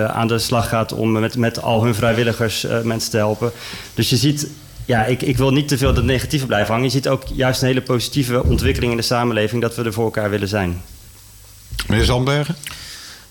aan 0.06 0.28
de 0.28 0.38
slag 0.38 0.68
gaat 0.68 0.92
om 0.92 1.12
met, 1.12 1.36
met 1.36 1.62
al 1.62 1.84
hun 1.84 1.94
vrijwilligers 1.94 2.66
mensen 2.82 3.10
te 3.10 3.16
helpen. 3.16 3.50
Dus 3.94 4.10
je 4.10 4.16
ziet 4.16 4.48
ja, 4.90 5.04
ik, 5.04 5.22
ik 5.22 5.36
wil 5.36 5.50
niet 5.50 5.68
te 5.68 5.78
veel 5.78 5.94
het 5.94 6.04
negatieve 6.04 6.46
blijven 6.46 6.68
hangen. 6.68 6.86
Je 6.86 6.92
ziet 6.92 7.08
ook 7.08 7.22
juist 7.34 7.60
een 7.60 7.68
hele 7.68 7.82
positieve 7.82 8.44
ontwikkeling 8.44 8.92
in 8.92 8.98
de 8.98 9.04
samenleving 9.04 9.62
dat 9.62 9.76
we 9.76 9.84
er 9.84 9.92
voor 9.92 10.04
elkaar 10.04 10.30
willen 10.30 10.48
zijn. 10.48 10.82
Meneer 11.86 12.04
Zandbergen? 12.04 12.56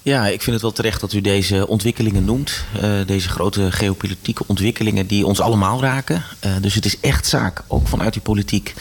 Ja, 0.02 0.28
ik 0.28 0.42
vind 0.42 0.52
het 0.52 0.62
wel 0.62 0.72
terecht 0.72 1.02
dat 1.02 1.14
u 1.14 1.22
deze 1.22 1.68
ontwikkelingen 1.68 2.26
noemt. 2.26 2.64
Eh, 2.82 2.92
deze 3.06 3.30
grote 3.30 3.72
geopolitieke 3.72 4.44
ontwikkelingen 4.48 5.08
die 5.08 5.26
ons 5.26 5.40
allemaal 5.40 5.82
raken. 5.82 6.24
Eh, 6.40 6.52
dus 6.62 6.76
het 6.76 6.86
is 6.86 7.00
echt 7.00 7.26
zaak, 7.26 7.64
ook 7.68 7.88
vanuit 7.88 8.14
die 8.14 8.22
politiek, 8.22 8.74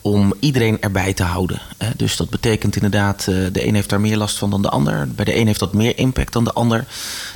om 0.00 0.34
iedereen 0.40 0.80
erbij 0.80 1.12
te 1.12 1.22
houden. 1.22 1.60
Eh, 1.76 1.88
dus 1.96 2.16
dat 2.16 2.30
betekent 2.30 2.74
inderdaad, 2.74 3.24
de 3.24 3.66
een 3.66 3.74
heeft 3.74 3.88
daar 3.88 4.00
meer 4.00 4.16
last 4.16 4.38
van 4.38 4.50
dan 4.50 4.62
de 4.62 4.68
ander. 4.68 5.08
Bij 5.08 5.24
de 5.24 5.36
een 5.36 5.46
heeft 5.46 5.58
dat 5.58 5.72
meer 5.72 5.98
impact 5.98 6.32
dan 6.32 6.44
de 6.44 6.52
ander. 6.52 6.84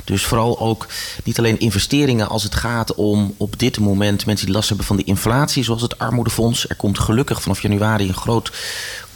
Dus 0.03 0.23
vooral 0.23 0.59
ook 0.59 0.87
niet 1.23 1.37
alleen 1.37 1.59
investeringen 1.59 2.29
als 2.29 2.43
het 2.43 2.55
gaat 2.55 2.95
om 2.95 3.33
op 3.37 3.59
dit 3.59 3.79
moment 3.79 4.25
mensen 4.25 4.45
die 4.45 4.55
last 4.55 4.67
hebben 4.67 4.85
van 4.87 4.97
de 4.97 5.03
inflatie, 5.03 5.63
zoals 5.63 5.81
het 5.81 5.99
armoedefonds. 5.99 6.69
Er 6.69 6.75
komt 6.75 6.99
gelukkig 6.99 7.41
vanaf 7.41 7.61
januari 7.61 8.07
een 8.07 8.13
groot 8.13 8.51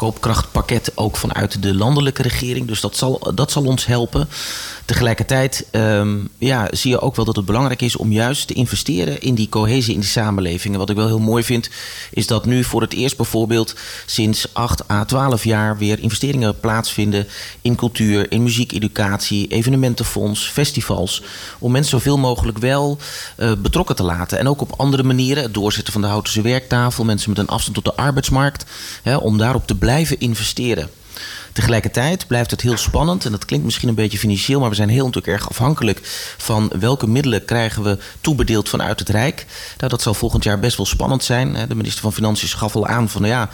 koopkrachtpakket 0.02 0.92
ook 0.96 1.18
vanuit 1.18 1.62
de 1.64 1.74
landelijke 1.74 2.22
regering. 2.22 2.68
Dus 2.68 2.82
dat 2.82 2.98
zal, 2.98 3.32
dat 3.36 3.52
zal 3.52 3.64
ons 3.64 3.86
helpen. 3.86 4.28
Tegelijkertijd 4.86 5.68
ehm, 5.72 6.18
ja, 6.38 6.68
zie 6.72 6.92
je 6.92 7.00
ook 7.00 7.16
wel 7.16 7.26
dat 7.26 7.36
het 7.36 7.46
belangrijk 7.46 7.82
is 7.82 7.96
om 7.96 8.12
juist 8.12 8.48
te 8.48 8.54
investeren 8.54 9.22
in 9.22 9.36
die 9.36 9.50
cohesie 9.50 9.94
in 9.94 10.00
die 10.00 10.10
samenleving. 10.10 10.74
En 10.74 10.80
wat 10.80 10.90
ik 10.90 10.96
wel 10.96 11.08
heel 11.08 11.20
mooi 11.20 11.44
vind, 11.44 11.70
is 12.12 12.28
dat 12.28 12.46
nu 12.46 12.64
voor 12.64 12.82
het 12.82 12.94
eerst 12.94 13.18
bijvoorbeeld 13.18 13.76
sinds 14.06 14.54
8 14.54 14.90
à 14.90 15.06
12 15.06 15.44
jaar 15.44 15.78
weer 15.78 16.00
investeringen 16.00 16.60
plaatsvinden 16.60 17.28
in 17.62 17.76
cultuur, 17.76 18.32
in 18.32 18.44
muziek, 18.44 18.72
educatie, 18.72 19.48
evenementenfonds, 19.48 20.48
festivals. 20.48 21.24
Om 21.60 21.72
mensen 21.72 21.92
zoveel 21.92 22.18
mogelijk 22.18 22.58
wel 22.58 22.98
eh, 23.36 23.52
betrokken 23.58 23.96
te 23.96 24.04
laten. 24.04 24.40
En 24.40 24.48
ook 24.48 24.62
op 24.62 24.74
andere 24.78 25.04
manieren, 25.04 25.44
het 25.44 25.54
doorzetten 25.54 25.94
van 25.94 26.02
de 26.02 26.08
Houtense 26.08 26.42
werktafel, 26.42 27.04
mensen 27.04 27.30
met 27.30 27.40
een 27.40 27.48
afstand 27.48 27.76
tot 27.76 27.86
de 27.86 28.02
arbeidsmarkt, 28.02 28.66
hè, 29.04 29.16
om 29.16 29.38
daarop 29.38 29.68
te 29.68 29.76
blijven 29.76 29.90
investeren. 30.00 30.90
Tegelijkertijd 31.54 32.28
blijft 32.28 32.52
het 32.52 32.62
heel 32.62 32.78
spannend. 32.78 33.26
En 33.26 33.32
dat 33.32 33.46
klinkt 33.46 33.66
misschien 33.66 33.90
een 33.90 33.96
beetje 33.96 34.18
financieel, 34.18 34.60
maar 34.60 34.70
we 34.70 34.76
zijn 34.76 34.90
heel 34.90 35.06
natuurlijk 35.06 35.34
erg 35.34 35.50
afhankelijk 35.50 36.00
van 36.38 36.72
welke 36.80 37.08
middelen 37.08 37.46
krijgen 37.46 37.84
we 37.84 37.98
toebedeeld 38.22 38.70
vanuit 38.70 39.00
het 39.00 39.10
Rijk. 39.10 39.46
Nou, 39.78 39.90
dat 39.90 40.02
zal 40.02 40.14
volgend 40.14 40.44
jaar 40.44 40.60
best 40.60 40.78
wel 40.78 40.86
spannend 40.86 41.24
zijn. 41.24 41.68
De 41.68 41.76
minister 41.76 42.02
van 42.02 42.14
Financiën 42.14 42.50
gaf 42.50 42.76
al 42.76 42.88
aan 42.88 43.10
van 43.10 43.22
nou 43.22 43.34
ja, 43.34 43.50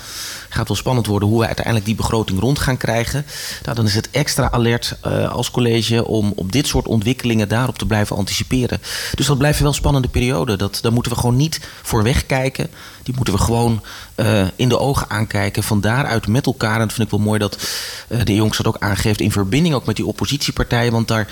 gaat 0.50 0.68
wel 0.68 0.78
spannend 0.78 1.06
worden 1.06 1.30
hoe 1.30 1.40
we 1.40 1.46
uiteindelijk 1.46 1.86
die 1.86 1.96
begroting 1.96 2.40
rond 2.40 2.60
gaan 2.60 2.78
krijgen. 2.78 3.26
Nou, 3.64 3.76
dan 3.76 3.86
is 3.86 3.96
het 3.96 4.10
extra 4.12 4.52
alert 4.52 4.98
eh, 5.02 5.32
als 5.32 5.52
college 5.52 6.06
om 6.06 6.34
op 6.36 6.52
dit 6.52 6.68
soort 6.68 6.88
ontwikkelingen 6.88 7.48
daarop 7.48 7.78
te 7.78 7.86
blijven 7.86 8.16
anticiperen. 8.16 8.82
Dus 9.16 9.26
dat 9.26 9.38
blijft 9.38 9.60
wel 9.60 9.74
spannende 9.74 10.08
periode. 10.08 10.56
Dat, 10.56 10.80
daar 10.82 10.94
moeten 10.94 11.12
we 11.12 11.18
gewoon 11.18 11.36
niet 11.36 11.60
voor 11.82 12.04
wegkijken. 12.04 12.70
Die 13.04 13.16
moeten 13.16 13.34
we 13.34 13.40
gewoon 13.40 13.82
eh, 14.18 14.48
in 14.56 14.70
de 14.70 14.80
ogen 14.80 15.10
aankijken. 15.10 15.64
Van 15.64 15.82
daaruit 15.82 16.28
met 16.28 16.46
elkaar. 16.46 16.74
En 16.74 16.80
dat 16.80 16.94
vind 16.94 17.12
ik 17.12 17.18
wel 17.18 17.26
mooi 17.26 17.40
dat 17.40 17.58
eh, 18.08 18.24
de 18.24 18.36
jongens 18.36 18.58
dat 18.58 18.68
ook 18.68 18.80
aangeeft. 18.80 19.22
In 19.22 19.32
verbinding 19.32 19.76
ook 19.76 19.86
met 19.86 19.96
die 19.96 20.06
oppositiepartijen. 20.06 20.92
Want 20.92 21.08
daar 21.08 21.28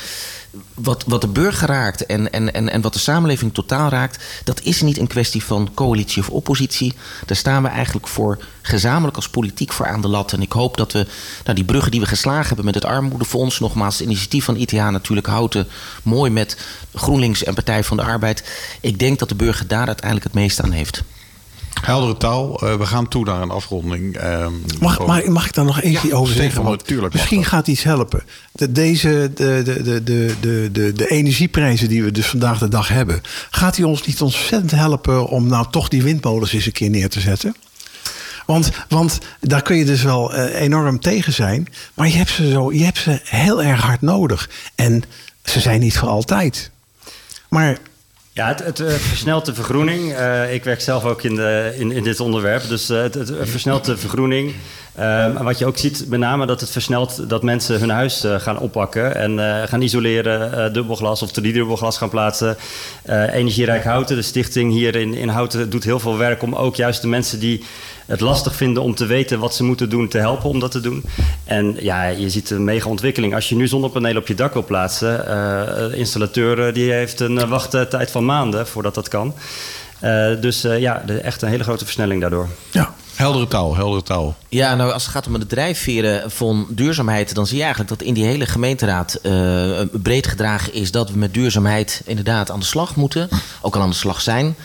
wat, 0.73 1.03
wat 1.07 1.21
de 1.21 1.27
burger 1.27 1.67
raakt 1.67 2.05
en, 2.05 2.31
en, 2.31 2.53
en, 2.53 2.69
en 2.69 2.81
wat 2.81 2.93
de 2.93 2.99
samenleving 2.99 3.53
totaal 3.53 3.89
raakt, 3.89 4.23
dat 4.43 4.61
is 4.61 4.81
niet 4.81 4.97
een 4.97 5.07
kwestie 5.07 5.43
van 5.43 5.71
coalitie 5.73 6.21
of 6.21 6.29
oppositie. 6.29 6.93
Daar 7.25 7.37
staan 7.37 7.63
we 7.63 7.69
eigenlijk 7.69 8.07
voor 8.07 8.43
gezamenlijk 8.61 9.15
als 9.15 9.29
politiek 9.29 9.73
voor 9.73 9.87
aan 9.87 10.01
de 10.01 10.07
lat. 10.07 10.33
En 10.33 10.41
ik 10.41 10.51
hoop 10.51 10.77
dat 10.77 10.91
we 10.91 11.07
nou, 11.43 11.55
die 11.55 11.65
bruggen 11.65 11.91
die 11.91 11.99
we 11.99 12.05
geslagen 12.05 12.47
hebben 12.47 12.65
met 12.65 12.75
het 12.75 12.85
Armoedefonds, 12.85 13.59
nogmaals 13.59 13.97
het 13.97 14.07
initiatief 14.07 14.45
van 14.45 14.55
ITH 14.55 14.71
natuurlijk 14.71 15.27
houden, 15.27 15.67
mooi 16.03 16.31
met 16.31 16.57
GroenLinks 16.93 17.43
en 17.43 17.53
Partij 17.53 17.83
van 17.83 17.97
de 17.97 18.03
Arbeid. 18.03 18.43
Ik 18.81 18.99
denk 18.99 19.19
dat 19.19 19.29
de 19.29 19.35
burger 19.35 19.67
daar 19.67 19.87
uiteindelijk 19.87 20.25
het 20.25 20.35
meest 20.41 20.61
aan 20.61 20.71
heeft. 20.71 21.03
Heldere 21.81 22.17
taal. 22.17 22.59
Eh, 22.59 22.75
we 22.75 22.85
gaan 22.85 23.07
toe 23.07 23.25
naar 23.25 23.41
een 23.41 23.49
afronding. 23.49 24.15
Ehm, 24.15 24.53
Mag, 24.79 25.05
mag, 25.05 25.25
mag 25.25 25.45
ik 25.45 25.53
daar 25.53 25.65
nog 25.65 25.81
eentje 25.81 26.13
over 26.13 26.27
zeker, 26.27 26.43
zeggen? 26.43 26.63
Want 26.63 26.77
natuurlijk 26.77 27.13
mag 27.13 27.21
misschien 27.21 27.45
gaat 27.45 27.67
iets 27.67 27.83
helpen. 27.83 28.23
De, 28.51 28.71
deze, 28.71 29.31
de, 29.35 29.61
de, 29.63 29.83
de, 29.83 30.03
de, 30.03 30.35
de, 30.39 30.69
de, 30.71 30.93
de 30.93 31.09
energieprijzen 31.09 31.89
die 31.89 32.03
we 32.03 32.11
dus 32.11 32.27
vandaag 32.27 32.57
de 32.59 32.67
dag 32.67 32.87
hebben... 32.87 33.21
gaat 33.49 33.75
die 33.75 33.87
ons 33.87 34.05
niet 34.05 34.21
ontzettend 34.21 34.71
helpen 34.71 35.27
om 35.27 35.47
nou 35.47 35.65
toch 35.71 35.87
die 35.87 36.03
windmolens 36.03 36.53
eens 36.53 36.65
een 36.65 36.71
keer 36.71 36.89
neer 36.89 37.09
te 37.09 37.19
zetten? 37.19 37.55
Want, 38.45 38.71
want 38.89 39.19
daar 39.39 39.61
kun 39.61 39.75
je 39.75 39.85
dus 39.85 40.03
wel 40.03 40.33
eh, 40.33 40.61
enorm 40.61 40.99
tegen 40.99 41.33
zijn. 41.33 41.67
Maar 41.93 42.07
je 42.07 42.15
hebt, 42.15 42.29
ze 42.29 42.49
zo, 42.49 42.73
je 42.73 42.83
hebt 42.83 42.97
ze 42.97 43.19
heel 43.23 43.63
erg 43.63 43.81
hard 43.81 44.01
nodig. 44.01 44.49
En 44.75 45.03
ze 45.43 45.59
zijn 45.59 45.79
niet 45.79 45.97
voor 45.97 46.09
altijd. 46.09 46.71
Maar 47.49 47.77
Ja, 48.35 48.47
het, 48.47 48.59
het 48.59 48.79
eh, 48.79 48.93
versnelt 48.93 49.45
de 49.45 49.53
vergroening. 49.53 50.13
Eh, 50.13 50.53
ik 50.53 50.63
werk 50.63 50.81
zelf 50.81 51.03
ook 51.03 51.23
in, 51.23 51.35
de, 51.35 51.73
in, 51.77 51.91
in 51.91 52.03
dit 52.03 52.19
onderwerp. 52.19 52.67
Dus 52.67 52.89
eh, 52.89 53.01
het, 53.01 53.13
het 53.13 53.31
versnelt 53.41 53.85
de 53.85 53.97
vergroening. 53.97 54.53
Ehm, 54.95 55.43
wat 55.43 55.59
je 55.59 55.65
ook 55.65 55.77
ziet, 55.77 56.05
met 56.07 56.19
name 56.19 56.45
dat 56.45 56.61
het 56.61 56.69
versnelt 56.69 57.29
dat 57.29 57.43
mensen 57.43 57.79
hun 57.79 57.89
huis 57.89 58.23
gaan 58.37 58.59
oppakken 58.59 59.15
en 59.15 59.67
gaan 59.67 59.81
isoleren, 59.81 60.73
dubbelglas 60.73 61.21
of 61.21 61.31
driedubbelglas 61.31 61.97
gaan 61.97 62.09
plaatsen. 62.09 62.57
Energierijk 63.31 63.83
Houten, 63.83 64.15
de 64.15 64.21
stichting 64.21 64.71
hier 64.71 64.95
in, 64.95 65.13
in 65.13 65.27
Houten, 65.27 65.69
doet 65.69 65.83
heel 65.83 65.99
veel 65.99 66.17
werk 66.17 66.41
om 66.41 66.55
ook 66.55 66.75
juist 66.75 67.01
de 67.01 67.07
mensen 67.07 67.39
die 67.39 67.63
het 68.05 68.19
lastig 68.19 68.55
vinden 68.55 68.83
om 68.83 68.95
te 68.95 69.05
weten 69.05 69.39
wat 69.39 69.55
ze 69.55 69.63
moeten 69.63 69.89
doen, 69.89 70.07
te 70.07 70.17
helpen 70.17 70.49
om 70.49 70.59
dat 70.59 70.71
te 70.71 70.79
doen. 70.79 71.03
En 71.43 71.77
ja, 71.79 72.03
je 72.03 72.29
ziet 72.29 72.49
een 72.49 72.63
mega 72.63 72.89
ontwikkeling. 72.89 73.35
Als 73.35 73.49
je 73.49 73.55
nu 73.55 73.67
zonnepanelen 73.67 74.21
op 74.21 74.27
je 74.27 74.35
dak 74.35 74.53
wil 74.53 74.65
plaatsen, 74.65 75.19
eh, 75.27 75.89
de 75.89 75.97
installateur 75.97 76.67
eh, 76.67 76.73
die 76.73 76.91
heeft 76.91 77.19
een 77.19 77.39
eh, 77.39 77.49
wachttijd 77.49 78.11
van 78.11 78.25
maanden 78.25 78.67
voordat 78.67 78.95
dat 78.95 79.07
kan. 79.07 79.33
Eh, 79.99 80.41
dus 80.41 80.63
eh, 80.63 80.79
ja, 80.79 81.03
de, 81.05 81.19
echt 81.19 81.41
een 81.41 81.49
hele 81.49 81.63
grote 81.63 81.83
versnelling 81.83 82.21
daardoor. 82.21 82.47
ja, 82.71 82.93
Heldere 83.15 83.47
taal, 83.47 83.75
heldere 83.75 84.03
taal. 84.03 84.35
Ja, 84.49 84.75
nou, 84.75 84.91
als 84.91 85.03
het 85.03 85.11
gaat 85.11 85.27
om 85.27 85.39
de 85.39 85.45
drijfveren 85.45 86.31
van 86.31 86.67
duurzaamheid, 86.69 87.35
dan 87.35 87.47
zie 87.47 87.57
je 87.57 87.63
eigenlijk 87.63 87.97
dat 87.97 88.07
in 88.07 88.13
die 88.13 88.25
hele 88.25 88.45
gemeenteraad 88.45 89.13
eh, 89.13 89.31
breed 89.91 90.27
gedragen 90.27 90.73
is 90.73 90.91
dat 90.91 91.11
we 91.11 91.17
met 91.17 91.33
duurzaamheid 91.33 92.01
inderdaad 92.05 92.51
aan 92.51 92.59
de 92.59 92.65
slag 92.65 92.95
moeten, 92.95 93.29
ook 93.61 93.75
al 93.75 93.81
aan 93.81 93.89
de 93.89 93.95
slag 93.95 94.21
zijn. 94.21 94.55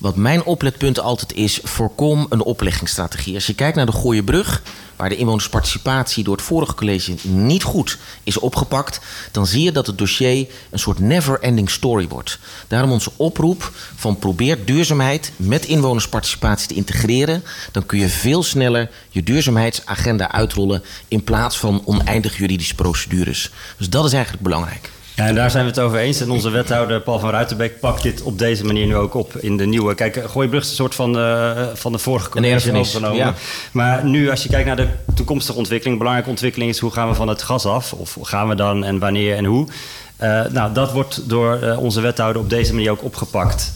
Wat 0.00 0.16
mijn 0.16 0.44
opletpunt 0.44 1.00
altijd 1.00 1.32
is, 1.32 1.60
voorkom 1.62 2.26
een 2.28 2.42
opleggingsstrategie. 2.42 3.34
Als 3.34 3.46
je 3.46 3.54
kijkt 3.54 3.76
naar 3.76 3.86
de 3.86 3.92
Gooienbrug, 3.92 4.62
waar 4.96 5.08
de 5.08 5.16
inwonersparticipatie 5.16 6.24
door 6.24 6.36
het 6.36 6.44
vorige 6.44 6.74
college 6.74 7.14
niet 7.22 7.62
goed 7.62 7.98
is 8.24 8.38
opgepakt, 8.38 9.00
dan 9.30 9.46
zie 9.46 9.62
je 9.62 9.72
dat 9.72 9.86
het 9.86 9.98
dossier 9.98 10.46
een 10.70 10.78
soort 10.78 10.98
never-ending 10.98 11.70
story 11.70 12.08
wordt. 12.08 12.38
Daarom 12.68 12.90
onze 12.92 13.12
oproep 13.16 13.72
van 13.96 14.18
probeer 14.18 14.64
duurzaamheid 14.64 15.32
met 15.36 15.66
inwonersparticipatie 15.66 16.68
te 16.68 16.74
integreren. 16.74 17.44
Dan 17.72 17.86
kun 17.86 17.98
je 17.98 18.08
veel 18.08 18.42
sneller 18.42 18.90
je 19.08 19.22
duurzaamheidsagenda 19.22 20.32
uitrollen 20.32 20.82
in 21.08 21.24
plaats 21.24 21.58
van 21.58 21.82
oneindige 21.84 22.38
juridische 22.38 22.74
procedures. 22.74 23.50
Dus 23.76 23.90
dat 23.90 24.04
is 24.04 24.12
eigenlijk 24.12 24.42
belangrijk. 24.42 24.90
Ja, 25.20 25.26
en 25.26 25.34
daar 25.34 25.50
zijn 25.50 25.64
we 25.64 25.70
het 25.70 25.80
over 25.80 25.98
eens. 25.98 26.20
En 26.20 26.30
onze 26.30 26.50
wethouder 26.50 27.00
Paul 27.00 27.18
van 27.18 27.30
Ruitenbeek 27.30 27.80
pakt 27.80 28.02
dit 28.02 28.22
op 28.22 28.38
deze 28.38 28.64
manier 28.64 28.86
nu 28.86 28.96
ook 28.96 29.14
op 29.14 29.36
in 29.36 29.56
de 29.56 29.66
nieuwe. 29.66 29.94
Kijk, 29.94 30.16
eh, 30.16 30.28
Gooibrug 30.28 30.62
is 30.62 30.68
een 30.68 30.74
soort 30.74 30.94
van, 30.94 31.18
eh, 31.18 31.62
van 31.74 31.92
de 31.92 31.98
vorige 31.98 32.40
erfenis, 32.40 32.88
overgenomen. 32.88 33.26
ja. 33.26 33.34
Maar 33.72 34.04
nu, 34.04 34.30
als 34.30 34.42
je 34.42 34.48
kijkt 34.48 34.66
naar 34.66 34.76
de 34.76 34.88
toekomstige 35.14 35.58
ontwikkeling, 35.58 35.98
belangrijke 35.98 36.30
ontwikkeling 36.30 36.70
is 36.70 36.78
hoe 36.78 36.90
gaan 36.90 37.08
we 37.08 37.14
van 37.14 37.28
het 37.28 37.42
gas 37.42 37.66
af? 37.66 37.92
Of 37.92 38.18
gaan 38.22 38.48
we 38.48 38.54
dan 38.54 38.84
en 38.84 38.98
wanneer 38.98 39.36
en 39.36 39.44
hoe? 39.44 39.68
Eh, 40.16 40.42
nou, 40.50 40.72
dat 40.72 40.92
wordt 40.92 41.28
door 41.28 41.76
onze 41.78 42.00
wethouder 42.00 42.42
op 42.42 42.50
deze 42.50 42.74
manier 42.74 42.90
ook 42.90 43.04
opgepakt. 43.04 43.72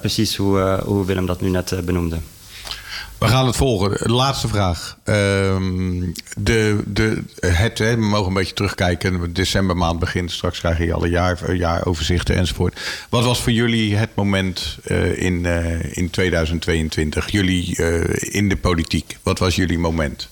Precies 0.00 0.36
hoe, 0.36 0.80
hoe 0.84 1.06
Willem 1.06 1.26
dat 1.26 1.40
nu 1.40 1.48
net 1.48 1.74
benoemde. 1.84 2.16
We 3.22 3.28
gaan 3.28 3.46
het 3.46 3.56
volgen. 3.56 4.10
Laatste 4.12 4.48
vraag. 4.48 4.96
Ehm, 5.04 6.12
de, 6.36 6.82
de, 6.86 7.22
het, 7.40 7.78
we 7.78 7.96
mogen 7.96 8.26
een 8.26 8.34
beetje 8.34 8.54
terugkijken. 8.54 9.32
Decembermaand 9.32 9.98
begint. 9.98 10.32
Straks 10.32 10.58
krijg 10.58 10.78
je 10.78 10.92
alle 10.92 11.08
jaar, 11.08 11.42
eh, 11.42 11.56
jaaroverzichten 11.56 12.36
enzovoort. 12.36 12.80
Wat 13.10 13.24
was 13.24 13.40
voor 13.40 13.52
jullie 13.52 13.96
het 13.96 14.14
moment 14.14 14.78
eh, 14.84 15.22
in, 15.22 15.46
eh, 15.46 15.96
in 15.96 16.10
2022? 16.10 17.30
Jullie 17.30 17.76
in 18.30 18.48
de 18.48 18.56
politiek. 18.56 19.18
Wat 19.22 19.38
was 19.38 19.56
jullie 19.56 19.78
moment? 19.78 20.28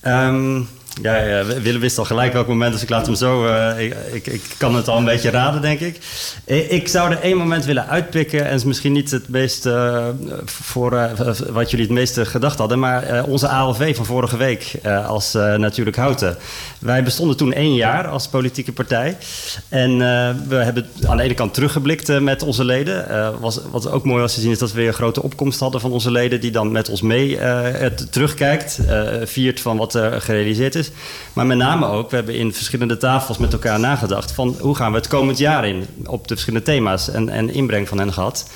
Ehm, 0.00 0.62
ja, 1.02 1.16
ja, 1.16 1.44
Willem 1.44 1.80
wist 1.80 1.98
al 1.98 2.04
gelijk 2.04 2.32
welk 2.32 2.46
moment, 2.48 2.72
dus 2.72 2.82
ik 2.82 2.88
laat 2.88 3.06
hem 3.06 3.14
zo. 3.14 3.46
eh, 3.46 3.84
ik, 4.12 4.26
ik, 4.26 4.42
kan 4.56 4.74
het 4.74 4.88
al 4.88 4.98
een 4.98 5.04
beetje 5.04 5.30
raden, 5.30 5.60
denk 5.60 5.80
ik. 5.80 5.98
Ik, 6.44 6.70
ik 6.70 6.88
zou 6.88 7.10
er 7.10 7.20
één 7.20 7.36
moment 7.36 7.64
willen 7.64 7.88
uitpikken. 7.88 8.46
En 8.46 8.54
is 8.54 8.64
misschien 8.64 8.92
niet 8.92 9.10
het 9.10 9.28
meest 9.28 9.66
eh, 9.66 10.06
voor 10.44 10.92
eh, 10.98 11.12
wat 11.50 11.70
jullie 11.70 11.86
het 11.86 11.94
meeste 11.94 12.24
gedacht 12.26 12.58
hadden. 12.58 12.78
Maar 12.78 13.02
eh, 13.02 13.28
onze 13.28 13.48
ALV 13.48 13.96
van 13.96 14.04
vorige 14.04 14.36
week 14.36 14.72
eh, 14.82 15.08
als 15.08 15.34
eh, 15.34 15.54
Natuurlijk 15.54 15.96
Houten. 15.96 16.36
Wij 16.78 17.02
bestonden 17.02 17.36
toen 17.36 17.52
één 17.52 17.74
jaar 17.74 18.08
als 18.08 18.28
politieke 18.28 18.72
partij. 18.72 19.16
En 19.68 19.90
eh, 19.90 20.30
we 20.48 20.54
hebben 20.56 20.86
aan 21.06 21.16
de 21.16 21.22
ene 21.22 21.34
kant 21.34 21.54
teruggeblikt 21.54 22.08
eh, 22.08 22.18
met 22.18 22.42
onze 22.42 22.64
leden. 22.64 23.08
Eh, 23.08 23.28
was, 23.40 23.60
wat 23.70 23.90
ook 23.90 24.04
mooi 24.04 24.20
was 24.20 24.34
te 24.34 24.40
zien 24.40 24.50
is 24.50 24.58
dat 24.58 24.72
we 24.72 24.78
weer 24.78 24.88
een 24.88 24.94
grote 24.94 25.22
opkomst 25.22 25.60
hadden 25.60 25.80
van 25.80 25.92
onze 25.92 26.10
leden. 26.10 26.40
Die 26.40 26.50
dan 26.50 26.72
met 26.72 26.88
ons 26.88 27.02
mee 27.02 27.38
eh, 27.38 27.86
terugkijkt. 28.10 28.78
eh, 28.88 29.02
viert 29.24 29.60
van 29.60 29.76
wat 29.76 29.94
er 29.94 30.20
gerealiseerd 30.20 30.74
is. 30.74 30.83
Maar 31.32 31.46
met 31.46 31.56
name 31.56 31.86
ook, 31.86 32.10
we 32.10 32.16
hebben 32.16 32.34
in 32.34 32.52
verschillende 32.52 32.96
tafels 32.96 33.38
met 33.38 33.52
elkaar 33.52 33.80
nagedacht. 33.80 34.32
Van 34.32 34.56
hoe 34.60 34.74
gaan 34.74 34.90
we 34.90 34.98
het 34.98 35.08
komend 35.08 35.38
jaar 35.38 35.66
in? 35.66 35.86
Op 36.04 36.28
de 36.28 36.34
verschillende 36.34 36.66
thema's 36.66 37.08
en, 37.08 37.28
en 37.28 37.54
inbreng 37.54 37.88
van 37.88 37.98
hen 37.98 38.12
gehad. 38.12 38.50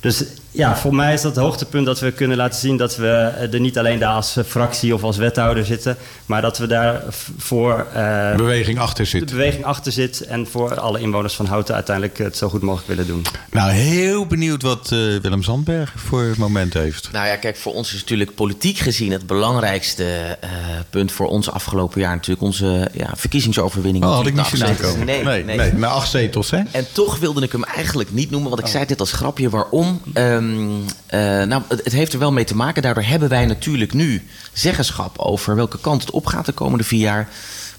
Dus 0.00 0.24
ja, 0.50 0.76
voor 0.76 0.94
mij 0.94 1.14
is 1.14 1.22
dat 1.22 1.34
het 1.34 1.44
hoogtepunt 1.44 1.86
dat 1.86 2.00
we 2.00 2.12
kunnen 2.12 2.36
laten 2.36 2.60
zien 2.60 2.76
dat 2.76 2.96
we 2.96 3.06
er 3.52 3.60
niet 3.60 3.78
alleen 3.78 3.98
daar 3.98 4.14
als 4.14 4.36
fractie 4.46 4.94
of 4.94 5.02
als 5.02 5.16
wethouder 5.16 5.64
zitten, 5.64 5.96
maar 6.26 6.42
dat 6.42 6.58
we 6.58 6.66
daar 6.66 7.02
voor 7.38 7.86
eh, 7.94 8.36
Beweging 8.36 8.78
achter 8.78 9.04
de 9.04 9.10
zit. 9.10 9.30
beweging 9.30 9.64
achter 9.64 9.92
zit 9.92 10.20
en 10.20 10.46
voor 10.46 10.80
alle 10.80 11.00
inwoners 11.00 11.34
van 11.34 11.46
Houten 11.46 11.74
uiteindelijk 11.74 12.18
het 12.18 12.36
zo 12.36 12.48
goed 12.48 12.62
mogelijk 12.62 12.88
willen 12.88 13.06
doen. 13.06 13.24
Nou, 13.50 13.70
heel 13.70 14.26
benieuwd 14.26 14.62
wat 14.62 14.92
eh, 14.92 14.98
Willem 15.22 15.42
Zandberg 15.42 15.92
voor 15.96 16.22
het 16.22 16.38
moment 16.38 16.74
heeft. 16.74 17.08
Nou 17.12 17.26
ja, 17.26 17.36
kijk, 17.36 17.56
voor 17.56 17.74
ons 17.74 17.94
is 17.94 18.00
natuurlijk 18.00 18.34
politiek 18.34 18.78
gezien 18.78 19.12
het 19.12 19.26
belangrijkste 19.26 20.04
eh, 20.40 20.50
punt 20.90 21.12
voor 21.12 21.26
ons 21.26 21.50
afgelopen 21.50 22.00
jaar 22.00 22.14
natuurlijk 22.14 22.42
onze 22.42 22.88
ja, 22.92 23.12
verkiezingsoverwinning. 23.16 24.04
Oh, 24.04 24.10
had 24.10 24.26
ik 24.26 24.34
niet 24.34 24.36
natuurlijk 24.36 24.66
zien 24.66 24.76
de 24.76 24.88
aankomen. 24.88 25.08
afzetels. 25.08 25.44
nee, 25.44 25.56
nee. 25.56 25.72
Maar 25.72 25.90
acht 25.90 26.10
zetels, 26.10 26.50
hè? 26.50 26.60
En 26.70 26.86
toch 26.92 27.18
wilde 27.18 27.42
ik 27.42 27.52
hem 27.52 27.64
eigenlijk 27.64 28.12
niet 28.12 28.30
noemen, 28.30 28.48
want 28.50 28.62
ik 28.62 28.68
zei 28.68 28.86
dit 28.86 29.00
als 29.00 29.12
grapje. 29.12 29.50
Waarom? 29.50 30.00
Ehm, 30.38 30.80
eh, 31.06 31.46
nou, 31.46 31.62
het, 31.68 31.92
heeft 31.92 32.12
er 32.12 32.18
wel 32.18 32.32
mee 32.32 32.44
te 32.44 32.56
maken. 32.56 32.82
Daardoor 32.82 33.02
hebben 33.02 33.28
wij 33.28 33.46
natuurlijk 33.46 33.92
nu 33.92 34.26
zeggenschap 34.52 35.18
over 35.18 35.56
welke 35.56 35.80
kant 35.80 36.00
het 36.00 36.10
op 36.10 36.26
gaat 36.26 36.46
de 36.46 36.52
komende 36.52 36.84
vier 36.84 37.00
jaar. 37.00 37.28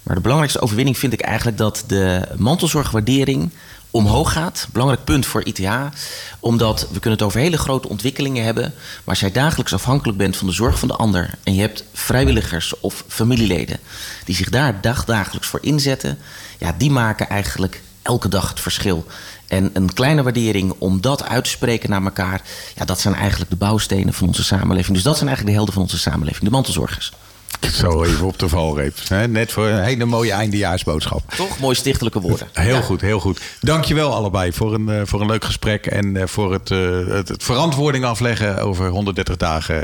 Maar 0.02 0.14
de 0.14 0.20
belangrijkste 0.20 0.60
overwinning 0.60 0.98
vind 0.98 1.12
ik 1.12 1.20
eigenlijk 1.20 1.58
dat 1.58 1.84
de 1.86 2.28
mantelzorgwaardering 2.36 3.50
omhoog 3.90 4.32
gaat. 4.32 4.68
Belangrijk 4.72 5.04
punt 5.04 5.26
voor 5.26 5.44
ITH. 5.44 5.70
Omdat 6.40 6.80
we 6.80 7.00
kunnen 7.00 7.18
het 7.18 7.22
over 7.22 7.40
hele 7.40 7.58
grote 7.58 7.88
ontwikkelingen 7.88 8.44
hebben. 8.44 8.62
Maar 8.62 9.04
als 9.04 9.20
jij 9.20 9.32
dagelijks 9.32 9.72
afhankelijk 9.72 10.18
bent 10.18 10.36
van 10.36 10.46
de 10.46 10.52
zorg 10.52 10.78
van 10.78 10.88
de 10.88 10.94
ander. 10.94 11.30
En 11.42 11.54
je 11.54 11.60
hebt 11.60 11.84
vrijwilligers 11.92 12.80
of 12.80 13.04
familieleden 13.08 13.78
die 14.24 14.34
zich 14.34 14.48
daar 14.48 14.80
dagdagelijks 14.80 15.48
voor 15.48 15.60
inzetten. 15.62 16.18
Ja, 16.58 16.74
die 16.78 16.90
maken 16.90 17.28
eigenlijk 17.28 17.82
elke 18.02 18.28
dag 18.28 18.48
het 18.48 18.60
verschil. 18.60 19.06
En 19.48 19.70
een 19.72 19.92
kleine 19.94 20.22
waardering 20.22 20.74
om 20.78 21.00
dat 21.00 21.24
uit 21.24 21.44
te 21.44 21.50
spreken 21.50 21.90
naar 21.90 22.02
elkaar. 22.02 22.42
Ja, 22.76 22.84
dat 22.84 23.00
zijn 23.00 23.14
eigenlijk 23.14 23.50
de 23.50 23.56
bouwstenen 23.56 24.14
van 24.14 24.26
onze 24.26 24.44
samenleving. 24.44 24.94
Dus 24.94 25.04
dat 25.04 25.16
zijn 25.16 25.28
eigenlijk 25.28 25.46
de 25.46 25.62
helden 25.62 25.74
van 25.74 25.82
onze 25.82 25.98
samenleving, 25.98 26.44
de 26.44 26.50
mantelzorgers. 26.50 27.12
Zo 27.72 28.02
even 28.02 28.26
op 28.26 28.38
de 28.38 28.48
valreep. 28.48 28.94
Net 29.28 29.52
voor 29.52 29.66
een 29.66 29.82
hele 29.82 30.04
mooie 30.04 30.32
eindejaarsboodschap. 30.32 31.34
Toch? 31.36 31.58
Mooi 31.58 31.74
stichtelijke 31.74 32.20
woorden. 32.20 32.48
Heel 32.52 32.82
goed, 32.82 33.00
heel 33.00 33.20
goed. 33.20 33.40
Dankjewel 33.60 34.14
allebei 34.14 34.52
voor 34.52 34.74
een, 34.74 34.88
eh, 34.88 35.00
voor 35.04 35.20
een 35.20 35.26
leuk 35.26 35.44
gesprek. 35.44 35.86
En 35.86 36.16
eh, 36.16 36.26
voor 36.26 36.52
het, 36.52 36.70
eh, 36.70 37.06
het, 37.06 37.28
het 37.28 37.42
verantwoording 37.42 38.04
afleggen 38.04 38.58
over 38.58 38.88
130 38.88 39.36
dagen 39.36 39.82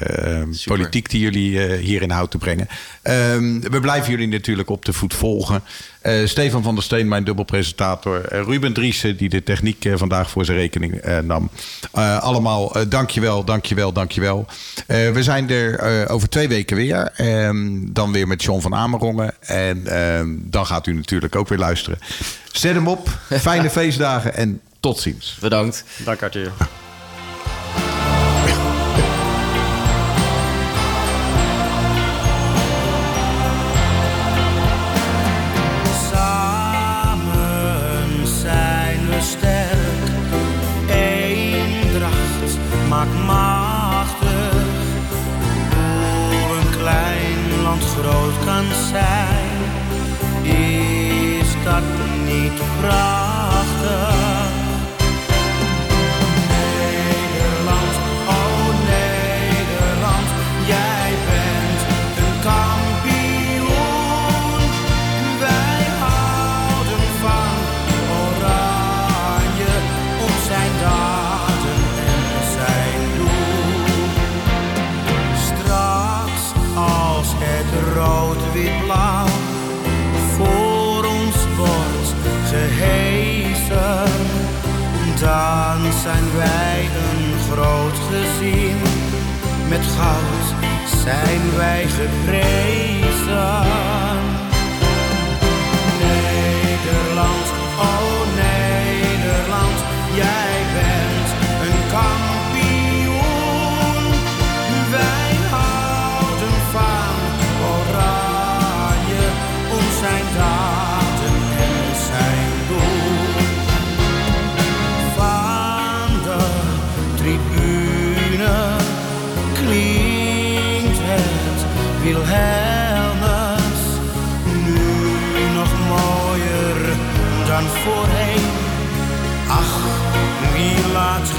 politiek 0.65 1.11
die 1.11 1.21
jullie 1.21 1.67
eh, 1.67 1.79
hier 1.85 2.03
in 2.03 2.11
hout 2.11 2.31
te 2.31 2.39
brengen. 2.39 2.69
Ehm, 3.03 3.61
we 3.61 3.81
blijven 3.81 4.11
jullie 4.11 4.29
natuurlijk 4.29 4.71
op 4.71 4.85
de 4.85 4.93
voet 4.93 5.15
volgen. 5.15 5.63
Eh, 6.07 6.27
Stefan 6.27 6.63
van 6.63 6.75
der 6.75 6.85
Steen, 6.85 7.09
mijn 7.09 7.25
dubbelpresentator. 7.25 8.25
Eh, 8.25 8.43
Ruben 8.43 8.73
Driessen, 8.73 9.17
die 9.17 9.29
de 9.29 9.43
techniek 9.43 9.85
eh, 9.85 9.93
vandaag 9.97 10.31
voor 10.31 10.45
zijn 10.45 10.59
rekening 10.59 10.95
eh, 10.95 11.19
nam. 11.19 11.51
Eh, 11.93 12.19
allemaal 12.23 12.75
eh, 12.75 12.83
dankjewel, 12.89 13.45
dankjewel, 13.45 13.93
dankjewel. 13.93 14.47
Eh 14.87 15.11
we 15.11 15.23
zijn 15.23 15.51
er 15.51 15.79
eh, 15.79 16.15
over 16.15 16.29
twee 16.29 16.49
weken 16.49 16.77
weer. 16.77 17.13
Ehm, 17.17 17.79
dan 17.93 18.13
weer 18.13 18.27
met 18.27 18.43
John 18.43 18.61
van 18.61 18.75
Amerongen. 18.75 19.35
En 19.41 19.87
ehm, 19.87 20.29
dan 20.39 20.67
gaat 20.67 20.87
u 20.87 20.95
natuurlijk 20.95 21.37
ook 21.37 21.49
weer 21.49 21.59
luisteren. 21.59 21.99
Zet 22.53 22.75
hem 22.75 22.89
op. 22.89 23.09
Fijne 23.31 23.71
feestdagen 23.81 24.35
en 24.35 24.61
tot 24.81 24.99
ziens. 24.99 25.37
Bedankt. 25.41 25.85
Dank 26.05 26.23
Arthur. 26.23 26.53
Met 89.69 89.87
goud 89.87 90.55
zijn 91.05 91.57
wij 91.57 91.87
geprezen. 91.87 92.96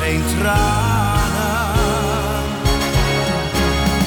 Geen? 0.07 0.23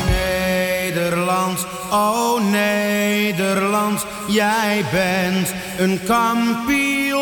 Nederland, 0.07 1.67
oh 1.91 2.41
Nederland, 2.51 4.07
jij 4.27 4.85
bent 4.93 5.55
een 5.79 6.01
kampioen. 6.07 7.21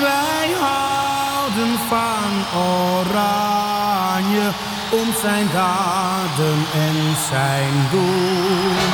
Wij 0.00 0.48
houden 0.60 1.78
van 1.88 2.60
oranje 2.60 4.48
om 4.90 5.12
zijn 5.20 5.48
daden 5.52 6.64
en 6.74 7.16
zijn 7.30 7.88
doel. 7.90 8.93